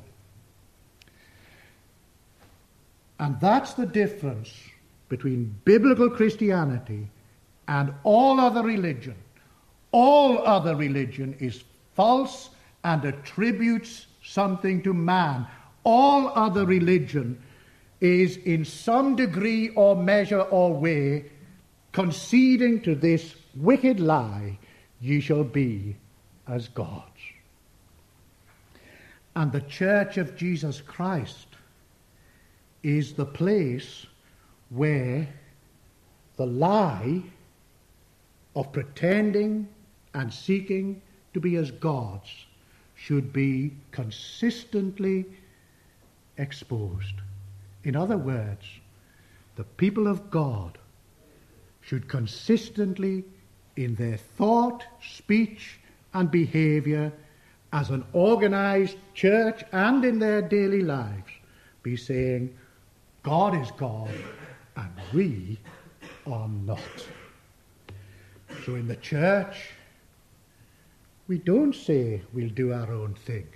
And 3.18 3.38
that's 3.40 3.74
the 3.74 3.86
difference 3.86 4.53
between 5.09 5.55
biblical 5.64 6.11
Christianity 6.11 7.09
and 7.68 7.93
all 8.03 8.40
other 8.40 8.62
religion. 8.62 9.14
All 9.93 10.38
other 10.47 10.74
religion 10.74 11.36
is 11.38 11.62
false 11.95 12.51
and 12.84 13.04
attributes 13.04 14.06
something 14.22 14.82
to 14.82 14.92
man 14.92 15.46
all 15.84 16.28
other 16.34 16.64
religion 16.64 17.42
is 18.00 18.36
in 18.38 18.64
some 18.64 19.16
degree 19.16 19.70
or 19.70 19.96
measure 19.96 20.40
or 20.40 20.74
way 20.74 21.30
conceding 21.92 22.80
to 22.82 22.94
this 22.94 23.34
wicked 23.54 24.00
lie, 24.00 24.58
ye 25.00 25.20
shall 25.20 25.44
be 25.44 25.96
as 26.48 26.68
gods. 26.68 27.20
And 29.36 29.52
the 29.52 29.60
church 29.62 30.18
of 30.18 30.36
Jesus 30.36 30.80
Christ 30.80 31.46
is 32.82 33.12
the 33.12 33.26
place 33.26 34.06
where 34.70 35.28
the 36.36 36.46
lie 36.46 37.22
of 38.56 38.72
pretending 38.72 39.68
and 40.14 40.32
seeking 40.32 41.00
to 41.34 41.40
be 41.40 41.56
as 41.56 41.70
gods 41.70 42.46
should 43.03 43.32
be 43.32 43.72
consistently 43.90 45.24
exposed. 46.38 47.14
In 47.82 47.96
other 47.96 48.16
words, 48.16 48.64
the 49.57 49.64
people 49.64 50.07
of 50.07 50.30
God 50.30 50.78
should 51.80 52.09
consistently, 52.09 53.24
in 53.76 53.96
their 53.96 54.16
thought, 54.16 54.84
speech, 55.03 55.80
and 56.14 56.30
behavior, 56.30 57.12
as 57.72 57.90
an 57.90 58.05
organized 58.12 58.96
church 59.14 59.64
and 59.72 60.05
in 60.05 60.20
their 60.20 60.40
daily 60.40 60.82
lives, 60.82 61.32
be 61.82 61.96
saying, 61.96 62.55
God 63.24 63.61
is 63.61 63.70
God 63.72 64.14
and 64.76 64.92
we 65.12 65.59
are 66.26 66.48
not. 66.48 67.09
So 68.64 68.76
in 68.76 68.86
the 68.86 68.96
church, 68.96 69.70
we 71.32 71.38
don't 71.38 71.74
say 71.74 72.20
we'll 72.34 72.50
do 72.50 72.74
our 72.74 72.92
own 72.92 73.14
thing. 73.14 73.46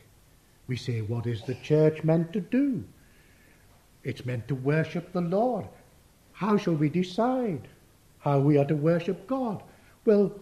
We 0.66 0.76
say, 0.76 1.02
what 1.02 1.26
is 1.26 1.42
the 1.42 1.56
church 1.56 2.02
meant 2.04 2.32
to 2.32 2.40
do? 2.40 2.82
It's 4.02 4.24
meant 4.24 4.48
to 4.48 4.54
worship 4.54 5.12
the 5.12 5.20
Lord. 5.20 5.66
How 6.32 6.56
shall 6.56 6.72
we 6.72 6.88
decide 6.88 7.68
how 8.20 8.38
we 8.38 8.56
are 8.56 8.64
to 8.64 8.74
worship 8.74 9.26
God? 9.26 9.62
Well, 10.06 10.32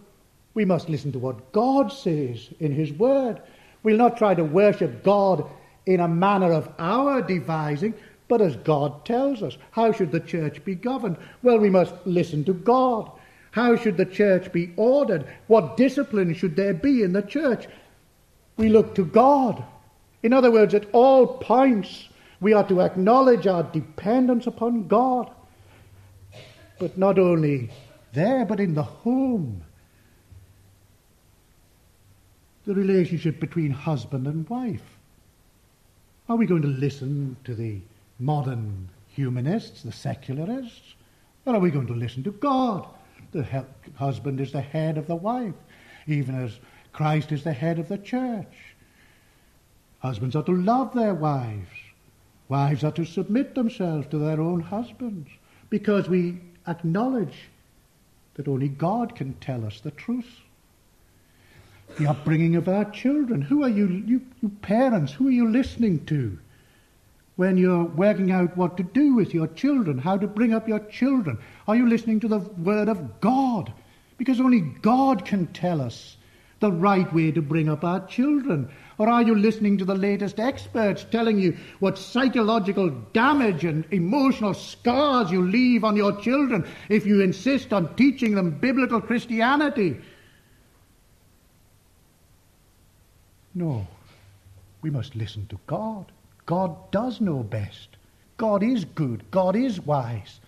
we 0.55 0.65
must 0.65 0.89
listen 0.89 1.11
to 1.11 1.19
what 1.19 1.51
God 1.51 1.91
says 1.91 2.51
in 2.61 2.71
His 2.71 2.93
Word. 2.93 3.43
We'll 3.83 3.97
not 3.97 4.17
try 4.17 4.37
to 4.37 4.45
worship 4.45 5.03
God 5.03 5.45
in 5.87 5.99
a 5.99 6.07
manner 6.07 6.53
of 6.53 6.73
our 6.79 7.21
devising, 7.21 7.95
but 8.29 8.43
as 8.43 8.55
God 8.59 9.05
tells 9.05 9.43
us. 9.43 9.59
How 9.73 9.91
should 9.91 10.13
the 10.13 10.21
church 10.21 10.65
be 10.65 10.77
governed? 10.77 11.17
Well, 11.43 11.59
we 11.59 11.69
must 11.69 11.97
listen 12.05 12.45
to 12.45 12.55
God. 12.55 13.11
How 13.55 13.77
should 13.77 13.97
the 13.97 14.05
church 14.05 14.53
be 14.53 14.73
ordered? 14.77 15.27
What 15.47 15.77
discipline 15.77 16.35
should 16.35 16.57
there 16.57 16.75
be 16.75 17.03
in 17.03 17.13
the 17.13 17.23
church? 17.23 17.69
We 18.57 18.69
look 18.69 18.95
to 18.97 19.05
God 19.05 19.65
In 20.25 20.33
other 20.33 20.51
words, 20.51 20.73
at 20.73 20.89
all 20.93 21.27
points, 21.27 22.09
we 22.41 22.55
are 22.55 22.67
to 22.69 22.81
acknowledge 22.81 23.47
our 23.47 23.63
dependence 23.63 24.47
upon 24.47 24.89
God. 24.89 25.31
But 26.79 26.97
not 26.97 27.19
only 27.19 27.69
there, 28.15 28.47
but 28.47 28.59
in 28.59 28.75
the 28.75 28.83
home. 28.83 29.63
The 32.65 32.75
relationship 32.75 33.39
between 33.39 33.71
husband 33.71 34.27
and 34.27 34.49
wife. 34.49 34.97
Are 36.31 36.37
we 36.37 36.47
going 36.47 36.63
to 36.63 36.69
listen 36.69 37.37
to 37.45 37.55
the 37.55 37.81
modern 38.19 38.89
humanists, 39.09 39.83
the 39.83 39.93
secularists? 39.93 40.95
Or 41.45 41.55
are 41.55 41.61
we 41.61 41.71
going 41.71 41.89
to 41.89 41.93
listen 41.93 42.23
to 42.23 42.33
God? 42.33 42.87
The 43.35 43.67
husband 43.97 44.41
is 44.41 44.53
the 44.53 44.61
head 44.61 44.97
of 44.97 45.09
the 45.09 45.17
wife, 45.17 45.55
even 46.07 46.37
as 46.37 46.61
Christ 46.93 47.33
is 47.33 47.43
the 47.43 47.53
head 47.53 47.81
of 47.81 47.89
the 47.89 47.99
church. 47.99 48.75
Husbands 49.99 50.37
are 50.37 50.45
to 50.45 50.55
love 50.55 50.95
their 50.95 51.15
wives. 51.15 51.69
Wives 52.49 52.85
are 52.85 52.93
to 52.93 53.05
submit 53.05 53.57
themselves 53.57 54.07
to 54.09 54.19
their 54.19 54.41
own 54.41 54.61
husbands 54.61 55.29
because 55.69 56.09
we 56.09 56.41
acknowledge 56.69 57.49
that 58.35 58.47
only 58.47 58.69
God 58.69 59.17
can 59.17 59.35
tell 59.35 59.65
us 59.65 59.81
the 59.81 59.91
truth. 59.91 60.41
The 61.99 62.07
upbringing 62.07 62.55
of 62.55 62.69
our 62.69 62.89
children. 62.93 63.43
Who 63.43 63.65
are 63.65 63.69
you, 63.69 63.89
you, 63.89 64.23
you 64.41 64.49
parents, 64.63 65.13
who 65.13 65.27
are 65.27 65.33
you 65.33 65.51
listening 65.51 66.05
to 66.07 66.39
when 67.37 67.57
you're 67.57 67.85
working 67.85 68.31
out 68.31 68.57
what 68.57 68.77
to 68.77 68.83
do 68.83 69.15
with 69.15 69.35
your 69.35 69.49
children, 69.49 69.99
how 69.99 70.17
to 70.17 70.27
bring 70.27 70.55
up 70.55 70.69
your 70.69 70.81
children? 70.81 71.39
Are 71.67 71.77
you 71.77 71.89
listening 71.89 72.21
to 72.21 72.29
the 72.29 72.39
Word 72.39 72.89
of 72.89 73.21
God? 73.21 73.73
Because 74.19 74.41
only 74.41 74.61
God 74.61 75.25
can 75.25 75.49
tell 75.49 75.81
us 75.81 76.17
the 76.61 76.71
right 76.71 77.13
way 77.13 77.33
to 77.33 77.43
bring 77.43 77.69
up 77.69 77.85
our 77.85 78.07
children. 78.07 78.71
Or 78.97 79.09
are 79.09 79.23
you 79.23 79.35
listening 79.35 79.79
to 79.79 79.85
the 79.85 79.97
latest 79.97 80.39
experts 80.39 81.05
telling 81.11 81.39
you 81.41 81.57
what 81.81 81.99
psychological 81.99 82.91
damage 83.13 83.65
and 83.65 83.85
emotional 83.91 84.55
scars 84.55 85.33
you 85.33 85.43
leave 85.43 85.83
on 85.83 85.97
your 85.97 86.21
children 86.21 86.67
if 86.89 87.05
you 87.05 87.21
insist 87.21 87.73
on 87.73 87.95
teaching 87.97 88.37
them 88.37 88.53
biblical 88.53 89.01
Christianity? 89.01 89.97
No. 93.55 93.87
We 94.81 94.91
must 94.91 95.17
listen 95.17 95.47
to 95.49 95.59
God. 95.67 96.13
God 96.47 96.91
does 96.91 97.21
know 97.21 97.43
best. 97.43 97.89
God 98.37 98.63
is 98.63 98.85
good. 98.85 99.23
God 99.31 99.57
is 99.57 99.81
wise. 99.81 100.41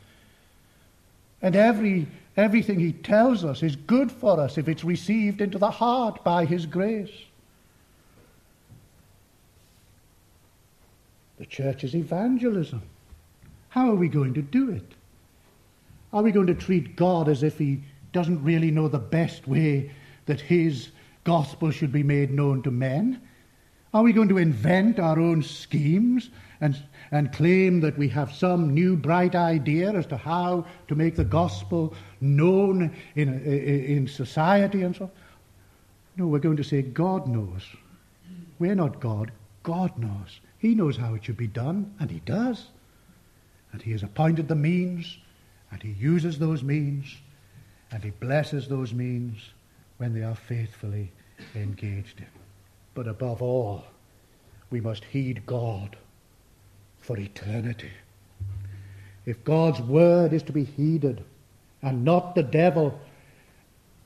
And 1.43 1.55
every, 1.55 2.07
everything 2.37 2.81
He 2.81 2.93
tells 2.93 3.45
us 3.45 3.63
is 3.63 3.77
good 3.77 4.11
for 4.11 4.41
us 4.41 4.59
if 4.59 4.69
it's 4.69 4.85
received 4.85 5.41
into 5.41 5.59
the 5.59 5.71
heart 5.71 6.23
by 6.25 6.45
His 6.45 6.67
grace. 6.67 7.11
The 11.39 11.47
church's 11.47 11.95
evangelism. 11.95 12.83
How 13.69 13.91
are 13.91 13.97
we 13.97 14.09
going 14.09 14.35
to 14.35 14.43
do 14.43 14.71
it? 14.71 14.95
Are 16.13 16.23
we 16.23 16.33
going 16.33 16.47
to 16.47 16.55
treat 16.55 16.97
God 16.97 17.29
as 17.29 17.43
if 17.43 17.59
He 17.59 17.83
doesn't 18.13 18.43
really 18.43 18.71
know 18.71 18.89
the 18.89 18.99
best 18.99 19.47
way 19.47 19.91
that 20.25 20.41
His 20.41 20.89
gospel 21.25 21.71
should 21.71 21.93
be 21.93 22.03
made 22.03 22.31
known 22.31 22.63
to 22.63 22.71
men? 22.71 23.21
Are 23.95 24.03
we 24.03 24.13
going 24.13 24.29
to 24.29 24.39
invent 24.39 24.99
our 24.99 25.19
own 25.19 25.43
schemes 25.43 26.31
and, 26.61 26.77
and 27.11 27.33
claim 27.33 27.81
that 27.81 27.97
we 27.97 28.09
have 28.09 28.33
some 28.33 28.75
new 28.75 28.97
bright 28.97 29.35
idea 29.35 29.93
as 29.93 30.07
to 30.07 30.17
how 30.17 30.67
to 30.89 30.95
make 30.95 31.17
the 31.17 31.25
gospel 31.25 31.95
known 32.21 32.95
in, 33.15 33.43
in 33.45 34.09
society 34.09 34.83
and 34.83 34.95
so 34.95 35.05
on? 35.05 35.11
No, 36.17 36.27
we're 36.27 36.39
going 36.39 36.57
to 36.57 36.65
say 36.65 36.83
God 36.83 37.27
knows. 37.27 37.63
We're 38.59 38.75
not 38.75 39.01
God. 39.01 39.31
God 39.63 39.97
knows. 39.99 40.41
He 40.59 40.75
knows 40.75 40.97
how 40.97 41.15
it 41.15 41.25
should 41.25 41.37
be 41.37 41.47
done, 41.47 41.95
and 42.01 42.11
He 42.11 42.21
does. 42.21 42.69
And 43.73 43.83
He 43.83 43.93
has 43.93 44.03
appointed 44.03 44.49
the 44.49 44.55
means, 44.55 45.19
and 45.71 45.83
He 45.83 45.91
uses 45.93 46.39
those 46.39 46.63
means, 46.63 47.17
and 47.91 48.03
He 48.03 48.11
blesses 48.11 48.67
those 48.67 48.95
means 48.95 49.51
when 49.99 50.15
they 50.15 50.23
are 50.23 50.35
faithfully 50.35 51.13
engaged 51.55 52.21
in. 52.21 52.46
But 52.97 53.07
above 53.07 53.43
all, 53.43 53.85
we 54.71 54.81
must 54.81 55.05
heed 55.05 55.45
God 55.45 55.99
for 56.99 57.19
eternity. 57.19 57.91
If 59.27 59.45
God's 59.45 59.83
word 59.83 60.33
is 60.33 60.43
to 60.45 60.53
be 60.53 60.65
heeded, 60.65 61.23
and 61.83 62.07
not 62.07 62.35
the 62.35 62.43
devil 62.43 62.99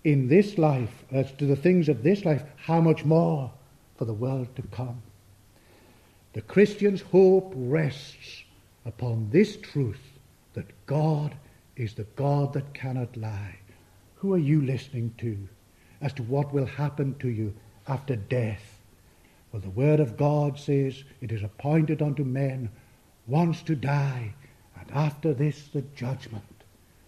in 0.03 0.27
this 0.27 0.59
life, 0.59 1.05
as 1.13 1.31
to 1.39 1.47
the 1.47 1.55
things 1.55 1.89
of 1.89 2.03
this 2.03 2.25
life, 2.25 2.43
how 2.57 2.81
much 2.81 3.05
more 3.05 3.53
for 3.97 4.07
the 4.07 4.13
world 4.13 4.49
to 4.57 4.63
come? 4.63 5.01
The 6.33 6.43
Christian's 6.43 7.01
hope 7.01 7.53
rests 7.55 8.43
upon 8.85 9.31
this 9.31 9.57
truth 9.57 10.19
that 10.55 10.67
God 10.87 11.37
is 11.77 11.95
the 11.95 12.09
God 12.17 12.55
that 12.55 12.75
cannot 12.75 13.17
lie. 13.17 13.55
Who 14.17 14.35
are 14.35 14.39
you 14.39 14.61
listening 14.61 15.15
to 15.19 15.39
as 16.01 16.13
to 16.15 16.25
what 16.25 16.53
will 16.53 16.67
happen 16.67 17.15
to 17.21 17.29
you 17.29 17.55
after 17.87 18.17
death? 18.17 18.80
Well, 19.53 19.63
the 19.63 19.71
Word 19.71 20.01
of 20.01 20.17
God 20.17 20.59
says 20.59 21.03
it 21.21 21.33
is 21.33 21.43
appointed 21.43 22.03
unto 22.03 22.25
men 22.25 22.71
once 23.27 23.63
to 23.63 23.75
die, 23.75 24.35
and 24.79 24.91
after 24.93 25.35
this 25.35 25.69
the 25.69 25.83
judgment. 25.95 26.45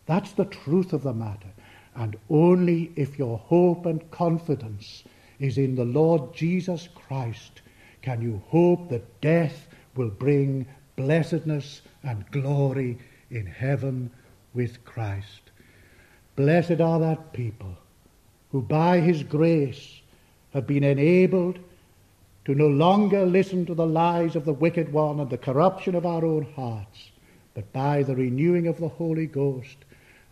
That's 0.07 0.33
the 0.33 0.45
truth 0.45 0.93
of 0.93 1.03
the 1.03 1.15
matter. 1.15 1.53
And 1.95 2.17
only 2.31 2.93
if 2.97 3.19
your 3.19 3.39
hope 3.39 3.87
and 3.87 4.11
confidence 4.11 5.05
is 5.39 5.59
in 5.59 5.75
the 5.75 5.85
Lord 5.85 6.35
Jesus 6.35 6.89
Christ 6.95 7.63
can 8.01 8.21
you 8.21 8.43
hope 8.49 8.89
that 8.89 9.21
death 9.21 9.69
will 9.95 10.11
bring 10.11 10.67
blessedness 10.97 11.83
and 12.03 12.29
glory 12.31 12.99
in 13.31 13.47
heaven 13.47 14.11
with 14.55 14.85
Christ. 14.85 15.51
Blessed 16.35 16.81
are 16.81 16.99
that 16.99 17.33
people 17.33 17.77
who 18.51 18.63
by 18.63 19.01
his 19.01 19.23
grace 19.23 20.01
have 20.53 20.67
been 20.67 20.85
enabled 20.85 21.59
to 22.45 22.55
no 22.55 22.67
longer 22.67 23.25
listen 23.25 23.65
to 23.67 23.75
the 23.75 23.87
lies 23.87 24.35
of 24.35 24.45
the 24.45 24.53
wicked 24.53 24.93
one 24.93 25.21
and 25.21 25.31
the 25.31 25.39
corruption 25.39 25.95
of 25.95 26.05
our 26.05 26.25
own 26.25 26.43
hearts, 26.57 27.11
but 27.55 27.73
by 27.73 28.03
the 28.03 28.17
renewing 28.17 28.67
of 28.67 28.79
the 28.79 28.89
Holy 28.89 29.27
Ghost 29.27 29.77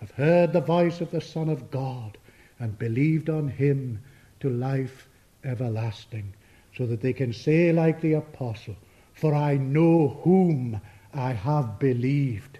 have 0.01 0.11
heard 0.13 0.53
the 0.53 0.61
voice 0.61 1.01
of 1.01 1.11
the 1.11 1.21
Son 1.21 1.49
of 1.49 1.71
God 1.71 2.17
and 2.59 2.79
believed 2.79 3.31
on 3.31 3.49
him 3.49 4.01
to 4.41 4.49
life 4.49 5.09
everlasting 5.45 6.33
so 6.77 6.87
that 6.87 7.01
they 7.01 7.13
can 7.13 7.33
say, 7.33 7.73
like 7.73 8.01
the 8.01 8.15
apostle, 8.15 8.77
For 9.13 9.35
I 9.35 9.57
know 9.57 10.21
whom 10.23 10.81
I 11.13 11.33
have 11.33 11.79
believed, 11.79 12.59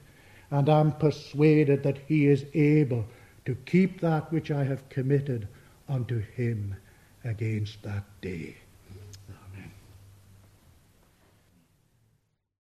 and 0.51 0.69
am 0.69 0.93
persuaded 0.93 1.83
that 1.83 1.99
he 2.07 2.27
is 2.27 2.45
able 2.55 3.07
to 3.47 3.55
keep 3.55 4.01
that 4.01 4.31
which 4.33 4.51
I 4.51 4.65
have 4.65 4.89
committed 4.89 5.49
unto 5.89 6.19
him 6.19 6.77
against 7.25 7.83
that 7.83 8.05
day. 8.21 8.57